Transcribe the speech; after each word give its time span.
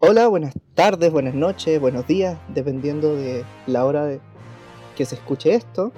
Hola, 0.00 0.28
buenas 0.28 0.54
tardes, 0.76 1.10
buenas 1.10 1.34
noches, 1.34 1.80
buenos 1.80 2.06
días, 2.06 2.38
dependiendo 2.54 3.16
de 3.16 3.44
la 3.66 3.84
hora 3.84 4.04
de 4.04 4.20
que 4.96 5.04
se 5.04 5.16
escuche 5.16 5.52
esto. 5.52 5.90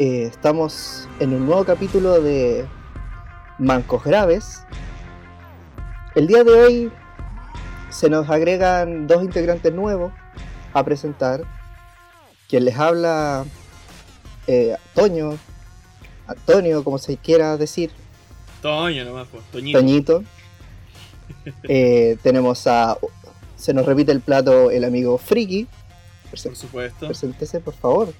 Eh, 0.00 0.24
estamos 0.24 1.08
en 1.20 1.32
un 1.32 1.46
nuevo 1.46 1.64
capítulo 1.64 2.20
de 2.20 2.66
Mancos 3.60 4.02
Graves. 4.02 4.64
El 6.16 6.26
día 6.26 6.42
de 6.42 6.50
hoy 6.50 6.92
se 7.90 8.10
nos 8.10 8.28
agregan 8.28 9.06
dos 9.06 9.22
integrantes 9.22 9.72
nuevos 9.72 10.12
a 10.72 10.82
presentar. 10.82 11.44
Quien 12.48 12.64
les 12.64 12.76
habla, 12.76 13.44
eh, 14.48 14.74
Toño, 14.96 15.38
Antonio, 16.26 16.82
como 16.82 16.98
se 16.98 17.18
quiera 17.18 17.56
decir. 17.56 17.92
Toño 18.62 19.04
nomás, 19.04 19.28
pues. 19.30 19.44
Toñito. 19.52 19.78
Toñito. 19.78 20.24
Eh, 21.64 22.16
tenemos 22.22 22.66
a. 22.66 22.96
Se 23.56 23.72
nos 23.72 23.86
repite 23.86 24.12
el 24.12 24.20
plato 24.20 24.70
el 24.70 24.84
amigo 24.84 25.18
Friki. 25.18 25.66
Por 26.30 26.56
supuesto. 26.56 27.06
Preséntese, 27.06 27.60
por 27.60 27.74
favor. 27.74 28.12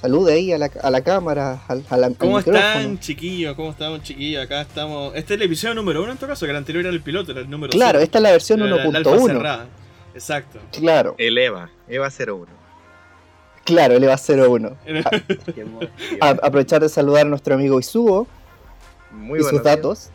Salude 0.00 0.32
ahí 0.32 0.52
a 0.52 0.58
la, 0.58 0.70
a 0.82 0.90
la 0.90 1.02
cámara, 1.02 1.62
al, 1.68 1.84
al- 1.90 2.04
al 2.04 2.16
¿Cómo 2.16 2.38
micrófono. 2.38 2.58
están, 2.66 2.98
chiquillos? 3.00 3.54
¿Cómo 3.54 3.70
estamos, 3.70 4.02
chiquillos? 4.02 4.42
Acá 4.42 4.62
estamos. 4.62 5.14
Este 5.14 5.34
es 5.34 5.40
el 5.40 5.46
episodio 5.46 5.74
número 5.74 6.02
uno 6.02 6.12
en 6.12 6.18
todo 6.18 6.28
caso, 6.30 6.46
que 6.46 6.50
el 6.52 6.56
anterior 6.56 6.84
era 6.86 6.94
el 6.94 7.02
piloto, 7.02 7.32
era 7.32 7.40
el 7.42 7.50
número 7.50 7.70
Claro, 7.72 7.98
esta 8.00 8.18
es 8.18 8.22
la 8.22 8.30
versión 8.30 8.60
Era 8.62 8.70
la- 8.76 8.84
la 8.86 8.98
alfa 8.98 9.10
1.1. 9.10 9.26
cerrada. 9.26 9.66
Exacto. 10.14 10.58
Claro, 10.72 11.14
El 11.18 11.36
EVA, 11.38 11.70
EVA 11.88 12.08
01. 12.10 12.46
claro, 13.64 13.94
él 13.94 14.08
va 14.08 14.14
a 14.14 14.18
01. 14.18 14.76
Era- 14.86 15.10
Qué 15.54 15.60
emoción. 15.60 15.90
A- 16.20 16.28
aprovechar 16.30 16.80
de 16.80 16.88
saludar 16.88 17.26
a 17.26 17.28
nuestro 17.28 17.54
amigo 17.54 17.78
Isubo 17.78 18.26
Muy 19.12 19.40
y 19.40 19.42
sus 19.42 19.52
días. 19.52 19.64
datos. 19.64 20.10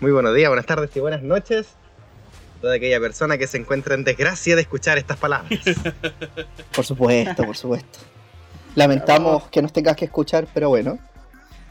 Muy 0.00 0.12
buenos 0.12 0.32
días, 0.32 0.48
buenas 0.48 0.66
tardes 0.66 0.94
y 0.94 1.00
buenas 1.00 1.24
noches. 1.24 1.70
Toda 2.60 2.76
aquella 2.76 3.00
persona 3.00 3.36
que 3.36 3.48
se 3.48 3.58
encuentra 3.58 3.96
en 3.96 4.04
desgracia 4.04 4.54
de 4.54 4.62
escuchar 4.62 4.96
estas 4.96 5.16
palabras. 5.16 5.58
Por 6.74 6.84
supuesto, 6.84 7.44
por 7.44 7.56
supuesto. 7.56 7.98
Lamentamos 8.76 9.48
que 9.48 9.60
nos 9.60 9.72
tengas 9.72 9.96
que 9.96 10.04
escuchar, 10.04 10.46
pero 10.54 10.68
bueno. 10.68 11.00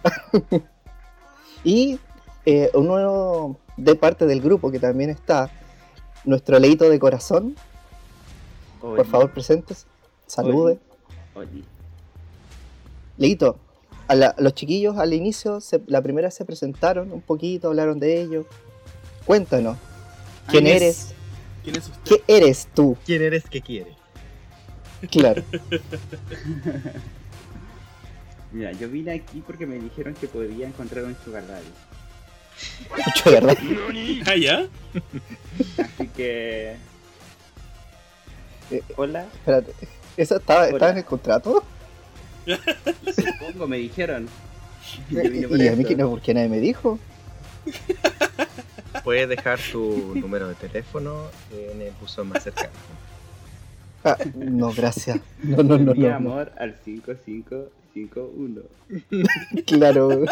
y 1.63 1.99
eh, 2.45 2.69
uno 2.73 3.57
de 3.77 3.95
parte 3.95 4.25
del 4.25 4.41
grupo 4.41 4.71
que 4.71 4.80
también 4.80 5.09
está, 5.09 5.49
nuestro 6.25 6.59
leito 6.59 6.89
de 6.89 6.99
corazón. 6.99 7.55
Por 8.81 9.05
favor, 9.05 9.31
presentes. 9.31 9.87
Salude. 10.25 10.80
oye. 11.33 11.63
Leito, 13.17 13.57
a, 14.08 14.16
la- 14.16 14.36
los 14.38 14.53
chiquillos 14.53 14.97
al 14.97 15.13
inicio, 15.13 15.59
se- 15.61 15.81
la 15.88 16.02
primera 16.02 16.31
se 16.31 16.45
presentaron 16.45 17.11
un 17.11 17.22
poquito, 17.22 17.67
hablaron 17.69 18.00
de 18.00 18.22
ellos. 18.22 18.45
Cuéntanos, 19.25 19.77
¿quién 20.49 20.64
¿Quién 20.66 20.75
es? 20.75 20.81
eres? 20.81 21.14
¿Quién 21.64 21.75
es 21.75 21.88
usted? 21.89 22.02
¿Qué 22.03 22.23
eres 22.38 22.67
tú? 22.73 22.97
¿Quién 23.05 23.22
eres 23.23 23.44
que 23.49 23.61
quiere? 23.61 23.95
Claro. 25.11 25.44
Mira, 28.52 28.72
yo 28.72 28.88
vine 28.89 29.11
aquí 29.11 29.44
porque 29.45 29.66
me 29.66 29.75
dijeron 29.77 30.14
que 30.14 30.27
podía 30.27 30.67
encontrar 30.67 31.03
un 31.03 31.16
sugar 31.23 31.45
daddy. 31.47 31.67
Mucho, 33.05 33.30
¿verdad? 33.31 33.58
Ah, 34.25 34.36
ya. 34.36 34.66
Así 35.77 36.08
que... 36.08 36.75
Eh, 38.71 38.81
Hola, 38.95 39.25
Espérate. 39.33 39.73
¿Eso 40.16 40.38
estaba, 40.38 40.67
estaba 40.67 40.92
en 40.92 40.97
el 40.97 41.05
contrato? 41.05 41.64
Supongo, 43.15 43.67
me 43.67 43.77
dijeron. 43.77 44.27
Por 45.11 45.25
¿Y 45.61 45.67
a 45.67 45.75
mí 45.75 45.83
que 45.85 45.95
no? 45.95 46.09
¿Por 46.09 46.21
qué 46.21 46.33
nadie 46.33 46.49
me 46.49 46.59
dijo? 46.59 46.97
Puedes 49.03 49.27
dejar 49.29 49.59
tu 49.71 50.13
número 50.15 50.47
de 50.47 50.55
teléfono 50.55 51.23
en 51.51 51.81
el 51.81 51.91
buzón 51.99 52.29
más 52.29 52.43
cercano. 52.43 52.69
Ah, 54.03 54.17
no, 54.35 54.71
gracias. 54.73 55.19
No, 55.43 55.57
no, 55.63 55.77
no, 55.77 55.93
Mi 55.93 56.01
no, 56.01 56.09
no. 56.09 56.15
amor 56.15 56.51
al 56.57 56.75
5551. 56.85 58.61
Claro. 59.65 60.23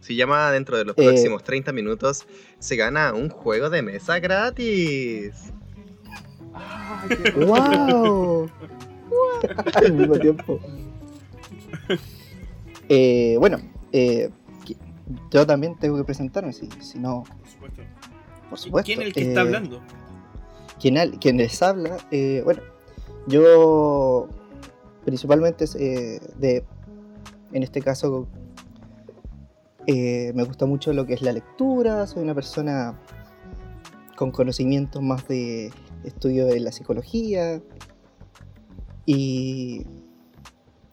Si 0.00 0.14
llama 0.16 0.50
dentro 0.52 0.76
de 0.76 0.84
los 0.84 0.96
Eh. 0.98 1.02
próximos 1.04 1.42
30 1.42 1.72
minutos, 1.72 2.26
se 2.58 2.76
gana 2.76 3.12
un 3.12 3.28
juego 3.30 3.70
de 3.70 3.82
mesa 3.82 4.18
gratis. 4.20 5.32
¡Ah, 6.54 7.04
¡Wow! 7.36 8.50
Al 9.74 9.92
mismo 9.92 10.18
tiempo. 10.18 10.58
Eh, 12.88 13.36
bueno, 13.38 13.58
eh, 13.92 14.30
yo 15.30 15.46
también 15.46 15.76
tengo 15.76 15.96
que 15.96 16.04
presentarme, 16.04 16.52
si, 16.52 16.68
si 16.80 16.98
no, 16.98 17.24
Por 17.24 17.48
supuesto. 17.48 17.82
por 18.50 18.58
¿Y 18.58 18.62
supuesto. 18.62 18.86
¿Quién 18.86 19.00
es 19.02 19.06
el 19.08 19.12
que 19.12 19.20
Eh, 19.22 19.28
está 19.28 19.40
hablando? 19.42 19.80
quien, 20.80 21.10
quien 21.18 21.36
les 21.36 21.62
habla, 21.62 21.96
eh, 22.10 22.42
bueno, 22.44 22.60
yo 23.26 24.28
principalmente 25.04 25.64
eh, 25.78 26.20
de, 26.38 26.64
en 27.52 27.62
este 27.62 27.80
caso, 27.82 28.26
eh, 29.86 30.32
me 30.34 30.42
gusta 30.44 30.66
mucho 30.66 30.92
lo 30.92 31.06
que 31.06 31.14
es 31.14 31.22
la 31.22 31.32
lectura, 31.32 32.06
soy 32.06 32.22
una 32.22 32.34
persona 32.34 32.98
con 34.16 34.30
conocimientos 34.30 35.02
más 35.02 35.26
de 35.28 35.72
estudio 36.04 36.46
de 36.46 36.60
la 36.60 36.72
psicología 36.72 37.60
y 39.06 39.86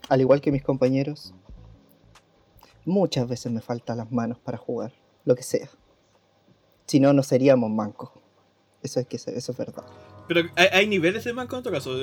al 0.07 0.22
igual 0.22 0.40
que 0.40 0.51
mis 0.51 0.63
compañeros, 0.63 1.34
muchas 2.85 3.28
veces 3.28 3.51
me 3.51 3.62
faltan 3.62 3.97
las 3.97 4.12
manos 4.12 4.38
para 4.40 4.57
jugar, 4.57 4.94
lo 5.25 5.35
que 5.35 5.44
sea. 5.44 5.69
Si 6.85 7.00
no, 7.00 7.12
no 7.13 7.24
seríamos 7.24 7.72
mancos. 7.72 8.12
Eso 8.84 9.00
es 9.00 9.07
que 9.07 9.16
eso 9.16 9.31
es 9.31 9.57
verdad. 9.57 9.84
Pero 10.28 10.41
hay, 10.56 10.68
hay 10.72 10.88
niveles 10.88 11.24
de 11.24 11.34
manco 11.34 11.57
en 11.57 11.63
todo 11.63 11.74
caso. 11.74 11.97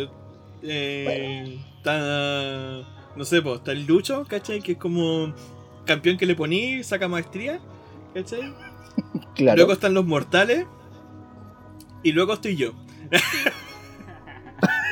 Eh, 0.62 1.58
está. 1.76 2.82
No 3.16 3.24
sé, 3.24 3.42
pues, 3.42 3.58
está 3.58 3.72
el 3.72 3.86
Lucho, 3.86 4.24
¿cachai? 4.26 4.60
Que 4.60 4.72
es 4.72 4.78
como 4.78 5.34
campeón 5.84 6.16
que 6.16 6.26
le 6.26 6.34
poní, 6.34 6.82
saca 6.82 7.08
maestría, 7.08 7.60
¿cachai? 8.14 8.52
Claro. 9.34 9.56
Luego 9.56 9.72
están 9.72 9.94
los 9.94 10.04
mortales. 10.04 10.66
Y 12.02 12.12
luego 12.12 12.34
estoy 12.34 12.56
yo. 12.56 12.72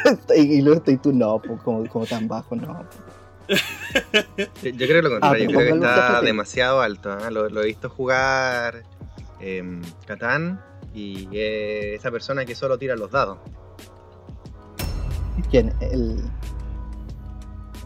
y, 0.37 0.61
luego 0.63 0.79
estoy 0.79 0.97
tú, 0.99 1.13
no, 1.13 1.41
pues, 1.41 1.61
como, 1.63 1.87
como 1.89 2.07
tan 2.07 2.29
bajo, 2.29 2.57
no. 2.57 2.87
Yo, 3.49 4.87
creo 4.87 5.03
lo 5.03 5.11
contrario, 5.11 5.49
Ah, 5.49 5.51
yo 5.51 5.59
creo 5.59 5.81
que 5.81 5.87
está 5.87 6.21
demasiado 6.21 6.81
alto. 6.83 7.11
¿ah? 7.11 7.31
Lo, 7.31 7.49
lo 7.49 7.63
he 7.63 7.67
visto 7.67 7.89
jugar 7.89 8.83
em, 9.41 9.81
Catán 10.07 10.61
y 10.95 11.29
eh, 11.33 11.95
esa 11.95 12.11
persona 12.11 12.45
que 12.45 12.55
solo 12.55 12.79
tira 12.79 12.95
los 12.97 13.11
dados. 13.11 13.39
¿Quién? 15.51 15.73
¿El. 15.81 16.21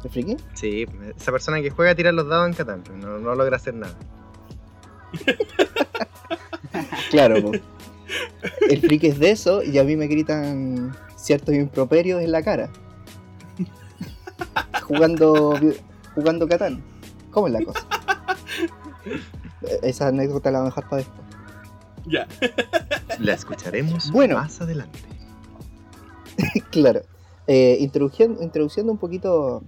¿El 0.02 0.10
friki? 0.10 0.36
Sí, 0.54 0.86
esa 1.16 1.30
persona 1.30 1.62
que 1.62 1.70
juega 1.70 1.92
a 1.92 1.94
tirar 1.94 2.12
los 2.14 2.26
dados 2.26 2.48
en 2.48 2.54
Catán, 2.54 2.82
no, 3.00 3.18
no 3.18 3.34
logra 3.34 3.56
hacer 3.56 3.74
nada. 3.74 3.94
Claro, 7.10 7.42
po. 7.42 7.52
El 8.70 8.80
friki 8.80 9.08
es 9.08 9.18
de 9.18 9.30
eso 9.30 9.62
y 9.62 9.76
a 9.78 9.84
mí 9.84 9.96
me 9.96 10.06
gritan 10.06 10.96
ciertos 11.22 11.54
improperios 11.54 12.20
en 12.20 12.32
la 12.32 12.42
cara. 12.42 12.68
jugando. 14.86 15.58
jugando 16.14 16.48
Catán. 16.48 16.82
¿Cómo 17.30 17.46
es 17.46 17.52
la 17.52 17.64
cosa? 17.64 17.86
Esa 19.82 20.08
anécdota 20.08 20.50
la 20.50 20.58
vamos 20.58 20.72
a 20.72 20.80
dejar 20.80 20.90
para 20.90 21.02
después. 21.02 21.22
Ya. 22.06 22.26
La 23.20 23.34
escucharemos 23.34 24.10
Bueno. 24.10 24.34
más 24.34 24.60
adelante. 24.60 24.98
Claro. 26.70 27.02
Eh, 27.46 27.76
introduciendo, 27.78 28.42
introduciendo 28.42 28.90
un 28.90 28.98
poquito 28.98 29.62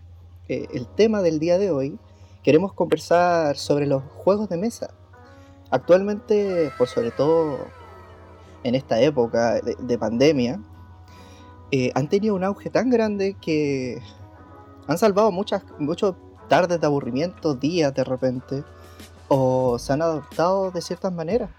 eh, 0.49 0.67
el 0.75 0.89
tema 0.89 1.23
del 1.23 1.39
día 1.39 1.59
de 1.59 1.71
hoy, 1.71 1.97
queremos 2.43 2.73
conversar 2.73 3.57
sobre 3.57 3.87
los 3.87 4.03
juegos 4.03 4.49
de 4.49 4.57
mesa. 4.57 4.91
Actualmente, 5.71 6.73
por 6.77 6.89
sobre 6.89 7.13
todo 7.13 7.59
en 8.65 8.75
esta 8.75 9.01
época 9.01 9.61
de, 9.61 9.77
de 9.79 9.99
pandemia, 9.99 10.59
eh, 11.77 11.91
han 11.97 12.07
tenido 12.09 12.35
un 12.37 12.45
auge 12.45 12.71
tan 12.71 12.89
grande 12.89 13.35
que 13.41 14.01
han 14.87 14.97
salvado 14.99 15.33
muchas 15.33 15.63
muchas 15.79 16.15
tardes 16.49 16.79
de 16.81 16.87
aburrimiento, 16.87 17.55
días 17.55 17.93
de 17.95 18.05
repente, 18.05 18.63
o 19.29 19.77
se 19.79 19.93
han 19.93 20.03
adaptado 20.03 20.71
de 20.71 20.81
ciertas 20.81 21.13
maneras. 21.13 21.51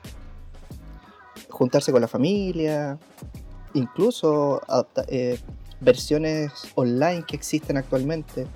Juntarse 1.49 1.91
con 1.91 2.01
la 2.01 2.07
familia, 2.07 2.97
incluso 3.73 4.61
adapta- 4.67 5.05
eh, 5.09 5.39
versiones 5.81 6.51
online 6.75 7.23
que 7.27 7.35
existen 7.35 7.75
actualmente, 7.77 8.47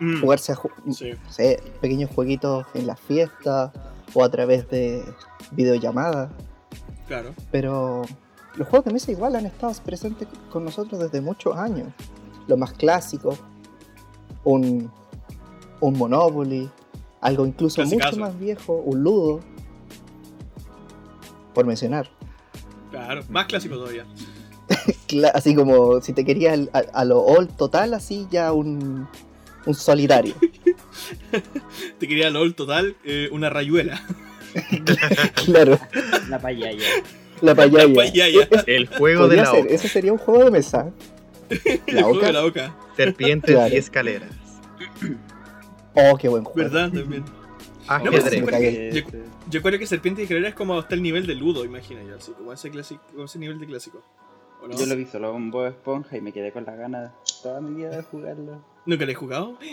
Mm, 0.00 0.20
jugarse 0.20 0.52
a 0.52 0.56
ju- 0.56 0.70
sí. 0.92 1.12
no 1.12 1.32
sé, 1.32 1.62
pequeños 1.80 2.10
jueguitos 2.14 2.66
en 2.74 2.86
las 2.86 2.98
fiestas 3.00 3.70
o 4.14 4.24
a 4.24 4.28
través 4.30 4.68
de 4.70 5.02
videollamadas. 5.52 6.30
Claro. 7.06 7.34
Pero 7.50 8.02
los 8.56 8.68
juegos 8.68 8.86
de 8.86 8.92
mesa 8.92 9.10
igual 9.12 9.36
han 9.36 9.46
estado 9.46 9.72
presentes 9.84 10.28
con 10.50 10.64
nosotros 10.64 11.00
desde 11.00 11.20
muchos 11.20 11.56
años. 11.56 11.88
Los 12.46 12.58
más 12.58 12.72
clásicos, 12.72 13.38
un, 14.44 14.90
un 15.80 15.98
Monopoly, 15.98 16.68
algo 17.20 17.46
incluso 17.46 17.84
mucho 17.84 18.16
más 18.16 18.38
viejo, 18.38 18.74
un 18.74 19.02
Ludo, 19.02 19.40
por 21.54 21.66
mencionar. 21.66 22.08
Claro, 22.90 23.22
más 23.28 23.46
clásico 23.46 23.76
todavía. 23.76 24.04
Así 25.34 25.54
como 25.54 26.00
si 26.00 26.12
te 26.12 26.24
querías 26.24 26.58
a, 26.72 26.78
a 26.78 27.04
lo 27.04 27.20
all 27.24 27.48
total, 27.48 27.94
así 27.94 28.28
ya 28.30 28.52
un, 28.52 29.08
un 29.66 29.74
solitario. 29.74 30.34
Te 31.98 32.08
quería 32.08 32.30
LOL 32.30 32.54
total, 32.54 32.96
eh, 33.04 33.28
una 33.32 33.50
rayuela. 33.50 34.00
claro, 35.44 35.78
La 36.28 36.38
payaya. 36.38 36.84
la 37.46 37.54
payaya. 37.54 37.88
La 37.88 37.94
payaya. 37.94 38.48
El 38.66 38.86
juego 38.86 39.28
de 39.28 39.36
la 39.36 39.46
ser, 39.46 39.64
oca. 39.64 39.74
ese 39.74 39.88
sería 39.88 40.12
un 40.12 40.18
juego 40.18 40.44
de 40.44 40.50
mesa. 40.50 40.90
El 41.50 41.96
La 41.96 42.02
juego 42.02 42.20
de 42.20 42.26
oca. 42.26 42.32
la 42.32 42.42
boca. 42.42 42.76
Serpientes 42.96 43.54
Claro. 43.54 43.74
y 43.74 43.78
escaleras. 43.78 44.30
Oh, 45.94 46.16
qué 46.16 46.28
buen 46.28 46.44
juego. 46.44 46.70
¿Verdad? 46.70 46.90
También. 46.92 47.24
Ajedrez. 47.88 48.24
pero 48.24 48.30
Me 48.40 48.46
sí, 48.46 48.52
cagué. 48.52 48.92
Yo, 48.92 49.18
yo 49.50 49.62
creo 49.62 49.78
que 49.78 49.86
Serpiente 49.86 50.20
y 50.20 50.24
Escalera 50.24 50.48
es 50.48 50.54
como 50.54 50.78
hasta 50.78 50.94
el 50.94 51.02
nivel 51.02 51.26
de 51.26 51.34
Ludo, 51.34 51.64
imagina 51.64 52.02
yo, 52.04 52.16
así, 52.16 52.30
como 52.32 52.52
ese, 52.52 52.70
clásico, 52.70 53.02
como 53.12 53.24
ese 53.24 53.38
nivel 53.40 53.58
de 53.58 53.66
clásico. 53.66 54.02
¿O 54.62 54.68
no? 54.68 54.76
Yo 54.76 54.86
lo 54.86 54.94
vi 54.94 55.06
solo 55.06 55.32
con 55.32 55.50
Bob 55.50 55.66
Esponja 55.66 56.16
y 56.16 56.20
me 56.20 56.32
quedé 56.32 56.52
con 56.52 56.64
las 56.64 56.76
ganas 56.78 57.10
toda 57.42 57.60
mi 57.60 57.74
vida 57.74 57.90
de 57.96 58.02
jugarlo. 58.02 58.64
¿Nunca 58.86 59.04
lo 59.04 59.10
he 59.10 59.14
jugado? 59.14 59.58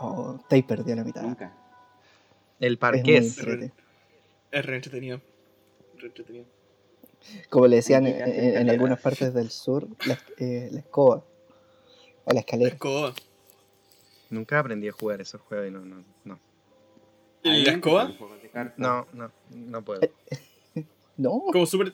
Oh, 0.00 0.38
te 0.48 0.62
perdió 0.62 0.94
la 0.94 1.02
mitad. 1.02 1.22
Nunca. 1.22 1.52
El 2.60 2.66
Es 2.66 2.70
muy 2.70 2.76
parqués. 2.76 3.36
entrete. 3.36 3.72
Es 4.52 4.64
re 4.64 4.76
entretenido. 4.76 5.20
Re 5.96 6.06
entretenido. 6.06 6.44
Como 7.50 7.66
le 7.66 7.76
decían 7.76 8.06
en, 8.06 8.56
en- 8.56 8.70
algunas 8.70 9.00
partes 9.00 9.32
del 9.34 9.50
sur, 9.50 9.86
la, 10.06 10.18
eh, 10.38 10.68
la 10.72 10.80
escoba. 10.80 11.16
O 12.24 12.28
la 12.30 12.34
La 12.34 12.40
escalera. 12.40 12.70
escoba. 12.74 13.14
Nunca 14.30 14.58
aprendí 14.58 14.88
a 14.88 14.92
jugar 14.92 15.20
esos 15.20 15.40
juegos 15.40 15.68
y 15.68 15.70
no, 15.70 15.80
no, 15.80 16.04
no. 16.24 16.38
¿Y 17.44 17.64
la 17.64 17.72
escoba? 17.72 18.12
No, 18.76 19.06
no, 19.12 19.30
no 19.50 19.84
puedo. 19.84 20.00
No, 21.16 21.42
Como 21.52 21.66
súper. 21.66 21.92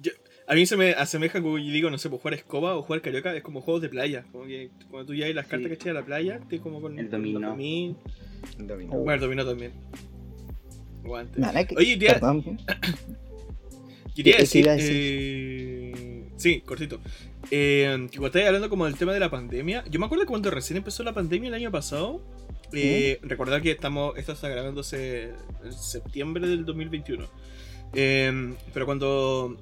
yo- 0.00 0.12
A 0.46 0.54
mí 0.54 0.64
se 0.64 0.76
me 0.76 0.92
asemeja 0.92 1.42
como 1.42 1.58
yo 1.58 1.72
digo, 1.72 1.90
no 1.90 1.98
sé, 1.98 2.08
pues 2.08 2.22
jugar 2.22 2.34
escoba 2.34 2.76
o 2.76 2.82
jugar 2.82 3.02
carioca 3.02 3.34
es 3.34 3.42
como 3.42 3.60
juegos 3.62 3.82
de 3.82 3.88
playa. 3.88 4.24
Como 4.30 4.44
que 4.44 4.70
cuando 4.90 5.06
tú 5.08 5.14
llevas 5.14 5.34
las 5.34 5.46
cartas 5.46 5.62
Sí. 5.62 5.68
que 5.68 5.74
echas 5.74 5.88
a 5.88 5.94
la 5.94 6.04
playa, 6.04 6.40
te 6.48 6.60
como 6.60 6.80
con 6.80 6.96
El 6.98 7.10
dominó. 7.10 7.40
domin- 7.56 7.96
Dominó. 8.58 8.92
Oh. 8.94 8.98
Bueno, 8.98 9.14
el 9.14 9.20
dominó 9.20 9.44
también. 9.44 9.72
Guante. 11.02 11.40
Oye, 11.76 11.96
tía- 11.96 12.14
perdón. 12.14 12.58
Quería 14.14 14.32
¿Qué- 14.32 14.36
qué 14.38 14.42
decir. 14.42 14.66
decir? 14.66 14.90
eh, 14.92 16.24
sí, 16.36 16.60
cortito. 16.60 17.00
Eh, 17.50 18.08
que 18.10 18.18
cuando 18.18 18.46
hablando 18.46 18.68
como 18.68 18.84
del 18.86 18.96
tema 18.96 19.12
de 19.12 19.20
la 19.20 19.30
pandemia. 19.30 19.84
Yo 19.90 19.98
me 20.00 20.06
acuerdo 20.06 20.24
que 20.24 20.28
cuando 20.28 20.50
recién 20.50 20.76
empezó 20.76 21.02
la 21.02 21.12
pandemia 21.12 21.48
el 21.48 21.54
año 21.54 21.70
pasado. 21.70 22.22
Eh, 22.72 23.18
Recordar 23.22 23.62
que 23.62 23.72
estamos, 23.72 24.16
esto 24.16 24.32
está 24.32 24.48
grabándose 24.48 25.30
en 25.64 25.72
septiembre 25.72 26.46
del 26.46 26.64
2021. 26.64 27.28
Eh, 27.92 28.54
pero 28.72 28.86
cuando 28.86 29.56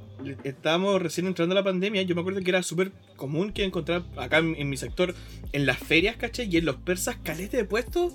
estábamos 0.45 1.01
recién 1.01 1.27
entrando 1.27 1.55
a 1.55 1.57
la 1.57 1.65
pandemia, 1.65 2.03
yo 2.03 2.15
me 2.15 2.21
acuerdo 2.21 2.43
que 2.43 2.51
era 2.51 2.63
súper 2.63 2.93
común 3.17 3.53
que 3.53 3.65
encontrar 3.65 4.03
acá 4.19 4.39
en, 4.39 4.55
en 4.59 4.69
mi 4.69 4.77
sector, 4.77 5.15
en 5.53 5.65
las 5.65 5.79
ferias, 5.79 6.17
¿cachai? 6.17 6.49
Y 6.55 6.59
en 6.59 6.67
los 6.67 6.77
persas, 6.77 7.17
calete 7.23 7.57
de 7.57 7.65
puestos 7.65 8.13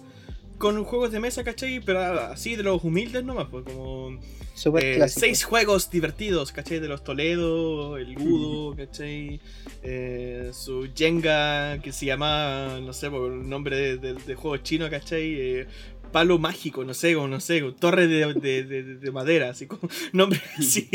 con 0.63 0.81
juegos 0.85 1.11
de 1.11 1.19
mesa, 1.19 1.43
¿cachai? 1.43 1.81
Pero 1.81 1.99
así 1.99 2.55
de 2.55 2.63
los 2.63 2.81
humildes 2.85 3.21
nomás, 3.25 3.47
pues 3.51 3.65
como 3.65 4.17
eh, 4.81 4.95
seis 5.19 5.43
juegos 5.43 5.91
divertidos, 5.91 6.53
¿cachai? 6.53 6.79
De 6.79 6.87
los 6.87 7.03
Toledo, 7.03 7.97
el 7.97 8.13
Ludo, 8.13 8.73
¿cachai? 8.73 9.41
Eh, 9.83 10.51
su 10.53 10.87
Jenga, 10.95 11.79
que 11.81 11.91
se 11.91 12.05
llama, 12.05 12.79
no 12.81 12.93
sé, 12.93 13.09
por 13.09 13.29
el 13.29 13.49
nombre 13.49 13.75
de, 13.75 13.97
de- 13.97 14.13
de 14.13 14.35
juego 14.35 14.55
chino, 14.55 14.89
¿cachai? 14.89 15.33
Eh, 15.37 15.67
palo 16.13 16.37
mágico, 16.39 16.85
no 16.85 16.93
sé, 16.93 17.13
como, 17.13 17.27
no 17.27 17.41
sé, 17.41 17.61
torre 17.77 18.07
de, 18.07 18.33
de- 18.35 18.63
de- 18.63 18.83
de 18.95 19.11
madera, 19.11 19.49
así 19.49 19.65
como 19.67 19.81
nombre 20.13 20.39
así. 20.57 20.87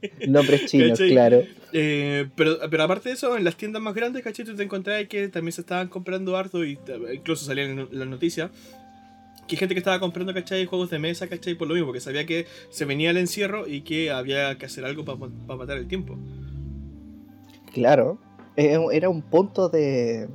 Nombres 0.28 0.66
chinos, 0.66 0.98
claro. 0.98 1.44
Eh, 1.72 2.26
pero, 2.36 2.58
pero 2.70 2.82
aparte 2.84 3.10
de 3.10 3.14
eso, 3.16 3.36
en 3.36 3.44
las 3.44 3.56
tiendas 3.56 3.80
más 3.82 3.94
grandes, 3.94 4.22
¿cachai? 4.24 4.44
Tú 4.44 4.56
te 4.56 4.62
encontrabas 4.64 5.06
que 5.06 5.28
también 5.28 5.52
se 5.52 5.60
estaban 5.60 5.86
comprando 5.88 6.36
harto 6.36 6.64
y 6.64 6.78
incluso 7.14 7.44
salían 7.44 7.78
en 7.78 7.88
las 7.92 8.08
noticias. 8.08 8.50
Que 9.46 9.56
gente 9.56 9.74
que 9.74 9.78
estaba 9.78 9.98
comprando, 10.00 10.34
¿cachai? 10.34 10.66
Juegos 10.66 10.90
de 10.90 10.98
mesa, 10.98 11.26
¿cachai? 11.26 11.54
Por 11.54 11.68
lo 11.68 11.74
mismo, 11.74 11.86
porque 11.86 12.00
sabía 12.00 12.26
que 12.26 12.46
se 12.70 12.84
venía 12.84 13.10
el 13.10 13.16
encierro 13.16 13.66
y 13.66 13.80
que 13.82 14.10
había 14.10 14.58
que 14.58 14.66
hacer 14.66 14.84
algo 14.84 15.04
para 15.04 15.56
matar 15.56 15.78
el 15.78 15.88
tiempo. 15.88 16.16
Claro. 17.72 18.18
Eh, 18.56 18.78
Era 18.92 19.08
un 19.08 19.22
punto 19.22 19.68
de. 19.68 20.28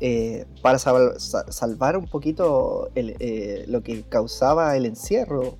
eh, 0.00 0.44
para 0.62 0.78
sal- 0.78 1.18
sa- 1.18 1.50
salvar 1.50 1.96
un 1.96 2.06
poquito 2.06 2.90
el, 2.94 3.16
eh, 3.20 3.64
lo 3.68 3.82
que 3.82 4.02
causaba 4.02 4.76
el 4.76 4.86
encierro. 4.86 5.56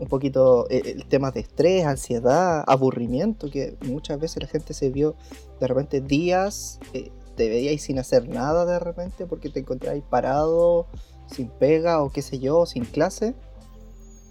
Un 0.00 0.06
poquito 0.08 0.66
eh, 0.70 0.82
el 0.96 1.06
tema 1.06 1.30
de 1.32 1.40
estrés, 1.40 1.84
ansiedad, 1.84 2.62
aburrimiento, 2.68 3.50
que 3.50 3.76
muchas 3.84 4.20
veces 4.20 4.42
la 4.42 4.48
gente 4.48 4.72
se 4.72 4.90
vio 4.90 5.16
de 5.60 5.66
repente 5.66 6.00
días, 6.00 6.78
eh, 6.92 7.10
te 7.36 7.48
veíais 7.48 7.82
sin 7.82 7.98
hacer 7.98 8.28
nada 8.28 8.64
de 8.64 8.78
repente 8.78 9.26
porque 9.26 9.48
te 9.48 9.60
encontrabais 9.60 10.04
parado, 10.08 10.86
sin 11.30 11.48
pega 11.48 12.02
o 12.02 12.10
qué 12.10 12.22
sé 12.22 12.38
yo, 12.38 12.66
sin 12.66 12.84
clase. 12.84 13.34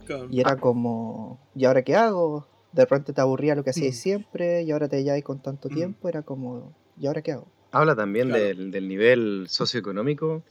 Claro. 0.06 0.28
Y 0.32 0.40
era 0.40 0.56
como, 0.58 1.40
¿y 1.56 1.66
ahora 1.66 1.82
qué 1.84 1.96
hago? 1.96 2.48
De 2.72 2.84
repente 2.84 3.14
te 3.14 3.22
aburría 3.22 3.56
lo 3.56 3.64
que 3.64 3.72
hacías 3.72 3.96
Mm. 3.96 3.98
siempre 4.00 4.62
y 4.64 4.72
ahora 4.72 4.88
te 4.88 4.98
halláis 4.98 5.24
con 5.24 5.42
tanto 5.42 5.70
Mm. 5.70 5.74
tiempo, 5.74 6.10
era 6.10 6.22
como, 6.22 6.74
¿y 7.00 7.08
ahora 7.08 7.22
qué 7.22 7.34
hago? 7.34 7.48
Habla 7.72 7.96
también 7.96 8.30
Claro. 8.30 8.44
del, 8.44 8.72
del 8.72 8.88
nivel 8.88 9.48
socioeconómico. 9.50 10.44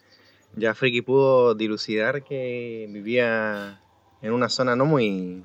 Ya 0.57 0.75
Friki 0.75 1.03
pudo 1.03 1.55
dilucidar 1.55 2.23
que 2.25 2.87
vivía 2.91 3.81
en 4.23 4.33
una 4.33 4.49
zona 4.49 4.77
no 4.77 4.85
muy 4.87 5.45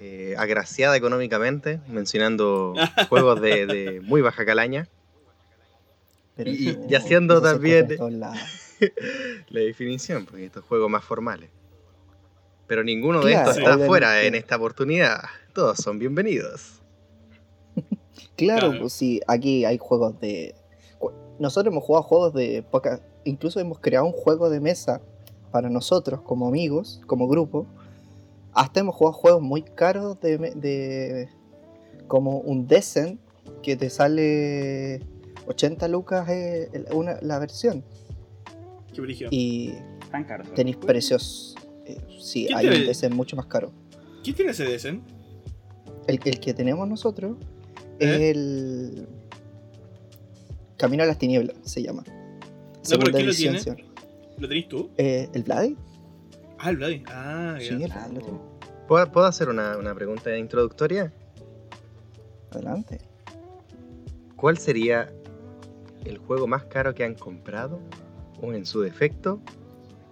eh, 0.00 0.34
agraciada 0.36 0.96
económicamente, 0.96 1.80
mencionando 1.88 2.74
juegos 3.08 3.40
de, 3.40 3.66
de 3.66 4.00
muy 4.00 4.20
baja 4.20 4.44
calaña. 4.44 4.88
Pero 6.34 6.50
Y- 6.50 6.76
y 6.88 6.94
haciendo 6.96 7.40
también- 7.40 7.86
La 9.48 9.60
definición, 9.60 10.24
porque 10.26 10.46
estos 10.46 10.64
juegos 10.64 10.90
más 10.90 11.04
formales. 11.04 11.50
Pero 12.66 12.84
ninguno 12.84 13.20
de 13.22 13.32
estos 13.34 13.50
está 13.58 13.62
obviamente. 13.70 13.86
fuera 13.86 14.22
en 14.22 14.34
esta 14.34 14.56
oportunidad. 14.56 15.22
Todos 15.54 15.78
son 15.78 15.98
bienvenidos. 15.98 16.80
Claro, 18.36 18.68
Claro. 18.68 18.80
pues 18.80 18.92
sí, 18.94 19.20
aquí 19.26 19.64
hay 19.64 19.78
juegos 19.78 20.18
de... 20.20 20.54
Nosotros 21.38 21.70
hemos 21.72 21.84
jugado 21.84 22.02
juegos 22.02 22.34
de 22.34 22.62
poca... 22.62 23.00
Incluso 23.24 23.60
hemos 23.60 23.78
creado 23.78 24.06
un 24.06 24.12
juego 24.12 24.48
de 24.50 24.58
mesa 24.60 25.00
para 25.50 25.68
nosotros 25.70 26.22
como 26.22 26.48
amigos, 26.48 27.00
como 27.06 27.28
grupo. 27.28 27.66
Hasta 28.52 28.80
hemos 28.80 28.94
jugado 28.96 29.12
juegos 29.14 29.42
muy 29.42 29.62
caros 29.62 30.18
de... 30.20 31.28
como 32.08 32.38
un 32.38 32.66
Descent 32.66 33.20
que 33.62 33.76
te 33.76 33.90
sale 33.90 35.00
80 35.46 35.88
lucas 35.88 36.28
eh, 36.28 36.70
una- 36.92 37.18
la 37.20 37.38
versión. 37.38 37.84
Qué 38.94 39.00
brígido. 39.00 39.30
Y 39.32 39.74
Tan 40.10 40.24
caros. 40.24 40.46
son 40.48 40.56
tenéis 40.56 40.76
precios... 40.76 41.54
eh, 41.86 41.98
sí, 42.20 42.46
¿Quién 42.46 42.58
hay 42.58 42.66
un 42.68 42.86
Descent 42.86 43.14
mucho 43.14 43.36
más 43.36 43.46
caro. 43.46 43.72
¿Quién 44.22 44.36
tiene 44.36 44.50
ese 44.52 44.64
Desen? 44.64 45.02
El, 46.06 46.20
el 46.24 46.40
que 46.40 46.52
tenemos 46.54 46.86
nosotros 46.88 47.36
¿Eh? 47.98 48.14
es 48.30 48.36
el 48.36 49.08
Camino 50.76 51.02
a 51.04 51.06
las 51.06 51.18
Tinieblas, 51.18 51.56
se 51.62 51.82
llama. 51.82 52.02
pero 52.04 53.12
¿quién 53.12 53.26
lo 53.26 53.32
tiene? 53.32 53.58
señor. 53.60 53.80
¿Lo 54.38 54.48
tenés 54.48 54.68
tú? 54.68 54.90
Eh, 54.96 55.28
¿El 55.32 55.42
Vladi? 55.44 55.76
Ah, 56.58 56.70
el 56.70 56.76
Vladi. 56.76 57.02
Ah, 57.06 57.56
Sí, 57.60 57.68
el. 57.68 57.78
Vladi 57.78 58.14
lo 58.16 58.20
tiene. 58.20 58.38
¿Puedo, 58.88 59.12
puedo 59.12 59.26
hacer 59.26 59.48
una, 59.48 59.76
una 59.78 59.94
pregunta 59.94 60.36
introductoria? 60.36 61.12
Adelante. 62.50 62.98
¿Cuál 64.36 64.58
sería 64.58 65.12
el 66.04 66.18
juego 66.18 66.46
más 66.48 66.64
caro 66.64 66.92
que 66.94 67.04
han 67.04 67.14
comprado? 67.14 67.80
O 68.42 68.52
en 68.52 68.66
su 68.66 68.82
defecto, 68.82 69.40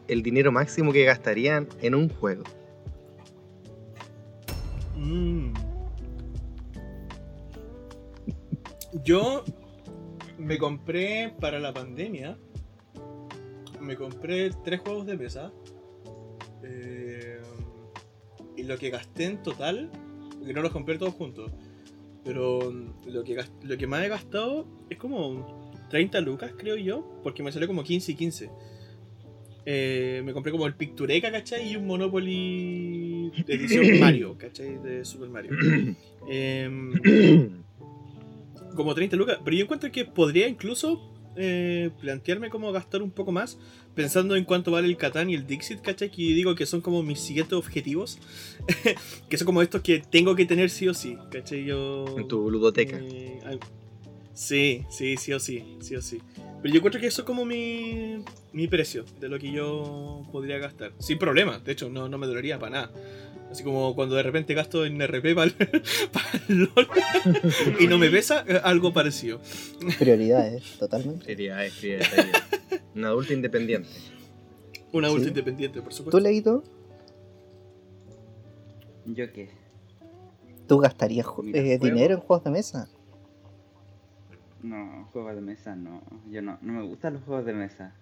el 0.08 0.22
dinero 0.22 0.50
máximo 0.50 0.92
que 0.92 1.04
gastarían 1.04 1.68
en 1.82 1.94
un 1.94 2.08
juego. 2.08 2.44
Mm. 4.96 5.52
Yo 9.04 9.44
me 10.38 10.58
compré 10.58 11.34
para 11.38 11.60
la 11.60 11.72
pandemia. 11.74 12.38
Me 13.80 13.96
compré 13.96 14.50
tres 14.64 14.80
juegos 14.80 15.06
de 15.06 15.16
mesa. 15.16 15.52
eh, 16.62 17.40
y 18.56 18.62
lo 18.64 18.76
que 18.76 18.90
gasté 18.90 19.24
en 19.24 19.42
total, 19.42 19.90
que 20.44 20.52
no 20.52 20.60
los 20.60 20.70
compré 20.70 20.98
todos 20.98 21.14
juntos, 21.14 21.50
pero 22.24 22.72
lo 23.06 23.24
que, 23.24 23.42
lo 23.62 23.78
que 23.78 23.86
más 23.86 24.04
he 24.04 24.08
gastado 24.08 24.66
es 24.90 24.98
como 24.98 25.59
30 25.90 26.20
lucas, 26.22 26.52
creo 26.56 26.76
yo, 26.76 27.20
porque 27.22 27.42
me 27.42 27.52
salió 27.52 27.68
como 27.68 27.84
15 27.84 28.12
y 28.12 28.14
15. 28.14 28.50
Eh, 29.66 30.22
me 30.24 30.32
compré 30.32 30.50
como 30.52 30.66
el 30.66 30.74
Pictureca, 30.74 31.30
¿cachai? 31.30 31.70
Y 31.70 31.76
un 31.76 31.86
Monopoly 31.86 33.30
de 33.46 33.54
edición 33.54 33.84
Mario, 34.00 34.36
¿cachai? 34.38 34.78
De 34.82 35.04
Super 35.04 35.28
Mario. 35.28 35.52
Em, 36.28 36.92
como 38.74 38.94
30 38.94 39.16
lucas. 39.16 39.38
Pero 39.44 39.56
yo 39.56 39.64
encuentro 39.64 39.90
que 39.90 40.04
podría 40.04 40.46
incluso 40.48 41.10
eh, 41.36 41.90
plantearme 42.00 42.50
cómo 42.50 42.72
gastar 42.72 43.02
un 43.02 43.10
poco 43.10 43.32
más, 43.32 43.58
pensando 43.94 44.36
en 44.36 44.44
cuánto 44.44 44.70
vale 44.70 44.86
el 44.88 44.96
Catán 44.96 45.30
y 45.30 45.34
el 45.34 45.46
Dixit, 45.46 45.80
¿cachai? 45.80 46.10
Que 46.10 46.22
digo 46.22 46.54
que 46.54 46.66
son 46.66 46.80
como 46.80 47.02
mis 47.02 47.20
siguientes 47.20 47.54
objetivos, 47.54 48.18
que 49.28 49.38
son 49.38 49.46
como 49.46 49.62
estos 49.62 49.82
que 49.82 50.00
tengo 50.00 50.34
que 50.34 50.46
tener 50.46 50.70
sí 50.70 50.88
o 50.88 50.94
sí, 50.94 51.16
¿cachai? 51.30 51.64
Yo... 51.64 52.04
En 52.18 52.28
tu 52.28 52.50
ludoteca. 52.50 52.98
eh, 53.00 53.40
sí, 54.34 54.84
sí, 54.90 55.16
sí 55.16 55.32
o 55.32 55.40
sí, 55.40 55.76
sí 55.80 55.96
o 55.96 56.02
sí. 56.02 56.20
Pero 56.62 56.74
yo 56.74 56.78
encuentro 56.78 57.00
que 57.00 57.06
eso 57.06 57.22
es 57.22 57.26
como 57.26 57.44
mi, 57.44 58.22
mi 58.52 58.68
precio 58.68 59.04
de 59.18 59.28
lo 59.28 59.38
que 59.38 59.50
yo 59.50 60.22
podría 60.30 60.58
gastar. 60.58 60.92
Sin 60.98 61.18
problema, 61.18 61.58
de 61.58 61.72
hecho, 61.72 61.88
no, 61.88 62.08
no 62.08 62.18
me 62.18 62.26
dolería 62.26 62.58
para 62.58 62.70
nada. 62.72 62.90
Así 63.50 63.64
como 63.64 63.96
cuando 63.96 64.14
de 64.14 64.22
repente 64.22 64.54
gasto 64.54 64.84
en 64.86 65.00
RP 65.00 65.34
para 65.34 65.50
el, 66.48 66.70
LOL 66.74 66.88
y 67.80 67.86
no 67.88 67.98
me 67.98 68.08
pesa, 68.10 68.44
eh, 68.46 68.60
algo 68.62 68.92
parecido. 68.92 69.40
Prioridades, 69.98 70.78
totalmente. 70.78 71.24
Prioridades, 71.24 71.72
prioridades. 71.74 72.26
Un 72.94 73.04
adulto 73.06 73.32
independiente. 73.32 73.88
Un 74.92 75.04
adulto 75.04 75.24
Sí. 75.24 75.28
independiente, 75.30 75.82
por 75.82 75.92
supuesto. 75.92 76.16
¿Tú, 76.18 76.22
Leito, 76.22 76.62
¿Yo 79.06 79.32
qué? 79.32 79.50
tú 80.68 80.78
gastarías 80.78 81.26
eh, 81.52 81.78
dinero 81.82 82.14
en 82.14 82.20
juegos 82.20 82.44
de 82.44 82.50
mesa? 82.50 82.88
No, 84.62 85.08
juegos 85.12 85.34
de 85.36 85.40
mesa 85.40 85.74
no. 85.74 86.02
Yo 86.30 86.42
no, 86.42 86.58
no 86.60 86.72
me 86.74 86.82
gustan 86.82 87.14
los 87.14 87.22
juegos 87.24 87.46
de 87.46 87.52
mesa. 87.54 87.94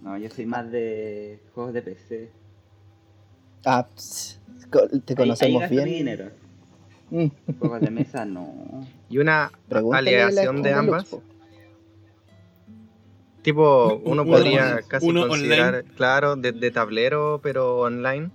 No, 0.00 0.16
yo 0.16 0.30
soy 0.30 0.46
más 0.46 0.70
de 0.70 1.40
juegos 1.54 1.74
de 1.74 1.82
PC. 1.82 2.30
Ah, 3.66 3.86
te 3.86 4.78
Ahí- 4.78 5.02
ahí 5.06 5.14
conocemos 5.14 5.60
gasto 5.60 5.74
bien. 5.76 5.84
dinero. 5.88 6.30
Mm, 7.10 7.26
Juegos 7.58 7.80
de 7.82 7.90
mesa 7.90 8.24
no. 8.24 8.86
Y 9.10 9.18
una 9.18 9.50
aleación 9.92 10.62
de 10.62 10.72
ambas. 10.72 11.14
Tipo, 13.42 14.00
uno 14.04 14.24
podría 14.24 14.80
casi 14.88 15.06
uno 15.06 15.28
considerar, 15.28 15.74
online. 15.74 15.94
claro, 15.96 16.36
de, 16.36 16.52
de 16.52 16.70
tablero, 16.70 17.40
pero 17.42 17.80
online. 17.80 18.30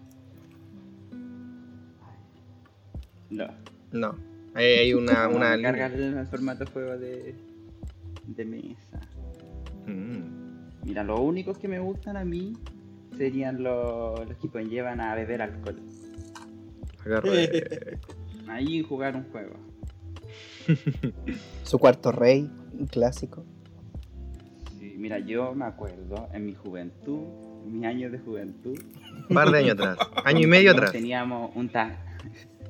No. 3.29 3.47
No. 3.91 4.15
Hay, 4.57 4.65
hay 4.65 4.93
una, 4.93 5.27
una 5.27 5.51
me 5.51 5.57
línea. 5.57 5.71
carga 5.71 5.85
el, 5.95 6.17
el 6.17 6.27
formato 6.27 6.65
de 6.65 6.71
juego 6.71 6.97
de, 6.97 7.35
de 8.25 8.45
mesa. 8.45 8.99
Mm. 9.85 10.83
Mira, 10.83 11.03
los 11.03 11.19
únicos 11.19 11.57
que 11.57 11.67
me 11.67 11.79
gustan 11.79 12.17
a 12.17 12.25
mí 12.25 12.53
serían 13.17 13.61
los, 13.63 14.27
los 14.27 14.37
que 14.37 14.49
conllevan 14.49 14.99
a 15.01 15.15
beber 15.15 15.41
alcohol. 15.41 15.79
Agarre. 17.05 17.99
Ahí 18.47 18.81
jugar 18.83 19.15
un 19.15 19.23
juego. 19.31 19.55
Su 21.63 21.77
cuarto 21.79 22.11
rey, 22.11 22.49
un 22.77 22.87
clásico. 22.87 23.45
Sí, 24.79 24.95
mira, 24.97 25.19
yo 25.19 25.53
me 25.53 25.65
acuerdo 25.65 26.29
en 26.33 26.45
mi 26.45 26.53
juventud, 26.55 27.21
mis 27.65 27.85
años 27.85 28.11
de 28.11 28.19
juventud, 28.19 28.77
Un 29.29 29.33
par 29.35 29.51
de 29.51 29.59
años 29.59 29.71
atrás. 29.73 29.97
Año 30.25 30.41
y 30.41 30.47
medio 30.47 30.71
atrás. 30.71 30.91
Teníamos 30.91 31.51
un, 31.55 31.69
ta- 31.69 31.97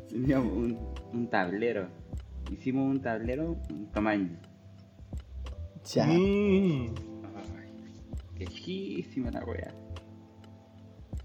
teníamos 0.10 0.54
un, 0.54 0.78
un 1.14 1.28
tablero. 1.30 1.88
Hicimos 2.52 2.90
un 2.90 3.02
tablero, 3.02 3.58
un 3.70 3.92
tamaño. 3.92 4.30
Ya. 5.94 6.06
Mm. 6.08 6.94
Ay, 7.56 7.72
lejísima 8.40 9.32
la 9.32 9.44
wea. 9.46 9.74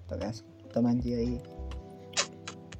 Tocas. 0.09 0.45
Tomanji 0.73 1.15
ahí. 1.15 1.41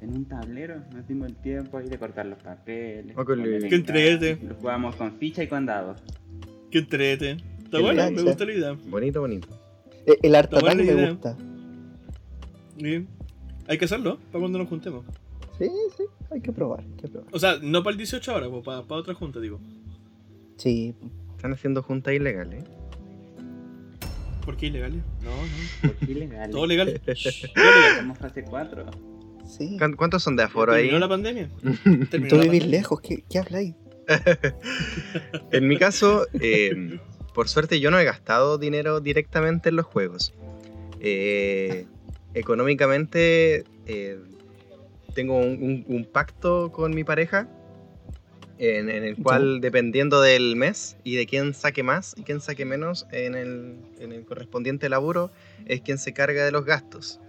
En 0.01 0.09
un 0.17 0.25
tablero 0.25 0.81
nos 0.93 1.07
dimos 1.07 1.29
el 1.29 1.35
tiempo 1.37 1.77
ahí 1.77 1.87
de 1.87 1.97
cortar 1.97 2.25
los 2.25 2.39
papeles. 2.43 3.15
Oh, 3.17 3.21
qué 3.25 3.33
poner 3.33 3.47
lindo. 3.47 3.65
en 3.65 3.69
Qué 3.69 3.75
entrete. 3.75 4.35
casa. 4.35 4.47
Lo 4.49 4.55
jugábamos 4.55 4.95
con 4.97 5.11
ficha 5.17 5.43
y 5.43 5.47
con 5.47 5.65
dados. 5.65 6.01
Qué 6.71 6.79
entrete. 6.79 7.31
Está 7.63 7.77
Qué 7.77 7.83
bueno, 7.83 8.11
me 8.11 8.21
gusta 8.23 8.45
la 8.45 8.51
idea. 8.53 8.73
Bonito, 8.87 9.21
bonito. 9.21 9.47
Eh, 10.05 10.17
El 10.21 10.35
arte 10.35 10.57
me 10.75 10.83
idea. 10.83 11.11
gusta. 11.11 11.37
Sí. 12.77 13.07
Hay 13.67 13.77
que 13.77 13.85
hacerlo 13.85 14.17
para 14.31 14.39
cuando 14.41 14.59
nos 14.59 14.67
juntemos. 14.67 15.05
Sí, 15.57 15.69
sí, 15.97 16.03
hay 16.31 16.41
que 16.41 16.51
probar, 16.51 16.81
hay 16.81 17.01
que 17.01 17.07
probar. 17.07 17.29
O 17.33 17.39
sea, 17.39 17.57
no 17.61 17.83
para 17.83 17.91
el 17.91 17.97
18 17.97 18.31
ahora, 18.31 18.47
para, 18.63 18.81
para 18.83 19.01
otra 19.01 19.13
junta, 19.13 19.39
digo. 19.39 19.59
Sí, 20.57 20.95
Están 21.35 21.53
haciendo 21.53 21.83
juntas 21.83 22.13
ilegales. 22.13 22.63
¿Por 24.45 24.57
qué 24.57 24.65
ilegales? 24.67 25.01
No, 25.23 25.29
no. 25.31 25.89
¿Por 25.89 25.95
qué 26.05 26.11
ilegal? 26.11 26.49
Todo 26.51 26.65
legal. 26.67 27.01
Shh, 27.05 27.51
todo 27.55 27.63
legal. 27.65 27.91
Estamos 27.91 28.17
fase 28.17 28.43
4. 28.43 28.85
sí. 29.47 29.75
¿Cuán- 29.77 29.93
¿Cuántos 29.95 30.23
son 30.23 30.35
de 30.35 30.43
aforo 30.43 30.73
ahí? 30.73 30.83
¿Terminó 30.83 30.99
la 30.99 31.09
pandemia? 31.09 31.49
Terminó 32.09 32.29
Tú 32.35 32.39
vivís 32.41 32.65
lejos, 32.65 32.99
¿qué, 33.01 33.23
qué 33.29 33.39
habláis? 33.39 33.75
En 35.51 35.67
mi 35.67 35.77
caso, 35.77 36.25
eh, 36.41 36.99
por 37.33 37.47
suerte 37.47 37.79
yo 37.79 37.89
no 37.91 37.99
he 37.99 38.03
gastado 38.03 38.57
dinero 38.57 38.99
directamente 38.99 39.69
en 39.69 39.75
los 39.77 39.85
juegos. 39.85 40.33
Eh, 40.99 41.85
económicamente 42.33 43.63
eh, 43.85 44.19
tengo 45.13 45.37
un, 45.37 45.61
un- 45.61 45.85
un 45.87 46.05
pacto 46.05 46.71
con 46.71 46.93
mi 46.93 47.03
pareja 47.03 47.47
en, 48.57 48.89
en 48.89 49.03
el 49.03 49.15
cual 49.17 49.61
dependiendo 49.61 50.21
del 50.21 50.55
mes 50.55 50.97
y 51.03 51.15
de 51.15 51.25
quién 51.25 51.53
saque 51.53 51.83
más 51.83 52.13
y 52.17 52.23
quién 52.23 52.39
saque 52.39 52.65
menos 52.65 53.07
en 53.11 53.35
el, 53.35 53.77
en 53.99 54.11
el 54.11 54.25
correspondiente 54.25 54.89
laburo 54.89 55.31
es 55.65 55.81
quien 55.81 55.97
se 55.97 56.13
carga 56.13 56.45
de 56.45 56.51
los 56.51 56.65
gastos. 56.65 57.19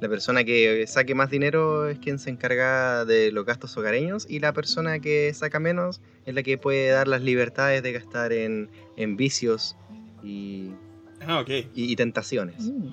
La 0.00 0.08
persona 0.08 0.44
que 0.44 0.86
saque 0.86 1.14
más 1.14 1.30
dinero 1.30 1.88
es 1.88 1.98
quien 1.98 2.18
se 2.18 2.28
encarga 2.28 3.04
de 3.04 3.30
los 3.32 3.46
gastos 3.46 3.76
hogareños 3.76 4.26
y 4.28 4.40
la 4.40 4.52
persona 4.52 4.98
que 4.98 5.32
saca 5.32 5.60
menos 5.60 6.00
es 6.26 6.34
la 6.34 6.42
que 6.42 6.58
puede 6.58 6.88
dar 6.90 7.08
las 7.08 7.22
libertades 7.22 7.82
de 7.82 7.92
gastar 7.92 8.32
en, 8.32 8.70
en 8.96 9.16
vicios 9.16 9.76
y, 10.22 10.72
Ah, 11.20 11.40
ok. 11.40 11.48
y- 11.48 11.66
y 11.74 11.96
tentaciones. 11.96 12.64
Mm, 12.70 12.88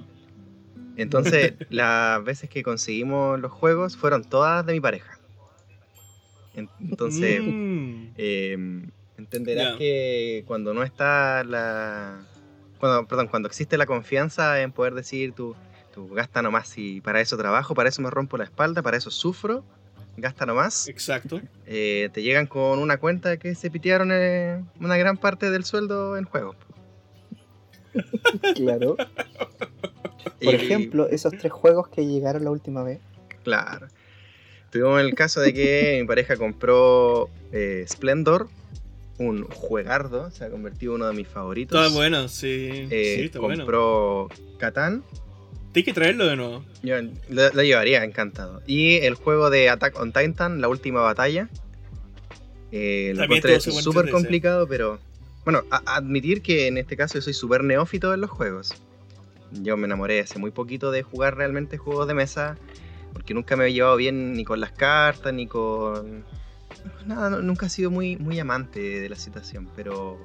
Entonces, 0.98 1.54
las 1.70 2.24
veces 2.24 2.50
que 2.50 2.64
conseguimos 2.64 3.40
los 3.40 3.52
juegos 3.52 3.96
fueron 3.98 4.24
todas 4.24 4.66
de 4.66 4.74
mi 4.74 4.80
pareja. 4.80 5.18
En- 6.54 6.70
Entonces, 6.80 7.44
Mm. 7.46 8.08
eh, 8.18 8.84
entenderás 9.18 9.78
que 9.78 10.44
cuando 10.48 10.74
no 10.74 10.84
está 10.84 11.44
la... 11.44 12.20
Cuando, 12.80 13.06
perdón, 13.08 13.28
cuando 13.28 13.48
existe 13.48 13.78
la 13.78 13.86
confianza 13.86 14.60
en 14.62 14.72
poder 14.72 14.94
decir 14.96 15.34
tú, 15.34 15.56
tú 15.94 16.10
gasta 16.10 16.42
nomás 16.42 16.78
y 16.78 17.00
para 17.02 17.22
eso 17.22 17.38
trabajo, 17.38 17.76
para 17.76 17.90
eso 17.90 18.02
me 18.02 18.10
rompo 18.10 18.38
la 18.38 18.44
espalda, 18.44 18.82
para 18.82 18.98
eso 18.98 19.12
sufro, 19.12 19.64
gasta 20.18 20.46
nomás, 20.48 20.88
Exacto. 20.88 21.42
eh, 21.68 22.10
te 22.12 22.24
llegan 22.24 22.48
con 22.48 22.80
una 22.80 22.98
cuenta 22.98 23.38
que 23.38 23.54
se 23.54 23.70
pitearon 23.70 24.10
eh, 24.12 24.64
una 24.80 24.98
gran 24.98 25.16
parte 25.18 25.52
del 25.52 25.64
sueldo 25.64 26.18
en 26.18 26.24
juego. 26.26 26.56
claro. 28.56 28.98
Por 30.44 30.54
Y- 30.54 30.58
ejemplo, 30.58 31.08
esos 31.10 31.34
tres 31.38 31.52
juegos 31.52 31.88
que 31.90 32.06
llegaron 32.06 32.44
la 32.44 32.52
última 32.52 32.84
vez. 32.84 33.00
Claro. 33.44 33.88
Tuvimos 34.72 35.02
el 35.02 35.14
caso 35.16 35.42
de 35.42 35.54
que 35.54 35.98
mi 36.02 36.08
pareja 36.08 36.38
compró 36.38 37.30
eh, 37.52 37.86
Splendor, 37.88 38.48
un 39.18 39.44
juegardo, 39.46 40.32
se 40.32 40.46
ha 40.46 40.50
convertido 40.50 40.94
en 40.94 41.02
uno 41.02 41.08
de 41.10 41.14
mis 41.14 41.28
favoritos. 41.28 41.80
Está 41.80 41.94
bueno, 41.96 42.28
sí. 42.28 42.88
Eh, 42.90 43.16
sí, 43.18 43.26
está 43.26 43.40
bueno. 43.40 43.58
compró 43.64 44.30
Catán, 44.58 45.04
Tienes 45.74 45.86
que 45.86 45.94
traerlo 45.94 46.26
de 46.28 46.36
nuevo. 46.36 46.66
yo 46.84 46.96
lo, 47.30 47.50
lo 47.54 47.64
llevaría 47.64 48.04
encantado. 48.04 48.62
Y 48.68 48.96
el 48.98 49.14
juego 49.16 49.50
de 49.50 49.70
Attack 49.70 49.98
on 50.00 50.12
Titan, 50.12 50.60
la 50.60 50.68
última 50.68 51.02
batalla. 51.02 51.48
Eh, 52.72 53.14
lo 53.16 53.24
encontré 53.24 53.60
súper 53.60 54.10
complicado, 54.10 54.68
pero 54.68 55.00
bueno, 55.44 55.64
a- 55.72 55.96
admitir 55.98 56.42
que 56.42 56.68
en 56.68 56.78
este 56.78 56.96
caso 56.98 57.16
yo 57.16 57.22
soy 57.22 57.34
súper 57.34 57.64
neófito 57.64 58.14
en 58.14 58.22
los 58.22 58.30
juegos. 58.30 58.74
Yo 59.52 59.76
me 59.78 59.86
enamoré 59.86 60.22
hace 60.22 60.40
muy 60.40 60.52
poquito 60.52 60.92
de 60.92 61.04
jugar 61.04 61.36
realmente 61.36 61.78
juegos 61.78 62.08
de 62.08 62.14
mesa, 62.14 62.58
porque 63.14 63.34
nunca 63.34 63.56
me 63.56 63.68
he 63.68 63.74
llevado 63.74 63.98
bien 63.98 64.34
ni 64.34 64.44
con 64.46 64.60
las 64.60 64.72
cartas, 64.72 65.34
ni 65.34 65.48
con... 65.48 66.24
Nada, 67.06 67.30
no- 67.30 67.42
nunca 67.42 67.66
he 67.66 67.70
sido 67.70 67.92
muy, 67.92 68.16
muy 68.18 68.40
amante 68.40 68.80
de 68.80 69.10
la 69.10 69.16
situación, 69.16 69.70
pero... 69.76 70.18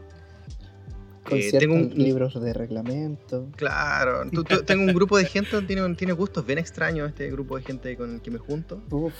Eh, 1.28 1.50
tengo 1.59 1.75
un, 1.75 1.92
libros 1.97 2.40
de 2.40 2.52
reglamento. 2.52 3.49
Claro, 3.56 4.30
tú- 4.30 4.45
tú- 4.45 4.62
tengo 4.62 4.85
un 4.85 4.95
grupo 4.95 5.18
de 5.18 5.25
gente, 5.25 5.61
tiene, 5.62 5.92
tiene 5.97 6.12
gustos 6.12 6.47
bien 6.47 6.61
extraños 6.61 7.09
este 7.09 7.28
grupo 7.33 7.56
de 7.56 7.64
gente 7.64 7.97
con 7.97 8.14
el 8.14 8.21
que 8.23 8.30
me 8.30 8.38
junto. 8.38 8.80
Uf, 8.90 9.12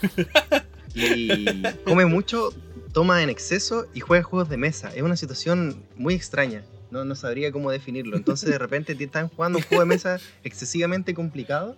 Y 0.95 1.63
come 1.85 2.07
mucho, 2.07 2.51
toma 2.93 3.23
en 3.25 3.29
exceso 3.29 3.87
y 3.93 4.01
juega 4.01 4.23
juegos 4.23 4.49
de 4.49 4.57
mesa. 4.57 4.95
Es 4.95 5.03
una 5.03 5.17
situación 5.17 5.83
muy 5.97 6.15
extraña. 6.15 6.63
No, 6.91 7.05
no 7.05 7.15
sabría 7.15 7.51
cómo 7.53 7.71
definirlo. 7.71 8.17
Entonces 8.17 8.49
de 8.51 8.59
repente 8.59 8.95
te 8.95 9.05
están 9.05 9.29
jugando 9.29 9.59
un 9.59 9.65
juego 9.65 9.83
de 9.83 9.87
mesa 9.89 10.19
excesivamente 10.45 11.15
complicado, 11.15 11.77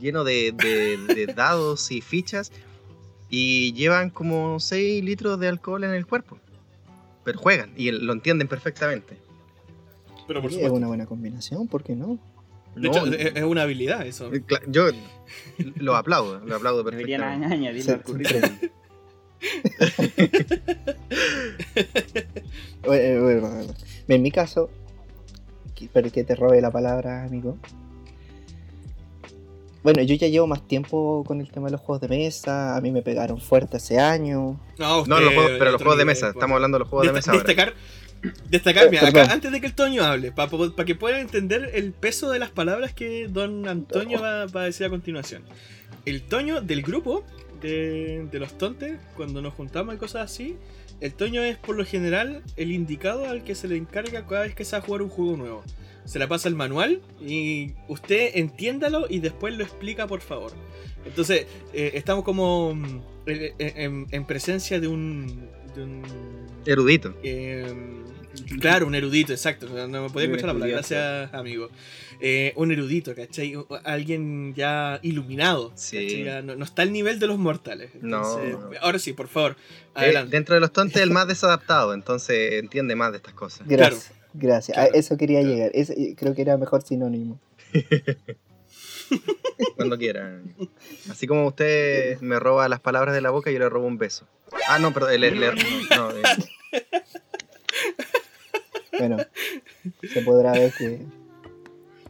lleno 0.00 0.22
de, 0.24 0.52
de- 0.52 1.14
de 1.14 1.26
dados 1.34 1.90
y 1.90 2.00
fichas, 2.02 2.52
y 3.30 3.72
llevan 3.72 4.10
como 4.10 4.60
6 4.60 5.02
litros 5.02 5.40
de 5.40 5.48
alcohol 5.48 5.84
en 5.84 5.94
el 5.94 6.06
cuerpo. 6.06 6.38
Pero 7.24 7.38
juegan 7.38 7.72
y 7.76 7.90
lo 7.90 8.12
entienden 8.12 8.48
perfectamente. 8.48 9.16
Pero 10.26 10.40
por 10.42 10.48
oye, 10.50 10.56
es 10.58 10.62
supuesto. 10.62 10.74
una 10.76 10.88
buena 10.88 11.06
combinación, 11.06 11.66
¿por 11.68 11.82
qué 11.82 11.94
no? 11.96 12.18
De 12.76 12.88
No, 12.88 12.90
hecho, 12.90 13.06
es, 13.06 13.42
una 13.44 13.62
habilidad 13.62 14.06
eso. 14.06 14.32
Eh, 14.34 14.42
Yo 14.66 14.88
lo 15.76 15.96
aplaudo, 15.96 16.40
lo 16.40 16.56
aplaudo 16.56 16.82
Deberían 16.90 17.20
perfectamente. 17.22 17.54
añadirlo 17.54 17.82
Se- 17.84 17.92
al 17.92 18.02
currículum. 18.02 18.58
Bueno, 22.84 23.22
bueno, 23.22 23.40
bueno. 23.40 23.74
En 24.08 24.22
mi 24.22 24.30
caso, 24.30 24.70
pero 25.92 26.10
que 26.10 26.24
te 26.24 26.34
robe 26.34 26.60
la 26.60 26.70
palabra, 26.70 27.24
amigo. 27.24 27.56
Bueno, 29.82 30.00
yo 30.02 30.14
ya 30.14 30.28
llevo 30.28 30.46
más 30.46 30.66
tiempo 30.66 31.22
con 31.26 31.40
el 31.42 31.50
tema 31.50 31.66
de 31.66 31.72
los 31.72 31.80
juegos 31.80 32.00
de 32.00 32.08
mesa. 32.08 32.74
A 32.76 32.80
mí 32.80 32.90
me 32.90 33.02
pegaron 33.02 33.38
fuerte 33.38 33.76
hace 33.76 33.98
años. 33.98 34.56
No, 34.78 35.04
No, 35.06 35.20
los 35.20 35.28
usted, 35.28 35.34
juegos, 35.34 35.52
pero 35.58 35.70
los 35.72 35.82
juegos 35.82 35.98
de 35.98 36.04
mesa. 36.06 36.26
pues. 36.26 36.36
Estamos 36.36 36.54
hablando 36.54 36.76
de 36.76 36.80
los 36.80 36.88
juegos 36.88 37.06
de 37.06 37.12
Desta- 37.12 37.32
mesa 37.32 37.32
ahora. 37.32 37.44
destacar, 37.44 37.74
destacar, 38.48 38.84
Eh, 38.86 38.90
mira, 38.90 39.08
acá, 39.08 39.24
antes 39.30 39.52
de 39.52 39.60
que 39.60 39.66
el 39.66 39.74
Toño 39.74 40.02
hable, 40.04 40.32
para 40.32 40.48
que 40.86 40.94
puedan 40.94 41.20
entender 41.20 41.70
el 41.74 41.92
peso 41.92 42.30
de 42.30 42.38
las 42.38 42.50
palabras 42.50 42.94
que 42.94 43.28
don 43.28 43.68
Antonio 43.68 44.20
va, 44.22 44.46
va 44.46 44.62
a 44.62 44.64
decir 44.64 44.86
a 44.86 44.90
continuación. 44.90 45.42
El 46.06 46.22
Toño 46.22 46.62
del 46.62 46.80
grupo 46.80 47.22
de, 47.60 48.26
de 48.32 48.38
los 48.38 48.56
tontes, 48.56 48.98
cuando 49.16 49.42
nos 49.42 49.52
juntamos 49.52 49.94
y 49.94 49.98
cosas 49.98 50.30
así, 50.30 50.56
el 51.04 51.14
Toño 51.14 51.42
es 51.42 51.56
por 51.58 51.76
lo 51.76 51.84
general 51.84 52.42
el 52.56 52.72
indicado 52.72 53.28
al 53.28 53.44
que 53.44 53.54
se 53.54 53.68
le 53.68 53.76
encarga 53.76 54.26
cada 54.26 54.42
vez 54.42 54.54
que 54.54 54.64
se 54.64 54.72
va 54.76 54.82
a 54.82 54.86
jugar 54.86 55.02
un 55.02 55.08
juego 55.10 55.36
nuevo. 55.36 55.62
Se 56.06 56.18
la 56.18 56.28
pasa 56.28 56.48
el 56.48 56.54
manual 56.54 57.00
y 57.20 57.72
usted 57.88 58.30
entiéndalo 58.34 59.06
y 59.08 59.20
después 59.20 59.54
lo 59.56 59.64
explica, 59.64 60.06
por 60.06 60.20
favor. 60.20 60.52
Entonces, 61.06 61.46
eh, 61.72 61.92
estamos 61.94 62.24
como 62.24 62.74
mm, 62.74 63.00
en, 63.26 63.52
en- 63.58 64.06
en 64.10 64.24
presencia 64.26 64.80
de 64.80 64.86
un, 64.88 65.48
de 65.74 65.82
un 65.82 66.02
Erudito. 66.66 67.14
eh, 67.22 67.66
claro, 68.60 68.86
un 68.86 68.94
erudito, 68.94 69.32
exacto. 69.32 69.66
No 69.88 70.02
me 70.02 70.10
podía 70.10 70.26
escuchar 70.26 70.48
la 70.48 70.52
palabra, 70.54 70.74
gracias, 70.76 71.32
amigo. 71.34 71.68
Eh, 72.20 72.52
un 72.56 72.70
erudito, 72.72 73.14
¿cachai? 73.14 73.54
Alguien 73.84 74.54
ya 74.54 74.98
iluminado. 75.02 75.72
Sí. 75.74 76.24
no, 76.44 76.56
no 76.56 76.64
está 76.64 76.82
al 76.82 76.92
nivel 76.92 77.18
de 77.18 77.26
los 77.26 77.38
mortales. 77.38 77.90
No, 78.00 78.18
Entonces, 78.18 78.52
no. 78.58 78.70
Ahora 78.80 78.98
sí, 78.98 79.12
por 79.12 79.28
favor, 79.28 79.52
Eh, 79.52 79.56
adelante. 79.94 80.36
dentro 80.36 80.54
de 80.54 80.60
los 80.60 80.72
tontos, 80.72 81.00
el 81.02 81.10
más 81.10 81.26
desadaptado, 81.28 81.94
entonces 81.94 82.54
entiende 82.54 82.94
más 82.96 83.10
de 83.12 83.18
estas 83.18 83.34
cosas. 83.34 83.66
Gracias, 83.66 84.12
gracias. 84.32 84.76
Claro, 84.76 84.92
a 84.94 84.98
eso 84.98 85.16
quería 85.16 85.40
claro. 85.40 85.54
llegar. 85.54 85.70
Ese- 85.74 86.14
creo 86.16 86.34
que 86.34 86.42
era 86.42 86.56
mejor 86.56 86.82
sinónimo. 86.82 87.38
Cuando 89.76 89.98
quieran. 89.98 90.54
Así 91.10 91.26
como 91.26 91.46
usted 91.46 92.18
me 92.20 92.38
roba 92.40 92.68
las 92.68 92.80
palabras 92.80 93.14
de 93.14 93.20
la 93.20 93.30
boca, 93.30 93.50
yo 93.50 93.58
le 93.58 93.68
robo 93.68 93.86
un 93.86 93.98
beso. 93.98 94.26
Ah, 94.68 94.78
no, 94.78 94.92
perdón, 94.94 95.20
le, 95.20 95.30
le- 95.32 95.52
no, 95.96 96.10
eh, 96.10 96.22
Bueno, 98.98 99.16
se 100.12 100.22
podrá 100.22 100.52
ver 100.52 100.72
que 100.72 101.00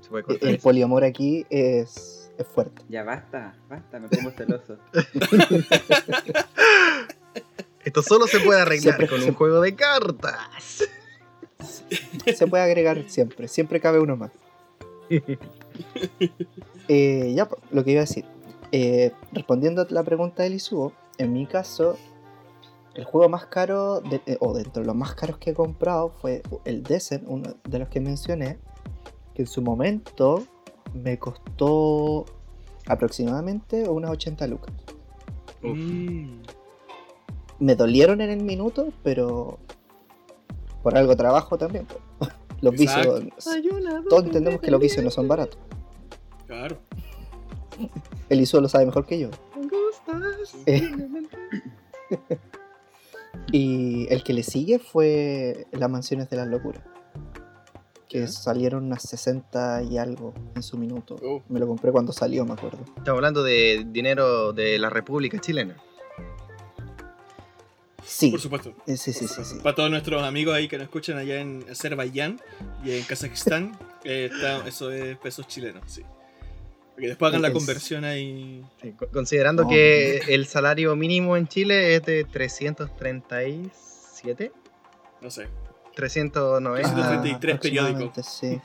se 0.02 0.08
puede 0.10 0.24
cortar 0.24 0.48
el 0.48 0.58
poliamor 0.58 1.04
aquí 1.04 1.46
es, 1.50 2.30
es 2.38 2.46
fuerte. 2.46 2.82
Ya 2.88 3.02
basta, 3.04 3.54
basta, 3.68 3.98
me 4.00 4.08
pongo 4.08 4.30
celoso. 4.30 4.78
Esto 7.84 8.02
solo 8.02 8.26
se 8.26 8.40
puede 8.40 8.60
arreglar 8.60 8.96
Siempre- 8.96 9.08
con 9.08 9.22
un 9.22 9.34
juego 9.34 9.60
de 9.60 9.74
cartas. 9.74 10.84
Se 12.34 12.46
puede 12.46 12.62
agregar 12.62 13.02
siempre, 13.08 13.48
siempre 13.48 13.80
cabe 13.80 13.98
uno 14.00 14.16
más. 14.16 14.30
Eh, 16.88 17.32
ya, 17.34 17.46
po, 17.48 17.58
lo 17.70 17.84
que 17.84 17.92
iba 17.92 18.00
a 18.00 18.04
decir. 18.04 18.24
Eh, 18.72 19.12
respondiendo 19.32 19.82
a 19.82 19.86
la 19.90 20.02
pregunta 20.02 20.42
del 20.42 20.54
Isuo, 20.54 20.92
en 21.18 21.32
mi 21.32 21.46
caso, 21.46 21.98
el 22.94 23.04
juego 23.04 23.28
más 23.28 23.46
caro, 23.46 24.00
de- 24.00 24.22
eh, 24.26 24.36
o 24.40 24.54
dentro 24.54 24.80
de 24.82 24.86
los 24.86 24.96
más 24.96 25.14
caros 25.14 25.38
que 25.38 25.50
he 25.50 25.54
comprado, 25.54 26.10
fue 26.10 26.42
el 26.64 26.82
Desert, 26.82 27.24
uno 27.26 27.54
de 27.68 27.78
los 27.78 27.88
que 27.88 28.00
mencioné, 28.00 28.58
que 29.34 29.42
en 29.42 29.48
su 29.48 29.62
momento 29.62 30.44
me 30.92 31.18
costó 31.18 32.24
aproximadamente 32.86 33.88
unas 33.88 34.10
80 34.12 34.46
lucas. 34.46 34.72
Uf. 35.62 35.78
Me 37.58 37.74
dolieron 37.74 38.20
en 38.20 38.30
el 38.30 38.42
minuto, 38.42 38.92
pero 39.02 39.58
por 40.82 40.96
algo 40.96 41.16
trabajo 41.16 41.56
también. 41.58 41.86
po. 41.86 41.96
Los 42.60 42.74
Exacto. 42.80 43.20
vicios, 43.20 44.04
todos 44.08 44.24
entendemos 44.24 44.60
que 44.60 44.70
los 44.70 44.80
vicios 44.80 45.04
no 45.04 45.10
son 45.10 45.26
baratos. 45.28 45.58
claro. 46.46 46.78
El 48.28 48.40
Isuo 48.40 48.60
lo 48.60 48.68
sabe 48.68 48.86
mejor 48.86 49.04
que 49.04 49.18
yo. 49.18 49.28
Eh, 50.66 50.80
y 53.56 54.06
el 54.12 54.24
que 54.24 54.32
le 54.32 54.42
sigue 54.42 54.80
fue 54.80 55.66
Las 55.70 55.88
Mansiones 55.88 56.28
de 56.28 56.36
las 56.36 56.48
Locuras. 56.48 56.82
Que 58.08 58.26
salieron 58.26 58.84
unas 58.84 59.02
60 59.02 59.82
y 59.84 59.96
algo 59.98 60.34
en 60.56 60.62
su 60.62 60.76
minuto. 60.76 61.16
Oh. 61.24 61.42
Me 61.48 61.60
lo 61.60 61.66
compré 61.68 61.92
cuando 61.92 62.12
salió, 62.12 62.44
me 62.44 62.52
acuerdo. 62.54 62.78
Estamos 62.96 63.18
hablando 63.18 63.42
de 63.44 63.84
dinero 63.88 64.52
de 64.52 64.78
la 64.78 64.90
República 64.90 65.38
Chilena. 65.38 65.76
Sí, 68.04 68.30
Por 68.30 68.40
supuesto. 68.40 68.74
eh, 68.86 68.96
sí, 68.96 69.12
sí, 69.12 69.26
Por 69.26 69.44
sí. 69.44 69.56
Para 69.62 69.74
todos 69.74 69.90
nuestros 69.90 70.22
amigos 70.22 70.54
ahí 70.54 70.68
que 70.68 70.76
nos 70.76 70.84
escuchan 70.84 71.16
allá 71.16 71.40
en 71.40 71.64
Azerbaiyán 71.70 72.40
y 72.84 72.92
en 72.92 73.02
Kazajistán, 73.04 73.78
eh, 74.04 74.28
está- 74.32 74.66
eso 74.68 74.90
es 74.92 75.16
pesos 75.18 75.46
chilenos, 75.48 75.82
sí. 75.86 76.02
Porque 76.94 77.08
después 77.08 77.30
hagan 77.30 77.42
la 77.42 77.52
conversión 77.52 78.04
ahí. 78.04 78.64
Sí, 78.80 78.94
considerando 79.12 79.66
que 79.68 80.18
el 80.28 80.46
salario 80.46 80.94
mínimo 80.94 81.36
en 81.36 81.48
Chile 81.48 81.96
es 81.96 82.04
de 82.04 82.22
337, 82.24 84.52
No 85.20 85.30
sé. 85.30 85.48
390, 85.96 86.94
333 86.94 87.58
periódico. 87.60 88.10
aproximadamente, 88.10 88.22
Sí. 88.22 88.60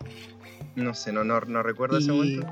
no 0.76 0.94
sé, 0.94 1.12
no, 1.12 1.24
no, 1.24 1.40
no 1.42 1.64
recuerdo 1.64 1.98
ese 2.00 2.12
momento. 2.12 2.48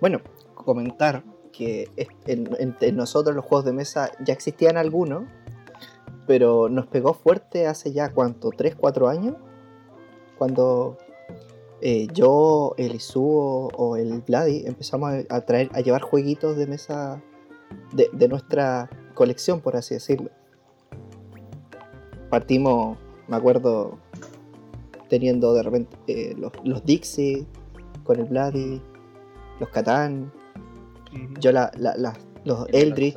Bueno, 0.00 0.20
comentar 0.54 1.22
que 1.52 1.88
en, 2.26 2.48
entre 2.58 2.92
nosotros 2.92 3.36
los 3.36 3.44
juegos 3.44 3.64
de 3.66 3.72
mesa 3.72 4.10
ya 4.24 4.32
existían 4.32 4.76
algunos, 4.76 5.24
pero 6.26 6.68
nos 6.68 6.86
pegó 6.86 7.14
fuerte 7.14 7.66
hace 7.66 7.92
ya 7.92 8.10
cuánto, 8.10 8.50
3, 8.50 8.74
4 8.74 9.08
años, 9.08 9.36
cuando 10.38 10.98
eh, 11.82 12.06
yo, 12.14 12.74
el 12.78 12.94
Isuo 12.94 13.68
o 13.76 13.96
el 13.96 14.20
Vladi 14.22 14.64
empezamos 14.66 15.12
a, 15.28 15.36
a 15.36 15.40
traer, 15.42 15.68
a 15.74 15.80
llevar 15.80 16.00
jueguitos 16.02 16.56
de 16.56 16.66
mesa 16.66 17.20
de, 17.92 18.08
de 18.12 18.28
nuestra 18.28 18.88
colección, 19.14 19.60
por 19.60 19.76
así 19.76 19.94
decirlo. 19.94 20.30
Partimos, 22.30 22.96
me 23.28 23.36
acuerdo, 23.36 23.98
teniendo 25.08 25.52
de 25.54 25.62
repente 25.62 25.96
eh, 26.06 26.34
los, 26.38 26.52
los 26.64 26.84
Dixie 26.84 27.46
con 28.04 28.18
el 28.18 28.24
Vladi, 28.24 28.80
los 29.60 29.68
Catán, 29.68 30.32
yo 31.40 31.52
la, 31.52 31.70
la- 31.76 31.96
la- 31.96 32.16
los 32.44 32.66
El 32.68 32.74
Eldritch, 32.88 33.16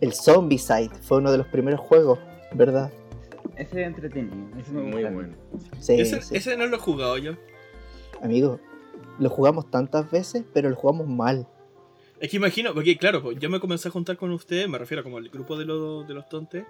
el 0.00 0.12
Zombicide 0.12 0.90
fue 1.00 1.18
uno 1.18 1.30
de 1.32 1.38
los 1.38 1.46
primeros 1.46 1.80
juegos, 1.80 2.18
¿verdad? 2.52 2.90
Ese 3.56 3.80
es 3.82 3.86
entretenido. 3.86 4.36
Ese 4.58 4.72
me 4.72 4.82
Muy 4.82 4.92
gusta. 5.02 5.10
bueno. 5.10 5.34
Sí, 5.80 6.00
ese, 6.00 6.20
sí. 6.22 6.36
ese 6.36 6.56
no 6.56 6.66
lo 6.66 6.76
he 6.76 6.80
jugado 6.80 7.16
yo. 7.18 7.32
Amigo, 8.22 8.60
lo 9.18 9.30
jugamos 9.30 9.70
tantas 9.70 10.10
veces, 10.10 10.44
pero 10.52 10.68
lo 10.70 10.76
jugamos 10.76 11.06
mal. 11.08 11.46
Es 12.20 12.30
que 12.30 12.36
imagino, 12.38 12.72
porque 12.72 12.96
claro, 12.96 13.22
pues, 13.22 13.38
yo 13.38 13.50
me 13.50 13.60
comencé 13.60 13.88
a 13.88 13.90
juntar 13.90 14.16
con 14.16 14.30
ustedes, 14.32 14.68
me 14.68 14.78
refiero 14.78 15.02
como 15.02 15.18
al 15.18 15.28
grupo 15.28 15.56
de, 15.58 15.66
los 15.66 16.06
de 16.08 16.14
los 16.14 16.28
tontes, 16.30 16.64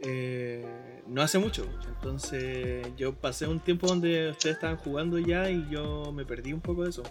eh, 0.00 0.64
no 1.08 1.22
hace 1.22 1.38
mucho. 1.38 1.64
Entonces 1.88 2.86
yo 2.96 3.12
pasé 3.14 3.48
un 3.48 3.58
tiempo 3.58 3.86
donde 3.88 4.30
ustedes 4.30 4.54
estaban 4.56 4.76
jugando 4.76 5.18
ya 5.18 5.50
y 5.50 5.68
yo 5.70 6.12
me 6.12 6.24
perdí 6.24 6.52
un 6.52 6.60
poco 6.60 6.84
de 6.84 6.90
eso. 6.90 7.02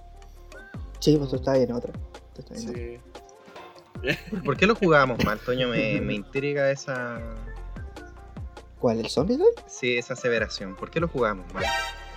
Sí, 0.99 1.17
pues 1.17 1.29
tú 1.31 1.35
estás 1.37 1.57
en 1.57 1.71
otra. 1.73 1.91
Sí. 2.55 2.97
¿Por- 4.31 4.43
¿Por 4.45 4.57
qué 4.57 4.65
lo 4.67 4.75
jugábamos 4.75 5.23
mal, 5.25 5.39
Toño? 5.39 5.67
Me, 5.67 5.99
me 6.01 6.13
intriga 6.13 6.71
esa, 6.71 7.19
¿Cuál? 8.81 8.99
¿El 8.99 9.09
Zombicide? 9.09 9.45
sí, 9.67 9.95
esa 9.95 10.13
aseveración. 10.15 10.75
¿Por 10.75 10.89
qué 10.89 10.99
lo 10.99 11.07
jugábamos 11.07 11.53
mal? 11.53 11.63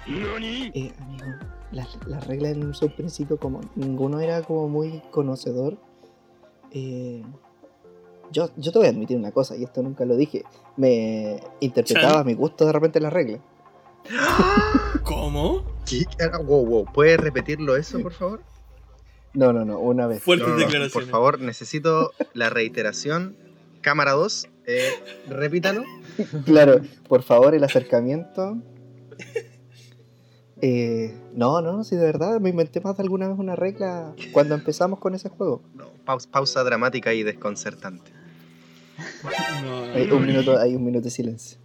Eh, 0.06 0.92
amigo, 0.98 1.24
las, 1.70 1.88
las 2.06 2.26
reglas 2.26 2.52
en 2.52 2.64
un 2.64 2.72
principio, 2.96 3.38
como 3.38 3.60
ninguno 3.76 4.20
era 4.20 4.42
como 4.42 4.68
muy 4.68 5.00
conocedor. 5.10 5.76
eh, 6.72 7.22
yo, 8.32 8.50
yo 8.56 8.72
te 8.72 8.78
voy 8.78 8.88
a 8.88 8.90
admitir 8.90 9.16
una 9.16 9.30
cosa, 9.30 9.54
y 9.56 9.62
esto 9.64 9.82
nunca 9.82 10.04
lo 10.04 10.16
dije. 10.16 10.44
Me 10.76 11.40
interpretaba 11.60 12.20
a 12.20 12.24
mi 12.24 12.34
gusto 12.34 12.64
de 12.66 12.72
repente 12.72 12.98
las 12.98 13.12
reglas. 13.12 13.40
¿Cómo? 15.02 15.64
¿Qué? 15.86 16.04
Ah, 16.32 16.38
Wow, 16.38 16.66
wow. 16.66 16.84
¿Puedes 16.92 17.18
repetirlo 17.20 17.76
eso, 17.76 18.00
por 18.00 18.12
favor? 18.12 18.40
No, 19.34 19.52
no, 19.52 19.64
no, 19.64 19.78
una 19.78 20.06
vez. 20.06 20.22
Fuertes 20.22 20.48
No, 20.48 20.54
no, 20.54 20.60
no, 20.60 20.64
declaraciones. 20.66 20.92
por 20.92 21.04
favor, 21.10 21.40
necesito 21.40 22.12
la 22.32 22.50
reiteración. 22.50 23.36
Cámara 23.82 24.12
2, 24.12 24.48
eh, 24.66 24.90
repítalo. 25.28 25.84
Claro, 26.44 26.80
por 27.08 27.22
favor, 27.22 27.54
el 27.54 27.64
acercamiento. 27.64 28.56
Eh, 30.60 31.12
no, 31.34 31.60
no, 31.60 31.82
si 31.84 31.96
de 31.96 32.04
verdad 32.04 32.40
me 32.40 32.50
inventé 32.50 32.80
más 32.80 32.96
de 32.96 33.02
alguna 33.02 33.28
vez 33.28 33.38
una 33.38 33.56
regla 33.56 34.14
cuando 34.32 34.54
empezamos 34.54 34.98
con 35.00 35.14
ese 35.14 35.28
juego. 35.28 35.62
No, 35.74 35.86
pausa, 36.04 36.30
pausa 36.30 36.62
dramática 36.64 37.12
y 37.12 37.22
desconcertante. 37.22 38.12
No, 39.64 39.86
no, 39.86 39.92
Hay 39.92 40.06
no, 40.06 40.16
un 40.16 40.26
minuto, 40.26 40.56
hay 40.58 40.76
un 40.76 40.84
minuto 40.84 41.04
de 41.04 41.10
silencio. 41.10 41.58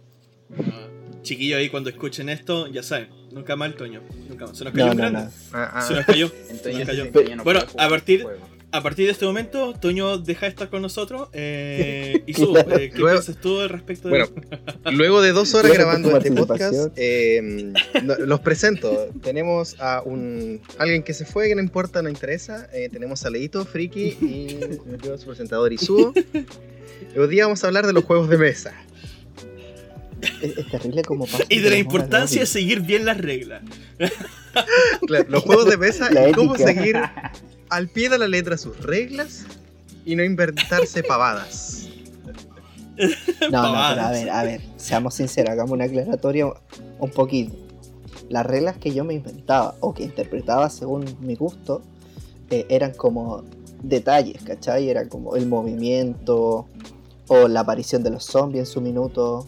no. 0.50 0.90
Chiquillos 1.22 1.58
ahí 1.58 1.68
cuando 1.68 1.90
escuchen 1.90 2.28
esto, 2.30 2.66
ya 2.66 2.82
saben, 2.82 3.08
nunca 3.30 3.54
más 3.54 3.68
el 3.70 3.76
Toño. 3.76 4.00
Nunca 4.28 4.46
más. 4.46 4.56
Se 4.56 4.64
nos 4.64 4.72
cayó 4.72 4.86
No, 4.86 4.90
un 4.92 4.96
no, 4.96 5.02
grande. 5.10 5.20
no. 5.24 5.30
Ah, 5.52 5.70
ah, 5.74 5.82
Se 5.82 5.94
nos 5.94 6.06
cayó. 6.06 6.30
Entonces, 6.48 6.78
nos 6.78 6.86
cayó. 6.88 7.04
ya 7.28 7.36
no 7.36 7.44
Bueno, 7.44 7.60
a 7.78 7.88
partir- 7.88 8.22
juego. 8.22 8.40
A 8.72 8.82
partir 8.82 9.06
de 9.06 9.12
este 9.12 9.24
momento, 9.26 9.74
Toño 9.74 10.18
deja 10.18 10.46
de 10.46 10.50
estar 10.50 10.68
con 10.70 10.82
nosotros. 10.82 11.28
Eh, 11.32 12.22
y 12.26 12.34
su, 12.34 12.52
Claro. 12.52 12.76
eh, 12.78 12.90
¿qué 12.90 12.98
Luego- 12.98 13.18
piensas 13.20 13.40
tú 13.40 13.60
al 13.60 13.68
respecto 13.68 14.08
de 14.08 14.10
Bueno, 14.10 14.28
luego 14.92 15.22
de 15.22 15.32
dos 15.32 15.54
horas 15.54 15.72
grabando 15.72 16.16
este 16.16 16.32
podcast, 16.32 16.92
eh, 16.96 17.72
no- 18.02 18.14
los 18.18 18.40
presento. 18.40 19.08
Tenemos 19.22 19.76
a 19.80 20.02
un 20.04 20.60
alguien 20.78 21.02
que 21.02 21.14
se 21.14 21.24
fue, 21.24 21.48
que 21.48 21.54
no 21.54 21.62
importa, 21.62 22.02
no 22.02 22.08
interesa. 22.08 22.68
Eh, 22.72 22.88
tenemos 22.90 23.24
a 23.24 23.30
Leito, 23.30 23.64
Friki 23.64 24.16
y 24.20 24.58
yo, 25.04 25.18
su 25.18 25.26
presentador 25.26 25.72
Isuo. 25.72 26.12
Hoy 27.16 27.28
día 27.28 27.44
vamos 27.46 27.64
a 27.64 27.66
hablar 27.66 27.86
de 27.86 27.92
los 27.92 28.04
juegos 28.04 28.28
de 28.28 28.38
mesa. 28.38 28.72
Es, 30.42 30.58
es 30.58 30.68
terrible 30.68 31.02
como 31.02 31.24
pasa. 31.26 31.44
Y 31.48 31.60
de 31.60 31.70
la 31.70 31.78
importancia 31.78 32.40
de 32.40 32.46
seguir 32.46 32.80
bien 32.82 33.04
las 33.06 33.16
reglas. 33.18 33.62
Claro, 35.06 35.26
los 35.28 35.42
juegos 35.42 35.66
de 35.70 35.76
mesa 35.78 36.10
La 36.10 36.28
y 36.28 36.32
cómo 36.32 36.56
seguir 36.58 36.96
al 37.70 37.88
pie 37.88 38.08
de 38.08 38.18
la 38.18 38.28
letra 38.28 38.58
sus 38.58 38.78
reglas 38.80 39.46
y 40.04 40.16
no 40.16 40.24
inventarse 40.24 41.02
pavadas. 41.08 41.88
No, 43.50 43.62
no, 43.62 43.88
pero 43.88 44.02
a 44.02 44.10
ver, 44.10 44.30
a 44.30 44.42
ver, 44.42 44.60
seamos 44.76 45.14
sinceros, 45.14 45.50
hagamos 45.50 45.72
una 45.72 45.84
aclaratoria 45.84 46.46
un 46.98 47.10
poquito. 47.10 47.56
Las 48.28 48.44
reglas 48.44 48.76
que 48.76 48.92
yo 48.92 49.04
me 49.04 49.14
inventaba 49.14 49.74
o 49.80 49.94
que 49.94 50.04
interpretaba 50.04 50.68
según 50.68 51.04
mi 51.20 51.34
gusto 51.34 51.82
eh, 52.50 52.66
eran 52.68 52.92
como 52.92 53.42
detalles, 53.82 54.42
¿cachai? 54.42 54.88
Era 54.88 55.08
como 55.08 55.36
el 55.36 55.46
movimiento 55.46 56.66
o 57.28 57.48
la 57.48 57.60
aparición 57.60 58.02
de 58.02 58.10
los 58.10 58.24
zombies 58.24 58.68
en 58.68 58.72
su 58.72 58.80
minuto. 58.80 59.46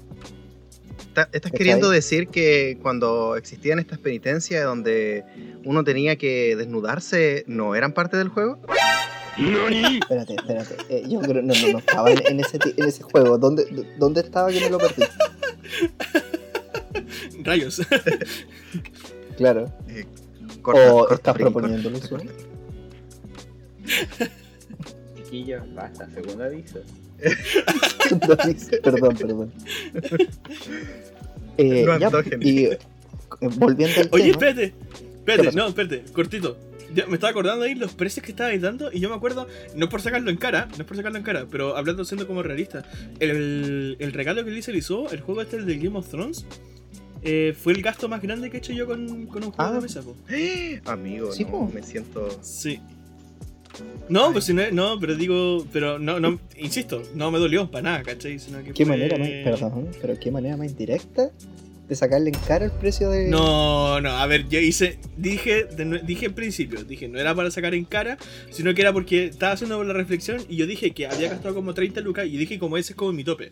¿Estás 1.33 1.53
queriendo 1.53 1.91
decir 1.91 2.29
que 2.29 2.79
cuando 2.83 3.37
existían 3.37 3.79
estas 3.79 3.99
penitencias 3.99 4.65
donde 4.65 5.25
uno 5.65 5.85
tenía 5.85 6.17
que 6.17 6.57
desnudarse, 6.57 7.45
no 7.47 7.75
eran 7.75 7.93
parte 7.93 8.17
del 8.17 8.29
juego? 8.29 8.59
Espérate, 9.39 10.35
espérate. 10.35 10.77
eh, 10.89 11.05
yo 11.09 11.21
creo 11.21 11.43
no, 11.43 11.55
no, 11.55 11.73
no 11.73 11.79
estaba 11.79 12.11
en, 12.11 12.27
en 12.27 12.41
ese, 12.41 12.59
en 12.77 12.85
ese 12.89 13.03
juego. 13.03 13.39
¿Dónde, 13.39 13.65
¿Dónde 13.99 14.21
estaba 14.21 14.51
que 14.51 14.61
me 14.61 14.71
lo 14.71 14.79
perdí? 14.79 15.03
Rayos. 17.43 17.81
Claro. 19.37 19.73
Corta, 20.61 20.93
o 20.95 20.99
corta, 21.09 21.15
estás 21.33 22.05
Isuo? 22.05 22.19
corta. 22.19 22.33
Chiquillos, 25.17 25.75
basta, 25.75 26.09
segundo 26.15 26.45
aviso. 26.45 26.81
perdón, 28.83 29.17
perdón. 29.17 29.53
Eh, 31.59 31.85
No 31.87 31.99
ya, 31.99 32.07
antojen. 32.07 32.41
y 32.43 32.65
eh, 32.65 32.79
volviendo 33.57 34.01
al 34.01 34.09
Oye, 34.13 34.23
tema. 34.25 34.33
espérate. 34.33 34.73
¿Qué 34.73 35.07
Espérate, 35.33 35.57
no, 35.57 35.69
espérate, 35.69 36.05
cortito. 36.13 36.57
Ya 36.95 37.07
me 37.07 37.15
estaba 37.15 37.31
acordando 37.31 37.65
ahí 37.65 37.75
los 37.75 37.95
precios 37.95 38.25
que 38.25 38.33
estabais 38.33 38.61
dando 38.61 38.93
y 38.93 39.01
yo 39.01 39.09
me 39.09 39.15
acuerdo, 39.15 39.47
no 39.77 39.85
es 39.87 39.91
por 39.91 40.03
sacarlo 40.03 40.31
en 40.31 40.37
cara, 40.37 40.69
no 40.73 40.79
es 40.79 40.85
por 40.85 40.95
sacarlo 40.97 41.17
en 41.17 41.25
cara, 41.25 41.47
pero 41.51 41.75
hablando 41.77 42.05
siendo 42.05 42.27
como 42.27 42.43
realista, 42.43 42.85
el, 43.19 43.97
el 43.99 44.13
regalo 44.13 44.45
que 44.45 44.51
le 44.51 44.59
hice 44.59 44.77
hizo, 44.77 45.11
el 45.11 45.21
juego 45.21 45.41
este 45.41 45.63
de 45.63 45.77
Game 45.79 45.97
of 45.99 46.09
Thrones, 46.09 46.45
eh, 47.23 47.55
fue 47.59 47.73
el 47.73 47.81
gasto 47.83 48.09
más 48.09 48.21
grande 48.21 48.51
que 48.51 48.57
he 48.57 48.61
hecho 48.61 48.73
yo 48.75 48.87
con, 48.87 49.27
con 49.27 49.43
un 49.45 49.53
juego 49.53 49.71
Ah. 49.71 49.73
de 49.73 49.81
mesa. 49.81 50.03
po. 50.03 50.15
Amigo, 50.91 51.33
Sí, 51.33 51.45
no, 51.45 51.51
po. 51.51 51.71
me 51.73 51.83
siento... 51.83 52.29
Sí. 52.43 52.79
No, 54.09 54.33
pues 54.33 54.45
si 54.45 54.53
no, 54.55 54.99
pero 55.01 55.15
digo, 55.15 55.67
pero 55.73 55.99
no, 55.99 56.21
no, 56.21 56.39
insisto, 56.59 57.03
no 57.15 57.31
me 57.31 57.39
dolió 57.39 57.71
para 57.71 57.83
nada, 57.83 58.03
¿cachai? 58.03 58.39
Sino 58.39 58.63
que 58.63 58.73
¿Qué 58.73 58.85
fue- 58.85 58.97
manera 58.97 59.17
más, 59.19 59.29
perdón, 59.29 59.89
pero 60.01 60.19
qué 60.19 60.31
manera 60.31 60.57
más 60.57 60.69
indirecta 60.71 61.31
de 61.89 61.97
sacarle 61.97 62.29
en 62.31 62.37
cara 62.47 62.65
el 62.67 62.71
precio 62.73 63.11
de. 63.11 63.29
No, 63.29 64.01
no, 64.01 64.11
a 64.11 64.27
ver, 64.27 64.49
yo 64.49 64.59
hice, 64.61 64.99
dije, 65.17 65.65
de 65.65 66.01
dije 66.05 66.27
en 66.27 66.35
principio, 66.35 66.85
dije, 66.85 67.09
no 67.09 67.19
era 67.19 67.35
para 67.35 67.51
sacar 67.51 67.75
en 67.75 67.85
cara, 67.85 68.19
sino 68.51 68.75
que 68.75 68.83
era 68.83 68.93
porque 68.93 69.25
estaba 69.27 69.53
haciendo 69.53 69.83
la 69.83 69.93
reflexión 69.93 70.39
y 70.49 70.57
yo 70.57 70.67
dije 70.67 70.91
que 70.93 71.07
había 71.07 71.29
gastado 71.29 71.55
como 71.55 71.73
30 71.75 72.01
lucas 72.01 72.27
y 72.27 72.37
dije 72.37 72.59
como 72.59 72.77
ese 72.77 72.93
es 72.93 72.97
como 72.97 73.13
mi 73.13 73.25
tope. 73.25 73.51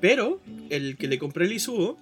Pero 0.00 0.40
el 0.70 0.96
que 0.96 1.06
le 1.08 1.18
compré 1.18 1.44
el 1.46 1.52
Isubo 1.52 1.96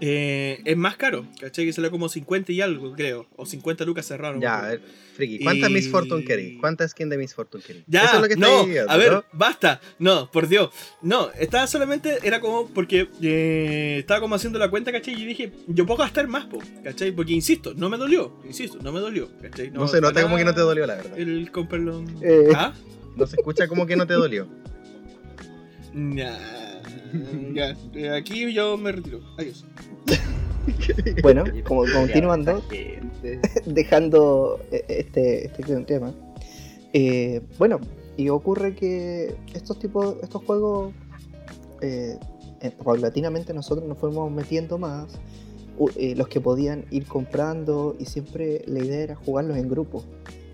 eh, 0.00 0.60
es 0.64 0.76
más 0.76 0.96
caro, 0.96 1.26
¿cachai? 1.40 1.64
Que 1.66 1.72
sale 1.72 1.90
como 1.90 2.08
50 2.08 2.52
y 2.52 2.60
algo, 2.60 2.92
creo, 2.92 3.26
o 3.36 3.46
50 3.46 3.84
lucas 3.84 4.06
cerrado. 4.06 4.34
no 4.34 4.40
me 4.40 4.44
Ya, 4.44 4.58
a 4.58 4.68
ver, 4.68 4.80
Friki, 5.14 5.42
¿cuántas 5.42 5.70
Y- 5.70 5.72
Miss 5.74 5.88
Fortune 5.90 6.24
queréis? 6.24 6.58
¿Cuántas 6.60 6.90
skin 6.92 7.08
de 7.08 7.18
Miss 7.18 7.34
Fortune 7.34 7.62
queréis? 7.62 7.84
Ya, 7.88 8.04
Eso 8.04 8.16
es 8.16 8.20
lo 8.22 8.28
que 8.28 8.36
no, 8.36 8.66
a 8.88 8.96
ver, 8.96 9.12
¿no? 9.12 9.24
basta, 9.32 9.80
no, 9.98 10.30
por 10.30 10.48
Dios, 10.48 10.70
no, 11.02 11.30
estaba 11.38 11.66
solamente, 11.66 12.18
era 12.22 12.40
como 12.40 12.68
porque 12.68 13.08
eh, 13.22 13.96
estaba 13.98 14.20
como 14.20 14.34
haciendo 14.34 14.58
la 14.58 14.70
cuenta, 14.70 14.92
¿cachai? 14.92 15.20
Y 15.20 15.24
dije, 15.26 15.52
yo 15.66 15.84
puedo 15.86 15.98
gastar 16.00 16.28
más, 16.28 16.46
po, 16.46 16.58
¿cachai? 16.82 17.12
Porque 17.12 17.32
insisto, 17.32 17.74
no 17.76 17.88
me 17.90 17.96
dolió, 17.98 18.32
insisto, 18.44 18.78
no 18.82 18.92
me 18.92 19.00
dolió, 19.00 19.28
¿cachai? 19.40 19.70
No 19.70 19.86
se 19.88 20.00
nota 20.00 20.22
como 20.22 20.36
que 20.36 20.44
no 20.44 20.54
te 20.54 20.60
dolió, 20.60 20.86
la 20.86 20.94
verdad. 20.96 21.18
El 21.18 21.50
comprarlo. 21.50 22.04
Eh. 22.22 22.48
¿Ah? 22.54 22.72
No 23.16 23.26
se 23.26 23.36
escucha 23.36 23.68
como 23.68 23.86
que 23.86 23.96
no 23.96 24.06
te 24.06 24.14
dolió. 24.14 24.48
Nah, 25.94 26.38
ya, 27.54 27.76
eh, 27.94 28.10
aquí 28.10 28.52
yo 28.52 28.76
me 28.76 28.92
retiro, 28.92 29.20
adiós. 29.38 29.64
Bueno, 31.22 31.42
como 31.64 31.82
continuando, 31.92 32.62
dejando 33.66 34.60
eh, 34.70 34.84
este, 34.88 35.46
este 35.46 35.80
tema. 35.84 36.14
eh, 36.92 37.40
bueno, 37.58 37.80
y 38.16 38.28
ocurre 38.28 38.74
que 38.76 39.34
estos 39.54 39.78
tipos, 39.80 40.16
estos 40.22 40.44
juegos, 40.44 40.94
eh, 41.80 42.16
paulatinamente 42.84 43.52
nosotros 43.52 43.88
nos 43.88 43.98
fuimos 43.98 44.30
metiendo 44.30 44.78
más. 44.78 45.18
eh, 45.96 46.14
los 46.14 46.28
que 46.28 46.40
podían 46.40 46.84
ir 46.90 47.06
comprando 47.06 47.96
y 47.98 48.04
siempre 48.04 48.62
la 48.66 48.78
idea 48.84 49.00
era 49.00 49.16
jugarlos 49.16 49.56
en 49.56 49.68
grupo, 49.68 50.04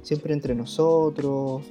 siempre 0.02 0.32
entre 0.32 0.54
nosotros. 0.54 1.62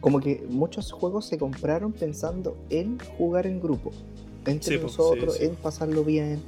Como 0.00 0.20
que 0.20 0.44
muchos 0.48 0.92
juegos 0.92 1.26
se 1.26 1.36
compraron 1.38 1.92
pensando 1.92 2.56
en 2.70 2.98
jugar 3.18 3.46
en 3.46 3.60
grupo, 3.60 3.90
entre 4.46 4.76
Sí, 4.78 4.82
nosotros, 4.82 5.34
sí, 5.34 5.40
sí. 5.40 5.46
en 5.46 5.56
pasarlo 5.56 6.04
bien. 6.04 6.40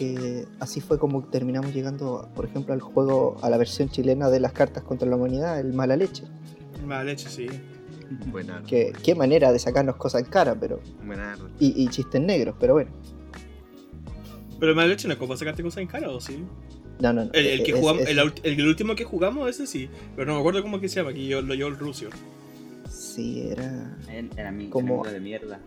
Eh, 0.00 0.46
así 0.60 0.80
fue 0.80 0.96
como 0.98 1.24
terminamos 1.24 1.74
llegando, 1.74 2.28
por 2.36 2.44
ejemplo, 2.44 2.72
al 2.72 2.80
juego, 2.80 3.36
a 3.42 3.50
la 3.50 3.56
versión 3.56 3.88
chilena 3.88 4.30
de 4.30 4.38
las 4.38 4.52
cartas 4.52 4.84
contra 4.84 5.08
la 5.08 5.16
humanidad, 5.16 5.58
el 5.58 5.72
mala 5.72 5.96
leche. 5.96 6.22
Mala 6.86 7.02
leche, 7.04 7.28
sí. 7.28 7.48
Buena, 8.30 8.62
Que, 8.66 8.92
qué 9.02 9.14
manera 9.16 9.52
de 9.52 9.58
sacarnos 9.58 9.96
cosas 9.96 10.22
en 10.22 10.28
cara, 10.30 10.54
pero. 10.58 10.80
buena. 11.04 11.36
Y, 11.58 11.82
y 11.82 11.88
chistes 11.88 12.20
negros, 12.22 12.54
pero 12.60 12.74
bueno. 12.74 12.90
Pero 14.60 14.74
mala 14.74 14.88
leche 14.88 15.06
no 15.08 15.14
es 15.14 15.18
como 15.18 15.36
sacarte 15.36 15.62
cosas 15.62 15.78
en 15.82 15.88
cara, 15.88 16.08
¿o 16.10 16.20
sí? 16.20 16.44
No, 17.00 17.12
no, 17.12 17.24
no. 17.26 17.30
El, 17.32 17.46
el 17.46 17.62
que 17.64 17.72
es- 17.72 17.78
jugamos, 17.78 18.02
es- 18.02 18.08
el, 18.10 18.32
el 18.42 18.66
último 18.68 18.94
que 18.94 19.04
jugamos, 19.04 19.48
ese 19.50 19.66
sí, 19.66 19.88
pero 20.16 20.26
no 20.28 20.34
me 20.34 20.40
acuerdo 20.40 20.62
cómo 20.62 20.80
que 20.80 20.88
se 20.88 20.96
llama, 21.00 21.12
que 21.12 21.26
yo 21.26 21.42
lo 21.42 21.54
llevo 21.54 21.70
el 21.70 21.78
Rusio. 21.78 22.08
Sí, 23.18 23.48
era. 23.50 23.96
El, 24.12 24.30
el 24.36 24.46
ami- 24.46 24.70
Como- 24.70 25.00
amigo 25.00 25.12
de 25.12 25.18
mierda. 25.20 25.58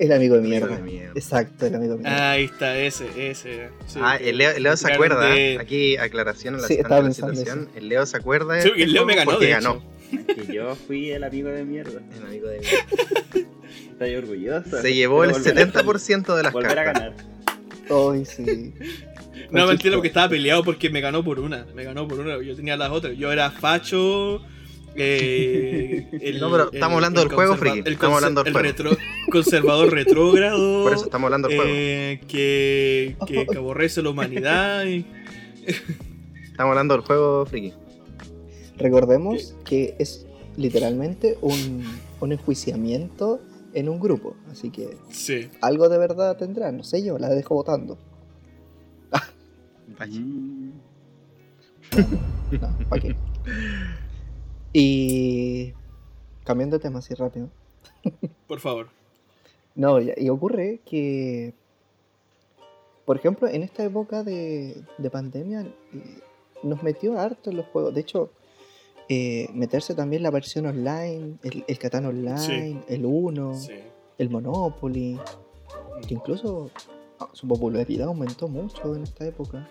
El 0.00 0.10
amigo 0.10 0.34
de 0.34 0.40
Amigo 0.40 0.66
mierda. 0.66 0.76
de 0.76 0.82
mierda. 0.82 1.12
Exacto, 1.14 1.66
el 1.66 1.74
amigo 1.76 1.92
de 1.94 1.98
mierda. 2.00 2.30
Ahí 2.32 2.44
está, 2.44 2.76
ese, 2.76 3.30
ese. 3.30 3.68
Sí, 3.86 4.00
ah, 4.02 4.16
el 4.16 4.38
Leo, 4.38 4.50
el 4.50 4.64
Leo 4.64 4.76
se 4.76 4.92
acuerda. 4.92 5.26
de- 5.26 5.58
Aquí, 5.60 5.96
aclaración 5.96 6.56
a 6.56 6.58
la, 6.58 6.66
Sí, 6.66 6.76
la 6.78 6.82
pensando 6.88 7.34
situación. 7.36 7.68
El 7.76 7.88
Leo 7.88 8.04
se 8.04 8.16
acuerda. 8.16 8.60
Sí, 8.60 8.70
el 8.78 8.92
Leo 8.92 9.06
me 9.06 9.14
ganó, 9.14 9.30
porque 9.30 9.46
de 9.46 9.52
ganó. 9.52 9.80
hecho. 10.10 10.26
Que 10.46 10.52
yo 10.52 10.74
fui 10.74 11.10
el 11.12 11.22
amigo 11.22 11.50
de 11.50 11.64
mierda. 11.64 12.00
El 12.16 12.26
amigo 12.26 12.48
de 12.48 12.58
mierda. 12.60 13.48
Estoy 13.92 14.14
orgulloso. 14.16 14.82
Se 14.82 14.92
llevó 14.94 15.22
el 15.22 15.30
Pero 15.30 15.38
volver 15.44 15.58
a- 15.58 15.72
70% 15.82 16.36
de 16.36 16.42
las 16.42 16.52
Volver 16.52 16.78
a 16.78 16.84
cartas. 16.84 17.02
ganar. 17.14 18.12
Ay, 18.12 18.24
sí. 18.24 18.74
No, 19.52 19.66
mentira, 19.66 19.94
porque 19.94 20.08
estaba 20.08 20.28
peleado 20.30 20.64
porque 20.64 20.90
me 20.90 21.00
ganó 21.00 21.22
por 21.22 21.38
una. 21.38 21.64
Me 21.76 21.84
ganó 21.84 22.08
por 22.08 22.18
una. 22.18 22.42
Yo 22.42 22.56
tenía 22.56 22.76
las 22.76 22.90
otras. 22.90 23.16
Yo 23.16 23.30
era 23.30 23.50
facho. 23.50 24.42
Eh, 24.96 26.08
el- 26.20 26.40
No, 26.40 26.50
pero 26.50 26.72
estamos 26.72 26.96
hablando 26.96 27.20
del 27.20 27.28
juego, 27.32 27.56
Friki. 27.56 27.78
el 27.80 27.92
Estamos 27.94 28.16
hablando 28.16 28.42
del 28.44 28.54
el 28.56 28.60
juego. 28.60 28.68
retro- 28.94 28.98
conservador 29.30 29.90
retrógrado. 29.92 30.82
Por 30.84 30.92
eso 30.94 31.04
estamos 31.04 31.26
hablando 31.26 31.48
del 31.48 31.56
juego. 31.58 31.72
eh, 31.74 32.20
que, 32.28 33.16
que, 33.26 33.46
que 33.46 33.56
aborrece 33.58 34.02
la 34.02 34.10
humanidad. 34.10 34.84
y- 34.86 35.06
Estamos 36.44 36.70
hablando 36.72 36.94
del 36.96 37.04
juego, 37.04 37.46
Friki. 37.46 37.72
Recordemos 38.78 39.54
que 39.64 39.94
es 39.98 40.26
literalmente 40.56 41.38
un, 41.40 41.84
un 42.20 42.32
enjuiciamiento 42.32 43.40
en 43.74 43.88
un 43.88 44.00
grupo. 44.00 44.36
Así 44.50 44.70
que 44.70 44.96
sí. 45.10 45.48
algo 45.60 45.88
de 45.88 45.98
verdad 45.98 46.36
tendrá. 46.36 46.72
No 46.72 46.82
sé 46.84 47.02
yo, 47.04 47.18
la 47.18 47.28
dejo 47.28 47.54
votando. 47.54 47.96
Vaya. 49.98 50.20
No, 52.60 52.78
¿para 52.88 53.02
qué? 53.02 53.14
Y. 54.72 55.72
Cambiando 56.44 56.78
de 56.78 56.82
tema 56.82 56.98
así 56.98 57.14
rápido. 57.14 57.48
Por 58.48 58.60
favor. 58.60 58.88
No, 59.74 60.00
y 60.00 60.28
ocurre 60.28 60.80
que, 60.84 61.54
por 63.06 63.16
ejemplo, 63.16 63.48
en 63.48 63.62
esta 63.62 63.84
época 63.84 64.22
de, 64.22 64.82
de 64.98 65.10
pandemia 65.10 65.62
eh, 65.62 66.20
nos 66.62 66.82
metió 66.82 67.18
harto 67.18 67.50
en 67.50 67.56
los 67.56 67.66
juegos. 67.66 67.94
De 67.94 68.00
hecho, 68.02 68.30
eh, 69.08 69.48
meterse 69.54 69.94
también 69.94 70.22
la 70.22 70.30
versión 70.30 70.66
online, 70.66 71.38
el, 71.42 71.64
el 71.66 71.78
Catán 71.78 72.04
Online, 72.06 72.38
Sí. 72.38 72.78
el 72.88 73.06
Uno, 73.06 73.54
Sí. 73.54 73.72
el 74.18 74.28
Monopoly, 74.30 75.18
que 76.06 76.14
incluso 76.14 76.70
ah, 77.18 77.28
su 77.32 77.46
popularidad 77.48 78.08
aumentó 78.08 78.48
mucho 78.48 78.94
en 78.94 79.04
esta 79.04 79.24
época. 79.26 79.68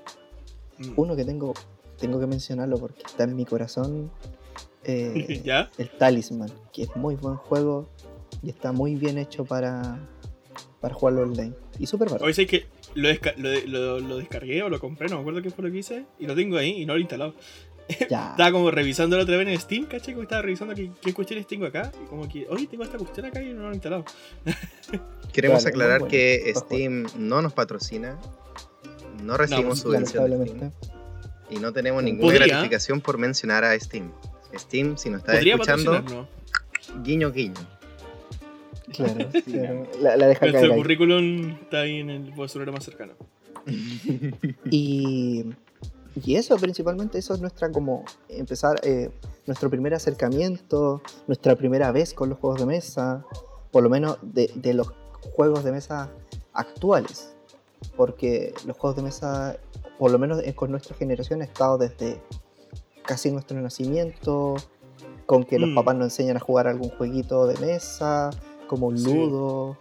Mm. 0.80 0.94
Uno 0.96 1.16
que 1.16 1.26
tengo, 1.26 1.54
tengo 2.00 2.20
que 2.20 2.28
mencionarlo 2.28 2.78
porque 2.80 3.04
está 3.06 3.26
en 3.26 3.36
mi 3.36 3.46
corazón 3.46 4.10
eh, 4.84 5.42
¿Ya? 5.46 5.70
el 5.78 5.90
Talisman, 5.90 6.52
que 6.74 6.84
es 6.84 6.96
muy 6.96 7.16
buen 7.16 7.36
juego 7.36 7.90
y 8.42 8.50
está 8.50 8.72
muy 8.72 8.96
bien 8.96 9.18
hecho 9.18 9.46
para, 9.46 10.00
para 10.80 10.94
jugarlo 10.94 11.24
online. 11.24 11.54
Y 11.80 11.88
súper 11.88 12.08
barato. 12.10 12.26
Hoy 12.26 12.34
sé 12.34 12.46
que 12.48 12.66
lo, 12.96 13.10
desca- 13.10 13.36
lo, 13.38 13.50
lo- 13.68 14.00
lo 14.00 14.18
descargué 14.18 14.64
o 14.64 14.70
lo 14.70 14.80
compré, 14.80 15.08
no 15.10 15.16
me 15.16 15.22
acuerdo 15.22 15.42
qué 15.42 15.50
fue 15.52 15.66
lo 15.66 15.72
que 15.72 15.80
hice. 15.80 16.06
Y 16.20 16.26
lo 16.28 16.36
tengo 16.36 16.58
ahí 16.58 16.82
y 16.82 16.86
no 16.86 16.94
lo 16.94 17.00
he 17.00 17.02
instalado. 17.02 17.34
Ya. 18.10 18.32
Estaba 18.32 18.52
como 18.54 18.72
revisando 18.72 19.18
la 19.18 19.24
otra 19.24 19.36
vez 19.36 19.48
en 19.50 19.60
Steam, 19.60 19.86
¿cachai? 19.86 20.14
Como 20.14 20.24
estaba 20.24 20.42
revisando 20.42 20.74
qué, 20.74 20.92
qué 21.02 21.14
cuestiones 21.14 21.46
tengo 21.46 21.66
acá. 21.66 21.92
Y 22.02 22.06
como 22.08 22.26
que, 22.30 22.48
oye, 22.50 22.66
tengo 22.68 22.84
esta 22.84 22.98
cuestión 22.98 23.26
acá 23.26 23.42
y 23.42 23.52
no 23.54 23.64
lo 23.64 23.72
he 23.72 23.74
instalado. 23.74 24.06
Queremos 25.34 25.62
Claro, 25.64 25.70
aclarar 25.76 26.00
bueno. 26.00 26.12
que. 26.12 26.54
Steam 26.56 27.06
no 27.18 27.42
nos 27.42 27.52
patrocina, 27.54 28.18
no 29.24 29.36
recibimos 29.36 29.82
pues, 29.82 29.82
subvención 29.82 30.30
de 30.40 30.48
Steam 30.48 30.72
y 31.50 31.56
no 31.58 31.74
tenemos 31.74 32.02
ninguna 32.04 32.32
Podría. 32.32 32.48
gratificación 32.48 33.02
por 33.02 33.18
mencionar 33.18 33.66
a 33.66 33.78
Steam. 33.78 34.12
Steam, 34.58 34.98
si 34.98 35.10
nos 35.10 35.22
estás 35.22 35.46
escuchando, 35.46 36.28
guiño 37.04 37.32
guiño. 37.32 37.54
Claro, 38.94 39.30
Sí. 39.34 39.42
claro. 39.44 39.88
La, 40.02 40.18
la 40.18 40.28
deja 40.28 40.40
caer 40.42 40.54
Nuestro 40.54 40.76
currículum 40.76 41.50
está 41.62 41.82
ahí 41.82 42.00
en 42.00 42.10
el 42.10 42.32
basurero 42.32 42.72
más 42.72 42.84
cercano. 42.84 43.14
Y, 44.72 45.46
y 46.26 46.36
eso 46.36 46.58
principalmente, 46.58 47.18
eso 47.20 47.34
es 47.34 47.42
nuestra 47.42 47.72
como 47.72 48.04
empezar, 48.28 48.80
eh, 48.84 49.10
nuestro 49.46 49.70
primer 49.70 49.94
acercamiento, 49.94 51.02
nuestra 51.28 51.56
primera 51.56 51.92
vez 51.92 52.14
con 52.14 52.30
los 52.30 52.40
juegos 52.40 52.60
de 52.60 52.66
mesa, 52.66 53.24
por 53.72 53.84
lo 53.84 53.90
menos 53.90 54.18
de, 54.22 54.52
de 54.56 54.74
los 54.74 54.92
juegos 55.36 55.64
de 55.64 55.72
mesa 55.72 56.10
actuales, 56.54 57.36
porque 57.96 58.54
los 58.66 58.78
juegos 58.78 58.98
de 58.98 59.04
mesa, 59.04 59.58
por 59.98 60.12
lo 60.12 60.20
menos 60.20 60.42
con 60.56 60.72
nuestra 60.72 60.96
generación, 60.96 61.42
ha 61.42 61.46
estado 61.46 61.78
desde 61.78 62.22
casi 63.06 63.32
nuestro 63.32 63.60
nacimiento, 63.62 64.56
con 65.26 65.44
que 65.44 65.60
los 65.60 65.70
Mm. 65.70 65.76
papás 65.76 65.96
nos 65.96 66.06
enseñan 66.06 66.38
a 66.38 66.40
jugar 66.40 66.68
algún 66.68 66.90
jueguito 66.90 67.46
de 67.48 67.58
mesa, 67.60 68.30
como 68.68 68.88
un 68.88 68.98
Sí. 68.98 69.06
ludo, 69.14 69.78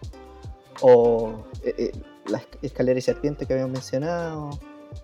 o 0.81 1.43
eh, 1.63 1.75
eh, 1.77 1.91
la 2.27 2.39
esc- 2.39 2.57
escalera 2.61 2.97
y 2.97 3.01
serpiente 3.01 3.45
que 3.45 3.53
habíamos 3.53 3.73
mencionado, 3.73 4.49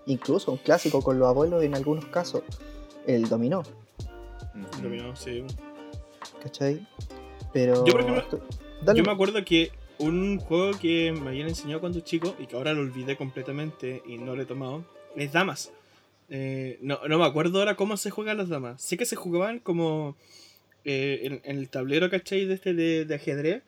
incluso 0.06 0.50
un 0.52 0.58
clásico 0.58 1.02
con 1.02 1.18
los 1.18 1.28
abuelos 1.28 1.62
en 1.62 1.74
algunos 1.74 2.06
casos, 2.06 2.42
el 3.06 3.28
dominó, 3.28 3.62
Dominó, 4.82 5.14
sí. 5.16 5.44
¿cachai? 6.42 6.86
Pero... 7.52 7.84
Yo, 7.86 7.92
por 7.92 8.00
ejemplo. 8.02 8.40
Yo 8.94 9.02
me 9.04 9.10
acuerdo 9.12 9.44
que 9.44 9.70
un 9.98 10.38
juego 10.38 10.78
que 10.78 11.12
me 11.12 11.28
habían 11.30 11.48
enseñado 11.48 11.80
cuando 11.80 12.00
chico 12.00 12.34
y 12.38 12.46
que 12.46 12.56
ahora 12.56 12.72
lo 12.72 12.80
olvidé 12.82 13.16
completamente 13.16 14.02
y 14.06 14.18
no 14.18 14.34
lo 14.36 14.42
he 14.42 14.46
tomado 14.46 14.84
es 15.16 15.32
Damas. 15.32 15.72
Eh, 16.30 16.78
no, 16.82 17.00
no 17.08 17.18
me 17.18 17.24
acuerdo 17.24 17.58
ahora 17.58 17.76
cómo 17.76 17.96
se 17.96 18.10
juegan 18.10 18.36
las 18.38 18.48
damas. 18.48 18.82
Sé 18.82 18.96
que 18.98 19.06
se 19.06 19.16
jugaban 19.16 19.60
como 19.60 20.16
eh, 20.84 21.40
en, 21.44 21.56
el 21.58 21.68
tablero, 21.70 22.10
¿cachai? 22.10 22.44
De 22.46 22.54
este 22.54 22.74
de, 22.74 23.04
de 23.04 23.14
ajedrez. 23.14 23.62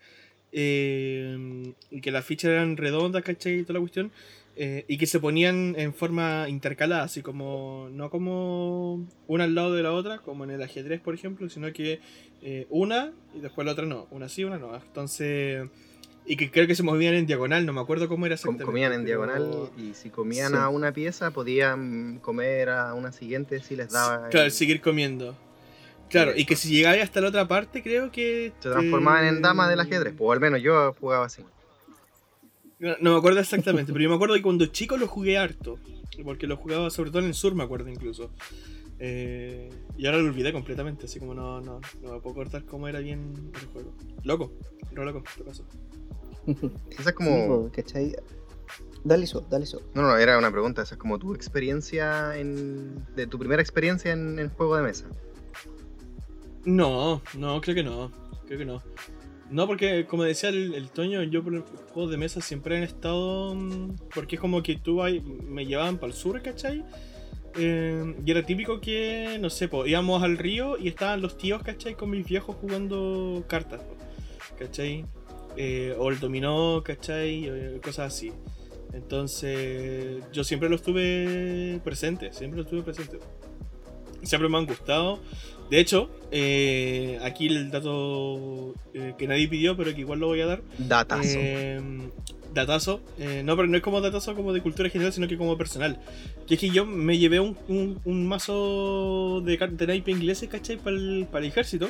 eh, 0.52 1.72
y 1.90 2.00
que 2.00 2.10
las 2.10 2.24
fichas 2.24 2.50
eran 2.52 2.76
redondas, 2.76 3.22
¿cachai? 3.22 3.60
Y 3.60 3.62
toda 3.62 3.74
la 3.74 3.80
cuestión. 3.80 4.12
eh, 4.56 4.84
y 4.88 4.98
que 4.98 5.06
se 5.06 5.20
ponían 5.20 5.74
en 5.78 5.94
forma 5.94 6.46
intercalada, 6.48 7.04
así 7.04 7.22
como. 7.22 7.88
No 7.92 8.10
como 8.10 9.06
una 9.26 9.44
al 9.44 9.54
lado 9.54 9.74
de 9.74 9.82
la 9.82 9.92
otra, 9.92 10.18
como 10.18 10.44
en 10.44 10.50
el 10.50 10.62
ajedrez, 10.62 11.00
por 11.00 11.14
ejemplo, 11.14 11.48
sino 11.48 11.72
que 11.72 12.00
eh, 12.42 12.66
una 12.70 13.12
y 13.34 13.40
después 13.40 13.64
la 13.66 13.72
otra 13.72 13.86
no. 13.86 14.06
Una 14.10 14.28
sí, 14.28 14.44
una 14.44 14.58
no. 14.58 14.74
Entonces. 14.76 15.68
Y 16.26 16.36
que 16.36 16.50
creo 16.50 16.66
que 16.66 16.74
se 16.74 16.82
movían 16.82 17.14
en 17.14 17.26
diagonal, 17.26 17.66
no 17.66 17.72
me 17.72 17.80
acuerdo 17.80 18.08
cómo 18.08 18.26
era 18.26 18.34
exactamente. 18.36 18.64
comían 18.64 18.92
en 18.92 19.04
diagonal 19.04 19.70
y 19.76 19.94
si 19.94 20.10
comían 20.10 20.52
Sí. 20.52 20.58
a 20.58 20.68
una 20.68 20.92
pieza 20.92 21.30
podían 21.32 22.18
comer 22.20 22.68
a 22.68 22.94
una 22.94 23.10
siguiente 23.10 23.60
si 23.62 23.74
les 23.74 23.90
daba. 23.90 24.28
Claro, 24.28 24.46
el- 24.46 24.52
seguir 24.52 24.80
comiendo. 24.80 25.36
Claro, 26.08 26.32
y 26.36 26.44
que 26.44 26.56
si 26.56 26.68
llegabas 26.70 27.00
hasta 27.00 27.20
la 27.20 27.28
otra 27.28 27.46
parte, 27.48 27.82
creo 27.82 28.10
que. 28.12 28.52
Se 28.60 28.68
transformaban 28.70 29.26
en 29.26 29.42
damas 29.42 29.70
del 29.70 29.78
eh, 29.78 29.82
ajedrez, 29.82 30.14
pues 30.16 30.32
al 30.36 30.40
menos 30.40 30.60
yo 30.62 30.92
jugaba 31.00 31.26
así. 31.26 31.42
No, 32.78 32.96
no 33.00 33.12
me 33.12 33.18
acuerdo 33.18 33.40
exactamente, 33.40 33.92
pero 33.92 34.02
yo 34.02 34.08
me 34.10 34.14
acuerdo 34.16 34.34
que 34.34 34.42
cuando 34.42 34.66
chico 34.66 34.96
lo 34.96 35.06
jugué 35.06 35.38
harto. 35.38 35.78
Porque 36.24 36.46
lo 36.46 36.56
jugaba 36.56 36.90
sobre 36.90 37.10
todo 37.10 37.20
en 37.22 37.28
el 37.28 37.34
sur, 37.34 37.54
me 37.54 37.62
acuerdo 37.62 37.88
incluso. 37.88 38.30
Eh, 38.98 39.70
y 39.96 40.04
ahora 40.06 40.18
lo 40.18 40.26
olvidé 40.28 40.52
completamente, 40.52 41.06
así 41.06 41.18
como 41.18 41.32
no, 41.32 41.60
no, 41.62 41.80
no 42.02 42.12
me 42.12 42.20
puedo 42.20 42.34
cortar 42.34 42.64
cómo 42.64 42.88
era 42.88 42.98
bien 42.98 43.50
el 43.58 43.66
juego. 43.68 43.94
Loco, 44.24 44.52
re 44.92 45.04
loco, 45.04 45.22
¿qué 45.36 45.42
pasó? 45.44 45.64
Esa 46.90 47.00
es 47.00 47.06
Sí, 47.06 47.12
como. 47.14 47.46
po, 47.46 47.70
¿cachai? 47.74 48.14
Dale 49.02 49.24
eso, 49.24 49.40
dale 49.48 49.64
eso. 49.64 49.80
No, 49.94 50.02
no, 50.02 50.16
era 50.16 50.36
una 50.38 50.50
pregunta. 50.50 50.82
Esa 50.82 50.94
es 50.94 50.98
como 50.98 51.18
tu 51.18 51.34
experiencia 51.34 52.36
en. 52.38 53.06
de 53.16 53.26
tu 53.26 53.38
primera 53.38 53.62
experiencia 53.62 54.12
en 54.12 54.38
el 54.38 54.48
juego 54.50 54.76
de 54.76 54.82
mesa. 54.82 55.06
No, 56.64 57.22
no, 57.36 57.60
creo 57.60 57.74
que 57.74 57.82
no. 57.82 58.10
Creo 58.46 58.58
que 58.58 58.64
no. 58.64 58.82
No, 59.50 59.66
porque 59.66 60.06
como 60.06 60.22
decía 60.24 60.50
el, 60.50 60.74
el 60.74 60.90
Toño, 60.90 61.22
yo 61.24 61.42
por 61.42 61.64
juegos 61.92 62.10
de 62.12 62.18
mesa 62.18 62.40
siempre 62.40 62.76
han 62.76 62.82
estado. 62.82 63.54
mm, 63.54 63.96
Porque 64.14 64.36
es 64.36 64.40
como 64.40 64.62
que 64.62 64.76
tú 64.76 65.02
ahí- 65.02 65.20
me 65.20 65.66
llevaban 65.66 65.96
para 65.98 66.08
el 66.08 66.18
sur, 66.18 66.40
¿cachai? 66.42 66.84
Eh, 67.56 68.14
y 68.24 68.30
era 68.30 68.44
típico 68.46 68.80
que, 68.80 69.38
no 69.40 69.50
sé, 69.50 69.66
po, 69.66 69.84
íbamos 69.86 70.22
al 70.22 70.38
río 70.38 70.78
y 70.78 70.86
estaban 70.88 71.20
los 71.20 71.36
tíos, 71.36 71.62
¿cachai? 71.64 71.94
Con 71.94 72.10
mis 72.10 72.24
viejos 72.26 72.54
jugando 72.60 73.42
cartas, 73.48 73.80
po, 73.80 73.96
¿cachai? 74.58 75.04
Eh, 75.56 75.94
o 75.98 76.10
el 76.10 76.18
dominó, 76.20 76.82
¿cachai? 76.84 77.44
Eh, 77.46 77.80
cosas 77.82 78.14
así. 78.14 78.32
Entonces, 78.92 80.22
yo 80.32 80.44
siempre 80.44 80.68
lo 80.68 80.76
estuve 80.76 81.80
presente, 81.84 82.32
siempre 82.32 82.58
lo 82.58 82.64
estuve 82.64 82.82
presente. 82.82 83.18
Siempre 84.22 84.48
me 84.48 84.58
han 84.58 84.66
gustado. 84.66 85.18
De 85.70 85.78
hecho, 85.80 86.10
eh, 86.30 87.18
aquí 87.22 87.46
el 87.46 87.70
dato 87.70 88.74
eh, 88.92 89.14
que 89.16 89.26
nadie 89.28 89.48
pidió, 89.48 89.76
pero 89.76 89.94
que 89.94 90.00
igual 90.00 90.18
lo 90.20 90.26
voy 90.26 90.40
a 90.40 90.46
dar. 90.46 90.62
Datazo. 90.78 91.22
Eh, 91.40 91.80
datazo. 92.52 93.00
no, 93.44 93.56
pero 93.56 93.68
no 93.68 93.76
es 93.76 93.82
como 93.82 94.00
datazo 94.00 94.34
como 94.34 94.52
de 94.52 94.60
cultura 94.60 94.88
general, 94.90 95.12
sino 95.12 95.28
que 95.28 95.36
como 95.38 95.56
personal. 95.56 96.00
Que 96.46 96.54
es 96.54 96.60
que 96.60 96.70
yo 96.70 96.84
me 96.84 97.18
llevé 97.18 97.38
un, 97.40 97.56
un- 97.68 98.00
un 98.04 98.26
mazo 98.26 99.40
de, 99.44 99.56
de 99.56 99.86
naipe 99.86 100.10
ingleses, 100.10 100.48
¿cachai? 100.48 100.76
Para 100.76 100.96
el, 100.96 101.26
para 101.30 101.44
el 101.44 101.50
ejército. 101.52 101.88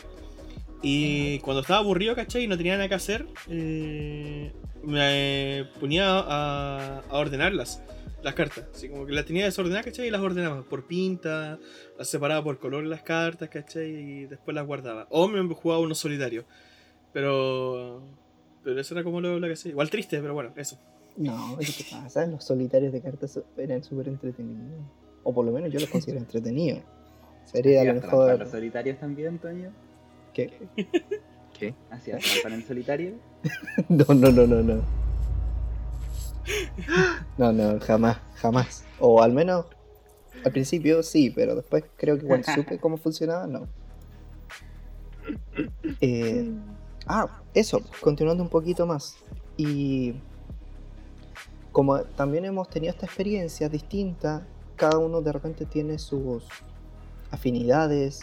Y 0.83 1.39
cuando 1.41 1.61
estaba 1.61 1.81
aburrido, 1.81 2.15
¿cachai? 2.15 2.45
Y 2.45 2.47
no 2.47 2.57
tenía 2.57 2.77
nada 2.77 2.89
que 2.89 2.95
hacer, 2.95 3.27
eh, 3.49 4.53
me 4.83 5.67
ponía 5.79 6.07
a, 6.21 7.01
a 7.01 7.19
ordenarlas, 7.19 7.83
las 8.23 8.35
cartas. 8.35 8.65
Así 8.75 8.89
como 8.89 9.05
que 9.05 9.13
las 9.13 9.27
tenía 9.27 9.45
desordenadas, 9.45 9.85
¿cachai? 9.85 10.09
Y 10.09 10.11
las 10.11 10.23
ordenaba 10.23 10.63
por 10.63 10.87
pinta, 10.87 11.59
las 11.99 12.09
separaba 12.09 12.43
por 12.43 12.59
color 12.59 12.85
las 12.85 13.03
cartas, 13.03 13.51
¿cachai? 13.51 13.91
Y 13.91 14.27
después 14.27 14.55
las 14.55 14.67
guardaba. 14.67 15.07
O 15.11 15.29
me 15.29 15.47
jugaba 15.55 15.81
uno 15.83 15.95
solitario. 15.95 16.45
Pero. 17.13 18.03
Pero 18.63 18.81
eso 18.81 18.95
era 18.95 19.03
como 19.05 19.21
lo, 19.21 19.39
lo 19.39 19.47
que 19.47 19.55
hacía. 19.55 19.71
Igual 19.73 19.91
triste, 19.91 20.21
pero 20.21 20.35
bueno, 20.35 20.53
eso. 20.57 20.79
No, 21.17 21.57
¿qué 21.59 21.67
te 21.67 21.85
pasa? 21.91 22.27
Los 22.27 22.45
solitarios 22.45 22.93
de 22.93 23.01
cartas 23.03 23.39
eran 23.57 23.83
súper 23.83 24.09
entretenidos. 24.09 24.81
O 25.25 25.35
por 25.35 25.45
lo 25.45 25.53
menos 25.53 25.71
yo 25.73 25.81
los 25.81 25.89
considero 25.91 26.19
entretenidos. 26.25 26.83
Sería 27.45 27.81
a 27.81 27.85
lo 27.85 27.91
¿Hacías 27.91 28.03
trampa 28.03 28.17
en 28.17 28.27
mejor. 28.29 28.39
los 28.41 28.51
solitarios 28.51 28.99
también, 28.99 29.39
Toño? 29.39 29.73
¿Qué? 30.33 30.69
¿Qué? 31.59 31.75
¿Hacías 31.91 32.23
trampa 32.23 32.55
en 32.55 32.67
solitario? 32.67 33.15
No, 33.89 34.05
no, 34.15 34.31
no, 34.31 34.47
no, 34.47 34.63
no. 34.63 34.83
No, 37.39 37.53
no, 37.53 37.81
jamás, 37.81 38.19
jamás. 38.37 38.85
O 38.99 39.23
al 39.23 39.33
menos 39.33 39.67
al 40.45 40.53
principio 40.53 41.03
sí, 41.03 41.31
pero 41.31 41.55
después 41.55 41.85
creo 41.97 42.19
que 42.19 42.27
cuando 42.27 42.53
supe 42.53 42.79
cómo 42.79 42.97
funcionaba, 42.97 43.47
no. 43.47 43.69
Eh, 46.01 46.51
ah, 47.07 47.43
eso, 47.55 47.83
continuando 48.01 48.43
un 48.43 48.49
poquito 48.49 48.87
más. 48.87 49.17
Y 49.57 50.15
como 51.73 52.01
también 52.01 52.45
hemos 52.45 52.69
tenido 52.69 52.93
esta 52.93 53.07
experiencia 53.07 53.69
distinta, 53.69 54.47
cada 54.77 54.99
uno 54.99 55.21
de 55.21 55.33
repente 55.33 55.67
tiene 55.67 55.99
sus 55.99 56.45
afinidades. 57.31 58.21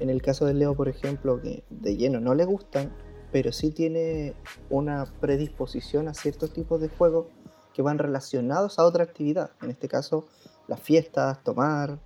En 0.00 0.10
el 0.10 0.22
caso 0.22 0.46
de 0.46 0.54
Leo, 0.54 0.74
por 0.74 0.88
ejemplo, 0.88 1.40
que 1.40 1.62
de 1.70 1.96
lleno 1.96 2.20
no 2.20 2.34
le 2.34 2.44
gustan, 2.44 2.92
pero 3.30 3.52
sí 3.52 3.70
tiene 3.70 4.34
una 4.70 5.06
predisposición 5.20 6.08
a 6.08 6.14
ciertos 6.14 6.52
tipos 6.52 6.80
de 6.80 6.88
juegos 6.88 7.26
que 7.74 7.82
van 7.82 7.98
relacionados 7.98 8.78
a 8.78 8.84
otra 8.84 9.04
actividad. 9.04 9.50
En 9.62 9.70
este 9.70 9.88
caso, 9.88 10.26
las 10.66 10.80
fiestas, 10.80 11.42
tomar. 11.44 11.98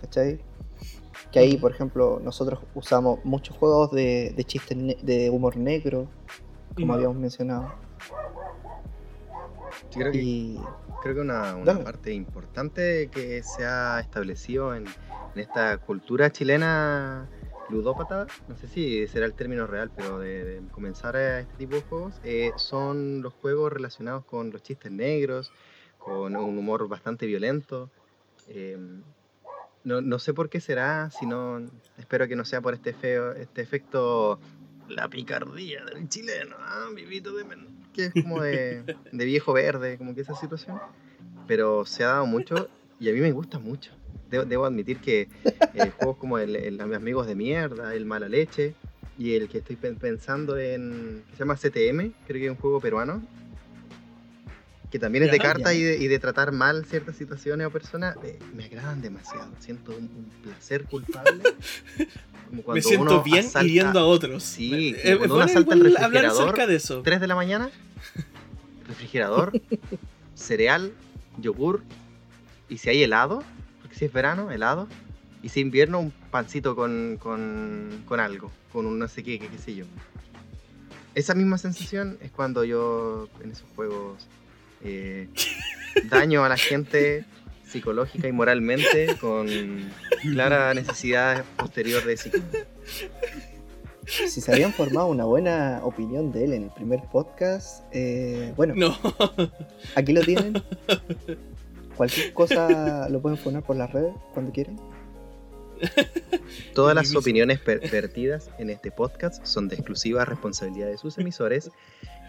¿Cachai? 0.00 0.40
Que 1.30 1.38
ahí, 1.38 1.56
por 1.56 1.72
ejemplo, 1.72 2.20
nosotros 2.24 2.60
usamos 2.74 3.24
muchos 3.24 3.56
juegos 3.56 3.92
de, 3.92 4.32
de 4.34 4.44
chistes 4.44 4.76
de 5.02 5.30
humor 5.30 5.56
negro, 5.56 6.08
como 6.74 6.94
habíamos 6.94 7.16
mencionado. 7.16 7.72
Sí, 9.90 9.98
creo 9.98 10.12
que, 10.12 10.18
Y 10.18 10.60
creo 11.02 11.14
que 11.14 11.20
una, 11.20 11.56
parte 11.84 12.12
importante 12.12 13.08
que 13.12 13.42
se 13.42 13.64
ha 13.64 14.00
establecido 14.00 14.74
en, 14.74 14.86
en 15.34 15.40
esta 15.40 15.78
cultura 15.78 16.30
chilena 16.30 17.28
ludópata, 17.68 18.26
no 18.48 18.56
sé 18.56 18.66
si 18.66 19.06
será 19.06 19.26
el 19.26 19.34
término 19.34 19.66
real, 19.66 19.90
pero 19.94 20.18
de, 20.18 20.44
de 20.44 20.68
comenzar 20.70 21.14
a 21.16 21.40
este 21.40 21.54
tipo 21.56 21.76
de 21.76 21.82
juegos, 21.82 22.14
eh, 22.24 22.50
son 22.56 23.22
los 23.22 23.32
juegos 23.34 23.72
relacionados 23.72 24.24
con 24.24 24.50
los 24.50 24.62
chistes 24.62 24.90
negros, 24.90 25.52
con 25.98 26.34
un 26.36 26.58
humor 26.58 26.88
bastante 26.88 27.26
violento. 27.26 27.90
eh, 28.48 28.76
No, 29.84 30.00
no 30.00 30.18
sé 30.18 30.34
por 30.34 30.50
qué 30.50 30.60
será, 30.60 31.10
sino 31.10 31.60
espero 31.96 32.26
que 32.28 32.36
no 32.36 32.44
sea 32.44 32.60
por 32.60 32.74
este 32.74 32.92
feo, 32.92 33.32
este 33.32 33.62
efecto 33.62 34.38
la 34.88 35.08
picardía 35.08 35.84
del 35.84 36.08
chileno, 36.08 36.56
ah, 36.58 36.88
vivito 36.94 37.32
de 37.34 37.44
que 37.94 38.06
es 38.06 38.12
como 38.14 38.42
de, 38.42 38.82
de 39.12 39.24
viejo 39.24 39.52
verde, 39.52 39.96
como 39.96 40.14
que 40.14 40.22
esa 40.22 40.34
situación. 40.34 40.80
Pero 41.46 41.86
se 41.86 42.04
ha 42.04 42.08
dado 42.08 42.26
mucho 42.26 42.68
y 42.98 43.08
a 43.08 43.12
mí 43.12 43.20
me 43.20 43.32
gusta 43.32 43.58
mucho. 43.58 43.92
Debo, 44.30 44.44
debo 44.44 44.64
admitir 44.66 44.98
que 44.98 45.28
eh, 45.74 45.90
juegos 45.98 46.16
como 46.18 46.38
el, 46.38 46.56
el 46.56 46.80
Amigos 46.80 47.26
de 47.26 47.34
Mierda, 47.34 47.94
el 47.94 48.04
Mala 48.06 48.28
Leche 48.28 48.74
y 49.18 49.34
el 49.34 49.48
que 49.48 49.58
estoy 49.58 49.76
pen- 49.76 49.96
pensando 49.96 50.56
en. 50.56 51.22
se 51.32 51.38
llama 51.40 51.56
CTM, 51.56 52.12
creo 52.26 52.38
que 52.40 52.44
es 52.46 52.50
un 52.50 52.56
juego 52.56 52.80
peruano. 52.80 53.22
Que 54.90 54.98
también 54.98 55.22
es 55.22 55.30
de 55.30 55.38
cartas 55.38 55.72
y 55.74 55.82
de, 55.84 55.98
y 55.98 56.08
de 56.08 56.18
tratar 56.18 56.50
mal 56.50 56.84
ciertas 56.84 57.14
situaciones 57.16 57.64
o 57.64 57.70
personas, 57.70 58.16
eh, 58.24 58.40
me 58.56 58.64
agradan 58.64 59.00
demasiado. 59.00 59.48
Siento 59.60 59.92
un, 59.92 60.04
un 60.04 60.30
placer 60.42 60.82
culpable. 60.84 61.42
Como 62.50 62.74
Me 62.74 62.82
siento 62.82 63.02
uno 63.02 63.22
bien 63.22 63.44
asalta- 63.46 63.64
hiriendo 63.64 64.00
a 64.00 64.04
otros. 64.06 64.42
Sí, 64.42 64.96
eh, 65.04 65.16
cuando 65.16 65.36
uno 65.36 65.44
asalta 65.44 65.74
el 65.74 65.84
refrigerador, 65.84 66.42
acerca 66.42 66.66
de 66.66 66.74
eso. 66.74 67.02
3 67.02 67.20
de 67.20 67.26
la 67.28 67.36
mañana, 67.36 67.70
refrigerador, 68.88 69.52
cereal, 70.34 70.92
yogur, 71.38 71.82
y 72.68 72.78
si 72.78 72.90
hay 72.90 73.04
helado, 73.04 73.44
porque 73.90 73.98
si 73.98 74.04
es 74.04 74.12
verano, 74.12 74.52
helado, 74.52 74.86
y 75.42 75.48
si 75.48 75.60
es 75.60 75.66
invierno, 75.66 75.98
un 75.98 76.12
pancito 76.30 76.76
con, 76.76 77.18
con, 77.20 78.04
con 78.06 78.20
algo, 78.20 78.52
con 78.72 78.86
un 78.86 78.98
no 79.00 79.08
sé 79.08 79.24
qué, 79.24 79.40
qué, 79.40 79.48
qué 79.48 79.58
sé 79.58 79.74
yo. 79.74 79.84
Esa 81.16 81.34
misma 81.34 81.58
sensación 81.58 82.16
es 82.20 82.30
cuando 82.30 82.62
yo 82.62 83.28
en 83.42 83.50
esos 83.50 83.66
juegos 83.74 84.28
eh, 84.84 85.28
daño 86.04 86.44
a 86.44 86.48
la 86.48 86.56
gente 86.56 87.24
psicológica 87.66 88.28
y 88.28 88.32
moralmente 88.32 89.16
con 89.20 89.48
clara 90.22 90.72
necesidad 90.72 91.44
posterior 91.56 92.04
de 92.04 92.16
psicología. 92.16 92.66
Si 94.06 94.40
se 94.40 94.52
habían 94.52 94.72
formado 94.72 95.08
una 95.08 95.24
buena 95.24 95.80
opinión 95.82 96.32
de 96.32 96.44
él 96.44 96.52
en 96.52 96.64
el 96.64 96.70
primer 96.70 97.00
podcast, 97.10 97.84
eh, 97.92 98.52
bueno, 98.56 98.74
No, 98.76 98.96
aquí 99.96 100.12
lo 100.12 100.20
tienen. 100.22 100.62
Cualquier 102.00 102.32
cosa 102.32 103.10
lo 103.10 103.20
pueden 103.20 103.36
poner 103.36 103.62
por 103.62 103.76
las 103.76 103.92
redes 103.92 104.14
cuando 104.32 104.52
quieran. 104.52 104.78
Todas 106.74 106.94
las 106.94 107.14
opiniones 107.14 107.58
per- 107.60 107.80
vertidas 107.90 108.50
en 108.58 108.70
este 108.70 108.90
podcast 108.90 109.44
son 109.44 109.68
de 109.68 109.74
exclusiva 109.76 110.24
responsabilidad 110.24 110.86
de 110.86 110.96
sus 110.96 111.18
emisores 111.18 111.70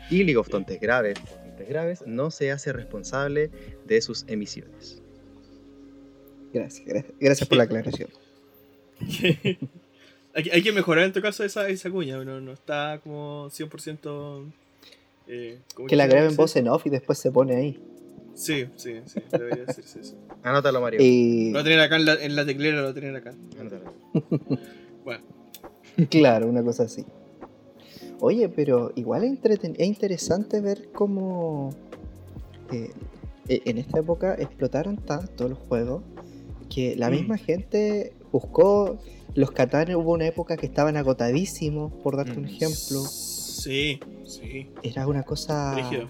y 0.09 0.25
League 0.25 0.35
of 0.35 0.49
Tontes 0.49 0.77
Graves, 0.81 1.17
Tontes 1.21 1.69
Graves 1.69 2.03
no 2.05 2.31
se 2.31 2.51
hace 2.51 2.73
responsable 2.73 3.49
de 3.85 4.01
sus 4.01 4.25
emisiones. 4.27 5.01
Gracias, 6.53 6.85
gracias, 6.85 7.13
gracias 7.17 7.47
por 7.47 7.57
la 7.57 7.63
aclaración. 7.63 8.09
hay, 10.33 10.43
que- 10.43 10.51
hay 10.51 10.61
que 10.63 10.73
mejorar 10.73 11.05
en 11.05 11.13
tu 11.13 11.21
caso 11.21 11.45
esa, 11.45 11.69
esa 11.69 11.89
cuña. 11.89 12.21
No, 12.25 12.41
no 12.41 12.51
está 12.51 12.99
como 13.01 13.49
100%. 13.49 14.51
Eh, 15.27 15.59
¿cómo 15.75 15.87
Que 15.87 15.95
la 15.95 16.07
graben 16.07 16.35
voz 16.35 16.57
en 16.57 16.67
off 16.67 16.85
y 16.87 16.89
después 16.89 17.17
se 17.19 17.31
pone 17.31 17.55
ahí. 17.55 17.79
Sí, 18.33 18.65
sí, 18.75 18.93
sí. 19.05 19.19
Debería 19.31 19.65
decirse 19.65 20.01
eso. 20.01 20.15
Anótalo, 20.43 20.81
Mario. 20.81 20.99
Y 21.01 21.47
Lo 21.47 21.53
voy 21.53 21.61
a 21.61 21.63
tener 21.63 21.79
acá 21.79 21.95
en 21.97 22.05
la, 22.05 22.13
en 22.15 22.35
la 22.35 22.45
teclera, 22.45 22.77
lo 22.77 22.83
voy 22.83 22.91
a 22.91 22.93
tener 22.93 23.15
acá. 23.15 23.33
Anótalo. 23.59 23.93
Bueno, 25.03 25.23
claro, 26.09 26.47
una 26.47 26.63
cosa 26.63 26.83
así. 26.83 27.05
Oye, 28.19 28.49
pero 28.49 28.91
igual 28.95 29.23
es, 29.23 29.31
entreten- 29.31 29.75
es 29.77 29.87
interesante 29.87 30.61
ver 30.61 30.89
cómo 30.93 31.71
eh, 32.71 32.91
en 33.47 33.77
esta 33.77 33.99
época 33.99 34.35
explotaron 34.35 34.97
tanto 34.97 35.49
los 35.49 35.57
juegos 35.57 36.03
que 36.69 36.95
la 36.95 37.09
Mm. 37.09 37.13
misma 37.13 37.37
gente 37.37 38.13
buscó 38.31 38.97
los 39.33 39.51
Catán. 39.51 39.93
Hubo 39.95 40.13
una 40.13 40.27
época 40.27 40.55
que 40.55 40.67
estaban 40.67 40.95
agotadísimos, 40.97 41.91
por 42.03 42.15
darte 42.15 42.37
un 42.37 42.43
Mm. 42.43 42.49
ejemplo. 42.49 43.01
Sí, 43.01 43.99
sí. 44.25 44.69
Era 44.83 45.07
una 45.07 45.23
cosa 45.23 45.73
Brígido, 45.73 46.07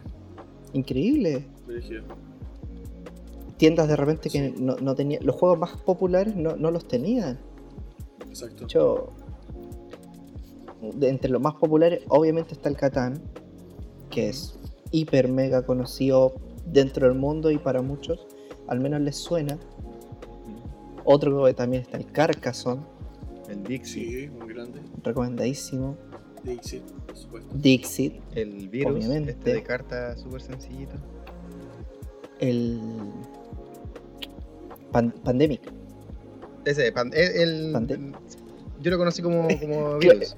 increíble. 0.74 1.44
Tiendas 3.58 3.88
de 3.88 3.96
repente 3.96 4.30
que 4.30 4.52
no, 4.58 4.76
no 4.78 4.96
tenían. 4.96 5.26
Los 5.26 5.36
juegos 5.36 5.60
más 5.60 5.72
populares 5.78 6.36
no, 6.36 6.56
no 6.56 6.72
los 6.72 6.88
tenían. 6.88 7.40
Exacto. 8.28 8.58
De 8.60 8.64
hecho, 8.66 9.10
de 10.96 11.10
entre 11.10 11.30
los 11.30 11.42
más 11.42 11.54
populares, 11.56 12.02
obviamente 12.08 12.54
está 12.54 12.70
el 12.70 12.76
Catán, 12.76 13.22
que 14.10 14.30
es 14.30 14.58
hiper 14.92 15.28
mega 15.28 15.64
conocido 15.66 16.34
dentro 16.66 17.08
del 17.08 17.18
mundo 17.18 17.52
y 17.52 17.58
para 17.58 17.82
muchos, 17.82 18.26
al 18.68 18.80
menos 18.80 19.02
les 19.02 19.16
suena. 19.16 19.60
Otro 21.04 21.46
que 21.46 21.54
también 21.54 21.84
está 21.84 21.98
el 21.98 22.06
Carcassonne, 22.12 22.82
El 23.50 23.64
Dixie, 23.64 24.28
Sí, 24.28 24.30
muy 24.30 24.54
grande. 24.54 24.80
recomendadísimo. 25.04 25.98
Dixie, 26.44 26.82
por 27.06 27.16
supuesto. 27.18 27.50
Dixit, 27.56 28.16
el 28.34 28.70
virus 28.70 28.96
Obviamente. 28.96 29.32
este 29.32 29.54
de 29.54 29.64
carta 29.64 30.16
súper 30.18 30.42
sencillito. 30.42 30.94
El 32.42 32.80
Pan- 34.92 35.14
Pandemic. 35.24 35.62
Ese, 36.66 36.92
pan- 36.92 37.12
el, 37.14 37.74
yo 38.82 38.92
lo 38.92 38.98
conocí 38.98 39.22
como, 39.22 39.48
como 39.62 39.98
virus. 39.98 40.36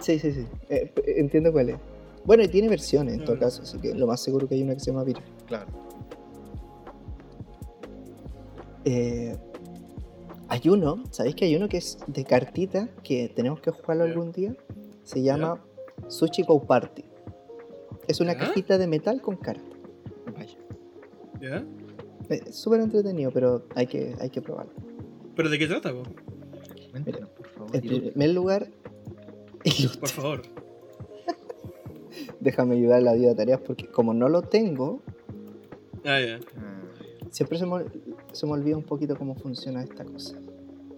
Sí, 0.00 0.18
sí, 0.18 0.32
sí. 0.32 0.46
eh, 0.68 0.90
p- 0.94 1.20
entiendo 1.20 1.50
cuál 1.52 1.70
es. 1.70 1.76
Bueno, 2.24 2.42
y 2.42 2.48
tiene 2.48 2.68
versiones 2.68 3.14
en 3.14 3.24
todo 3.24 3.36
Mm. 3.36 3.40
caso, 3.40 3.62
así 3.62 3.78
que 3.78 3.94
lo 3.94 4.06
más 4.06 4.20
seguro 4.20 4.48
que 4.48 4.54
hay 4.54 4.62
una 4.62 4.74
que 4.74 4.80
se 4.80 4.86
llama 4.86 5.04
Virus. 5.04 5.22
Claro. 5.46 5.66
Eh, 8.84 9.36
hay 10.48 10.68
uno, 10.68 11.02
¿sabéis 11.10 11.34
que 11.34 11.46
hay 11.46 11.56
uno 11.56 11.68
que 11.68 11.78
es 11.78 11.98
de 12.06 12.24
cartita 12.24 12.88
que 13.02 13.28
tenemos 13.34 13.60
que 13.60 13.70
jugarlo 13.70 14.04
algún 14.04 14.30
día? 14.32 14.54
Se 15.04 15.22
llama 15.22 15.62
Sushi 16.08 16.42
Go 16.42 16.60
Party. 16.62 17.04
Es 18.08 18.20
una 18.20 18.34
¿Ya? 18.34 18.40
cajita 18.40 18.76
de 18.78 18.86
metal 18.86 19.20
con 19.22 19.36
cartas. 19.36 19.64
Vaya. 20.36 20.56
¿Ya? 21.44 21.64
Eh, 22.30 22.42
Es 22.46 22.56
súper 22.56 22.80
entretenido, 22.80 23.30
pero 23.30 23.66
hay 23.74 23.86
que, 23.86 24.14
hay 24.20 24.30
que 24.30 24.40
probarlo. 24.40 24.72
¿Pero 25.36 25.48
de 25.50 25.58
qué 25.58 25.66
trata, 25.66 25.92
vos? 25.92 26.08
Cuéntanos, 26.90 27.28
por 27.30 27.48
favor. 27.48 27.74
En 27.76 27.80
primer 27.82 28.30
lugar, 28.30 28.68
Por 30.00 30.08
favor. 30.08 30.42
déjame 32.40 32.74
ayudar 32.76 32.98
a 32.98 33.02
la 33.02 33.14
vida 33.14 33.28
de 33.30 33.34
tareas 33.34 33.60
porque 33.60 33.86
como 33.86 34.12
no 34.14 34.28
lo 34.28 34.42
tengo, 34.42 35.02
Ah, 36.06 36.20
ya. 36.20 36.38
Siempre 37.30 37.58
se 37.58 37.64
me, 37.66 37.82
se 38.32 38.46
me 38.46 38.52
olvida 38.52 38.76
un 38.76 38.82
poquito 38.84 39.16
cómo 39.16 39.34
funciona 39.36 39.82
esta 39.82 40.04
cosa. 40.04 40.38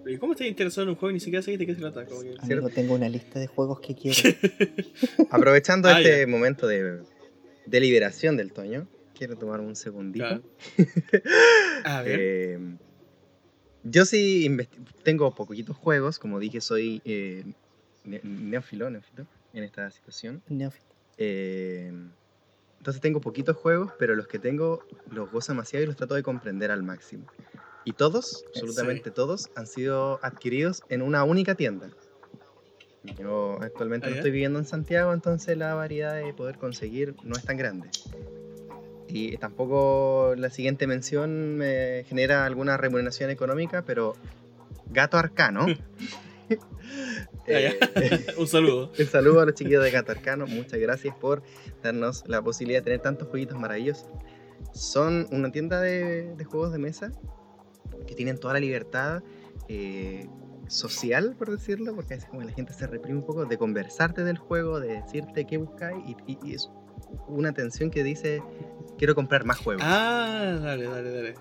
¿Y 0.04 0.16
cómo 0.18 0.32
estás 0.32 0.48
interesado 0.48 0.82
en 0.84 0.88
un 0.90 0.94
juego 0.96 1.10
y 1.10 1.14
ni 1.14 1.20
siquiera 1.20 1.42
sabes 1.42 1.58
de 1.60 1.66
qué 1.66 1.74
se 1.74 1.80
trata? 1.80 2.04
Amigo, 2.40 2.68
tengo 2.70 2.94
una 2.94 3.08
lista 3.08 3.38
de 3.38 3.46
juegos 3.46 3.78
que 3.80 3.94
quiero. 3.94 4.16
Aprovechando 5.30 5.88
Ah, 5.88 6.00
este 6.00 6.20
ya. 6.20 6.26
momento 6.26 6.66
de, 6.66 7.00
de 7.66 7.80
liberación 7.80 8.36
del 8.36 8.52
Toño, 8.52 8.88
quiero 9.16 9.36
tomar 9.36 9.60
un 9.60 9.74
segundito. 9.74 10.26
Claro. 10.26 10.42
A 11.84 12.02
ver. 12.02 12.20
Eh, 12.20 12.76
yo 13.82 14.04
sí 14.04 14.56
tengo 15.04 15.34
poquitos 15.34 15.76
juegos, 15.76 16.18
como 16.18 16.38
dije, 16.38 16.60
soy 16.60 17.00
eh, 17.04 17.44
ne- 18.04 18.20
neófilo, 18.24 18.90
neófilo 18.90 19.26
en 19.52 19.64
esta 19.64 19.90
situación. 19.90 20.42
Neófito. 20.48 20.94
Eh, 21.18 21.92
entonces 22.78 23.00
tengo 23.00 23.20
poquitos 23.20 23.56
juegos, 23.56 23.92
pero 23.98 24.14
los 24.14 24.26
que 24.26 24.38
tengo 24.38 24.82
los 25.10 25.30
gozo 25.30 25.52
demasiado 25.52 25.84
y 25.84 25.86
los 25.86 25.96
trato 25.96 26.14
de 26.14 26.22
comprender 26.22 26.70
al 26.70 26.82
máximo. 26.82 27.26
Y 27.84 27.92
todos, 27.92 28.44
absolutamente 28.48 29.10
todos, 29.12 29.48
han 29.54 29.66
sido 29.66 30.18
adquiridos 30.22 30.82
en 30.88 31.02
una 31.02 31.22
única 31.24 31.54
tienda. 31.54 31.88
Yo 33.18 33.58
actualmente 33.62 34.08
Ah, 34.08 34.10
no 34.10 34.16
estoy 34.16 34.32
viviendo 34.32 34.58
en 34.58 34.64
Santiago, 34.64 35.12
entonces 35.12 35.56
la 35.56 35.74
variedad 35.74 36.16
de 36.16 36.34
poder 36.34 36.58
conseguir 36.58 37.14
no 37.22 37.36
es 37.36 37.44
tan 37.44 37.56
grande. 37.56 37.88
Y 39.08 39.36
tampoco 39.38 40.34
la 40.36 40.50
siguiente 40.50 40.86
mención 40.86 41.56
me 41.56 42.04
genera 42.08 42.44
alguna 42.44 42.76
remuneración 42.76 43.30
económica, 43.30 43.82
pero 43.82 44.14
Gato 44.90 45.16
Arcano. 45.16 45.66
eh, 47.46 47.78
Un 48.38 48.46
saludo. 48.46 48.90
un 48.98 49.06
saludo 49.06 49.40
a 49.40 49.46
los 49.46 49.54
chiquillos 49.54 49.82
de 49.82 49.90
Gato 49.90 50.12
Arcano. 50.12 50.46
Muchas 50.46 50.78
gracias 50.78 51.14
por 51.16 51.42
darnos 51.82 52.24
la 52.26 52.42
posibilidad 52.42 52.80
de 52.80 52.84
tener 52.84 53.00
tantos 53.00 53.28
jueguitos 53.28 53.58
maravillosos. 53.58 54.08
Son 54.72 55.26
una 55.32 55.50
tienda 55.50 55.80
de, 55.80 56.34
de 56.34 56.44
juegos 56.44 56.72
de 56.72 56.78
mesa 56.78 57.10
que 58.06 58.14
tienen 58.14 58.38
toda 58.38 58.54
la 58.54 58.60
libertad 58.60 59.22
eh, 59.68 60.28
social, 60.68 61.34
por 61.38 61.50
decirlo, 61.50 61.94
porque 61.94 62.14
a 62.14 62.16
veces 62.16 62.30
como 62.30 62.42
la 62.42 62.52
gente 62.52 62.72
se 62.72 62.86
reprime 62.86 63.18
un 63.18 63.26
poco, 63.26 63.44
de 63.44 63.58
conversarte 63.58 64.24
del 64.24 64.38
juego, 64.38 64.80
de 64.80 65.00
decirte 65.00 65.46
qué 65.46 65.56
buscáis, 65.58 66.04
y, 66.06 66.16
y- 66.32 66.38
y 66.44 66.54
es 66.54 66.70
una 67.28 67.50
atención 67.50 67.90
que 67.90 68.02
dice, 68.02 68.42
quiero 68.98 69.14
comprar 69.14 69.44
más 69.44 69.58
juegos. 69.58 69.82
Ah, 69.86 70.58
dale, 70.62 70.84
dale, 70.84 71.10
dale. 71.10 71.34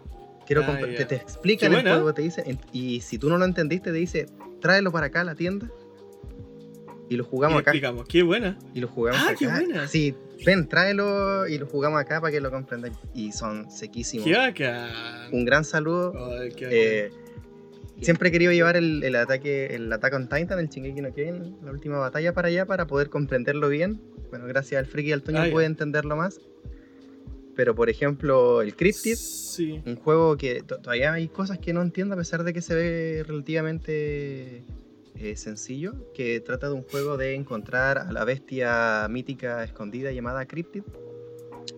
quiero 0.46 0.64
ah, 0.64 0.68
comprar, 0.68 0.96
te, 0.96 1.06
te 1.06 1.16
explican 1.16 1.74
el 1.74 1.82
juego, 1.82 2.14
te 2.14 2.22
dicen, 2.22 2.60
y 2.72 3.02
si 3.02 3.18
tú 3.18 3.30
no 3.30 3.38
lo 3.38 3.46
entendiste, 3.46 3.92
te 3.92 3.98
dice, 3.98 4.28
tráelo 4.62 4.92
para 4.92 5.08
acá 5.08 5.22
a 5.22 5.24
la 5.26 5.36
tienda. 5.36 5.70
Y 7.08 7.18
lo 7.18 7.24
Y 7.24 7.28
jugamos 7.28 7.58
le 7.58 7.62
acá. 7.62 7.72
explicamos. 7.72 8.08
Qué 8.08 8.24
buena. 8.24 8.58
Y 8.74 8.80
lo 8.80 8.88
jugamos 8.88 9.22
Ah, 9.22 9.28
acá. 9.30 9.36
qué 9.38 9.48
buena. 9.48 9.88
Sí, 9.88 10.16
ven, 10.44 10.68
tráelo 10.68 11.48
y 11.48 11.60
lo 11.60 11.68
jugamos 11.68 12.00
acá 12.02 12.20
para 12.20 12.32
que 12.32 12.42
lo 12.42 12.50
comprendan. 12.50 12.94
Y 13.14 13.32
son 13.32 13.70
sequísimos. 13.70 14.26
Qué 14.26 14.36
bacán. 14.36 14.90
Un 15.32 15.46
gran 15.46 15.64
saludo 15.66 16.14
Ay, 16.40 16.50
qué 16.52 16.68
eh, 17.06 17.12
Siempre 18.02 18.30
he 18.30 18.32
querido 18.32 18.52
llevar 18.52 18.76
el, 18.76 19.04
el 19.04 19.16
ataque, 19.16 19.68
el 19.76 19.94
ataque 19.94 20.16
on 20.16 20.28
Titan, 20.28 20.58
el 20.60 20.68
Shingeki 20.68 21.00
no 21.02 21.14
Kyojin, 21.14 21.58
la 21.64 21.72
última 21.72 21.98
batalla 22.00 22.34
para 22.34 22.48
allá 22.48 22.66
para 22.66 22.88
poder 22.88 23.10
comprenderlo 23.10 23.70
bien. 23.70 24.02
Bueno, 24.32 24.48
gracias 24.48 24.80
al 24.80 24.86
Friki 24.88 25.10
y 25.10 25.14
al 25.14 25.22
Toño 25.22 25.40
Ah, 25.42 25.46
ya. 25.48 25.54
pude 25.54 25.66
entenderlo 25.66 26.16
más. 26.18 26.42
Pero 27.56 27.74
por 27.76 27.90
ejemplo, 27.90 28.62
el 28.62 28.76
Cryptid, 28.76 29.16
Sí. 29.16 29.82
un 29.86 29.96
juego 29.96 30.36
que 30.38 30.62
to- 30.62 30.78
todavía 30.80 31.14
hay 31.14 31.28
cosas 31.30 31.58
que 31.60 31.72
no 31.74 31.82
entiendo 31.82 32.16
a 32.16 32.18
pesar 32.18 32.44
de 32.44 32.54
que 32.54 32.62
se 32.62 32.76
ve 32.76 33.24
relativamente 33.26 34.64
eh, 35.18 35.38
sencillo, 35.38 35.94
que 36.14 36.42
trata 36.42 36.68
de 36.68 36.74
un 36.74 36.84
juego 36.84 37.16
de 37.16 37.36
encontrar 37.36 37.98
a 38.00 38.12
la 38.12 38.26
bestia 38.26 39.08
mítica 39.10 39.64
escondida 39.64 40.12
llamada 40.12 40.46
Cryptid 40.46 40.84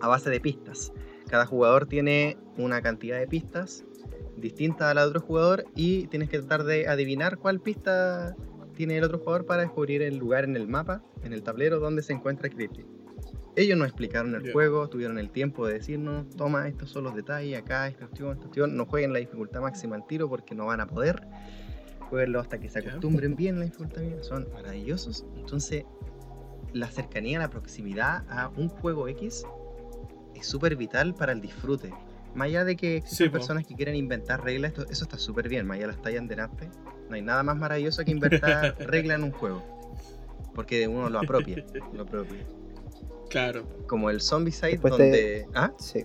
a 0.00 0.08
base 0.08 0.28
de 0.28 0.40
pistas. 0.40 0.92
Cada 1.28 1.46
jugador 1.46 1.86
tiene 1.86 2.36
una 2.56 2.82
cantidad 2.82 3.16
de 3.18 3.28
pistas 3.28 3.84
distinta 4.36 4.90
a 4.90 4.94
la 4.94 5.02
de 5.02 5.08
otro 5.08 5.20
jugador 5.20 5.64
y 5.76 6.08
tienes 6.08 6.28
que 6.28 6.38
tratar 6.38 6.64
de 6.64 6.88
adivinar 6.88 7.38
cuál 7.38 7.60
pista 7.60 8.34
tiene 8.74 8.98
el 8.98 9.04
otro 9.04 9.18
jugador 9.18 9.46
para 9.46 9.62
descubrir 9.62 10.02
el 10.02 10.16
lugar 10.16 10.42
en 10.44 10.56
el 10.56 10.66
mapa, 10.66 11.02
en 11.22 11.32
el 11.32 11.42
tablero 11.44 11.78
donde 11.80 12.02
se 12.02 12.12
encuentra 12.12 12.48
Cryptid. 12.48 12.84
Ellos 13.58 13.76
nos 13.76 13.88
explicaron 13.88 14.34
el 14.36 14.44
Ya. 14.44 14.52
juego, 14.52 14.88
tuvieron 14.88 15.18
el 15.18 15.30
tiempo 15.30 15.66
de 15.66 15.74
decirnos, 15.74 16.28
toma, 16.36 16.68
estos 16.68 16.90
son 16.90 17.02
los 17.02 17.14
detalles, 17.16 17.58
acá, 17.58 17.88
esta 17.88 18.04
opción, 18.04 18.32
esta 18.34 18.46
opción, 18.46 18.76
no 18.76 18.86
jueguen 18.86 19.12
la 19.12 19.18
dificultad 19.18 19.60
máxima 19.60 19.96
al 19.96 20.06
tiro 20.06 20.28
porque 20.28 20.54
no 20.54 20.66
van 20.66 20.80
a 20.80 20.86
poder. 20.86 21.26
Jueguenlo 22.08 22.38
hasta 22.38 22.58
que 22.60 22.68
se 22.68 22.78
acostumbren 22.78 23.34
bien 23.34 23.56
a 23.56 23.58
la 23.58 23.64
dificultad 23.64 24.00
mínima, 24.02 24.22
son 24.22 24.46
maravillosos. 24.52 25.26
Entonces, 25.36 25.84
la 26.72 26.86
cercanía, 26.88 27.40
la 27.40 27.50
proximidad 27.50 28.22
a 28.30 28.48
un 28.56 28.68
juego 28.68 29.08
X 29.08 29.44
es 30.36 30.46
súper 30.46 30.76
vital 30.76 31.14
para 31.14 31.32
el 31.32 31.40
disfrute. 31.40 31.92
Más 32.36 32.46
allá 32.46 32.64
de 32.64 32.76
que 32.76 32.98
existan 32.98 33.24
Sí, 33.26 33.28
po. 33.28 33.32
personas 33.38 33.66
que 33.66 33.74
quieran 33.74 33.96
inventar 33.96 34.44
reglas, 34.44 34.70
esto- 34.70 34.86
eso 34.88 35.02
está 35.02 35.18
súper 35.18 35.48
bien, 35.48 35.66
más 35.66 35.78
allá 35.78 35.86
de 35.88 35.92
las 35.94 36.02
tallas 36.02 36.28
de 36.28 36.36
Napte. 36.36 36.70
No 37.08 37.16
hay 37.16 37.22
nada 37.22 37.42
más 37.42 37.56
maravilloso 37.56 38.04
que 38.04 38.12
inventar 38.12 38.76
reglas 38.78 39.18
en 39.18 39.24
un 39.24 39.32
juego. 39.32 39.62
Porque 40.54 40.86
uno 40.86 41.08
lo 41.10 41.18
apropia. 41.18 41.64
lo 41.92 42.02
apropia. 42.02 42.38
Claro. 43.28 43.64
Como 43.86 44.10
el 44.10 44.20
Zombicide, 44.20 44.72
Después 44.72 44.96
te- 44.96 45.02
donde. 45.02 45.46
¿Ah? 45.54 45.72
Sí. 45.78 46.04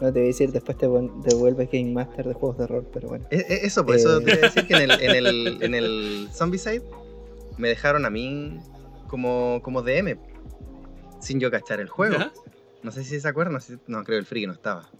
No 0.00 0.12
te 0.12 0.18
voy 0.18 0.22
a 0.22 0.26
decir, 0.26 0.50
después 0.50 0.76
te 0.76 0.88
vuel- 0.88 1.22
devuelves 1.22 1.70
Game 1.70 1.92
Master 1.92 2.26
de 2.26 2.34
juegos 2.34 2.58
de 2.58 2.66
rol, 2.66 2.86
pero 2.92 3.08
bueno. 3.08 3.24
E- 3.30 3.36
e- 3.48 3.66
Eso, 3.66 3.86
por 3.86 3.94
eso 3.94 4.18
Eh. 4.18 4.24
te 4.24 4.30
iba 4.32 4.38
a 4.46 4.50
decir 4.50 4.66
que 4.66 4.74
en 4.74 4.82
el, 4.82 4.90
en 5.00 5.10
el, 5.26 5.58
en 5.62 5.74
el 5.74 6.28
Zombicide 6.32 6.82
me 7.56 7.68
dejaron 7.68 8.04
a 8.04 8.10
mí 8.10 8.58
como, 9.08 9.60
como 9.62 9.82
DM. 9.82 10.18
Sin 11.20 11.38
yo 11.38 11.50
cachar 11.52 11.78
el 11.78 11.88
juego. 11.88 12.16
¿Ya? 12.18 12.32
No 12.82 12.90
sé 12.90 13.04
si 13.04 13.20
se 13.20 13.28
acuerdan, 13.28 13.54
no, 13.54 13.60
sé 13.60 13.74
si- 13.76 13.80
no, 13.86 14.02
creo 14.02 14.16
que 14.16 14.20
el 14.20 14.26
friki 14.26 14.46
no 14.48 14.54
estaba. 14.54 14.90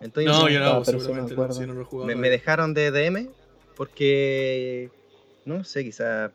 Entonces, 0.00 0.30
No, 0.30 0.48
yo 0.48 0.60
ah, 0.64 0.74
no, 0.74 0.82
pero 0.84 0.98
sí 1.00 1.08
me 1.08 1.28
seguramente 1.28 1.34
no, 1.36 1.52
si 1.52 1.66
no 1.66 1.74
lo 1.74 2.04
me, 2.04 2.14
me 2.14 2.28
dejaron 2.30 2.72
de 2.74 2.90
DM 2.92 3.30
porque 3.76 4.90
no 5.44 5.64
sé, 5.64 5.82
quizá 5.84 6.30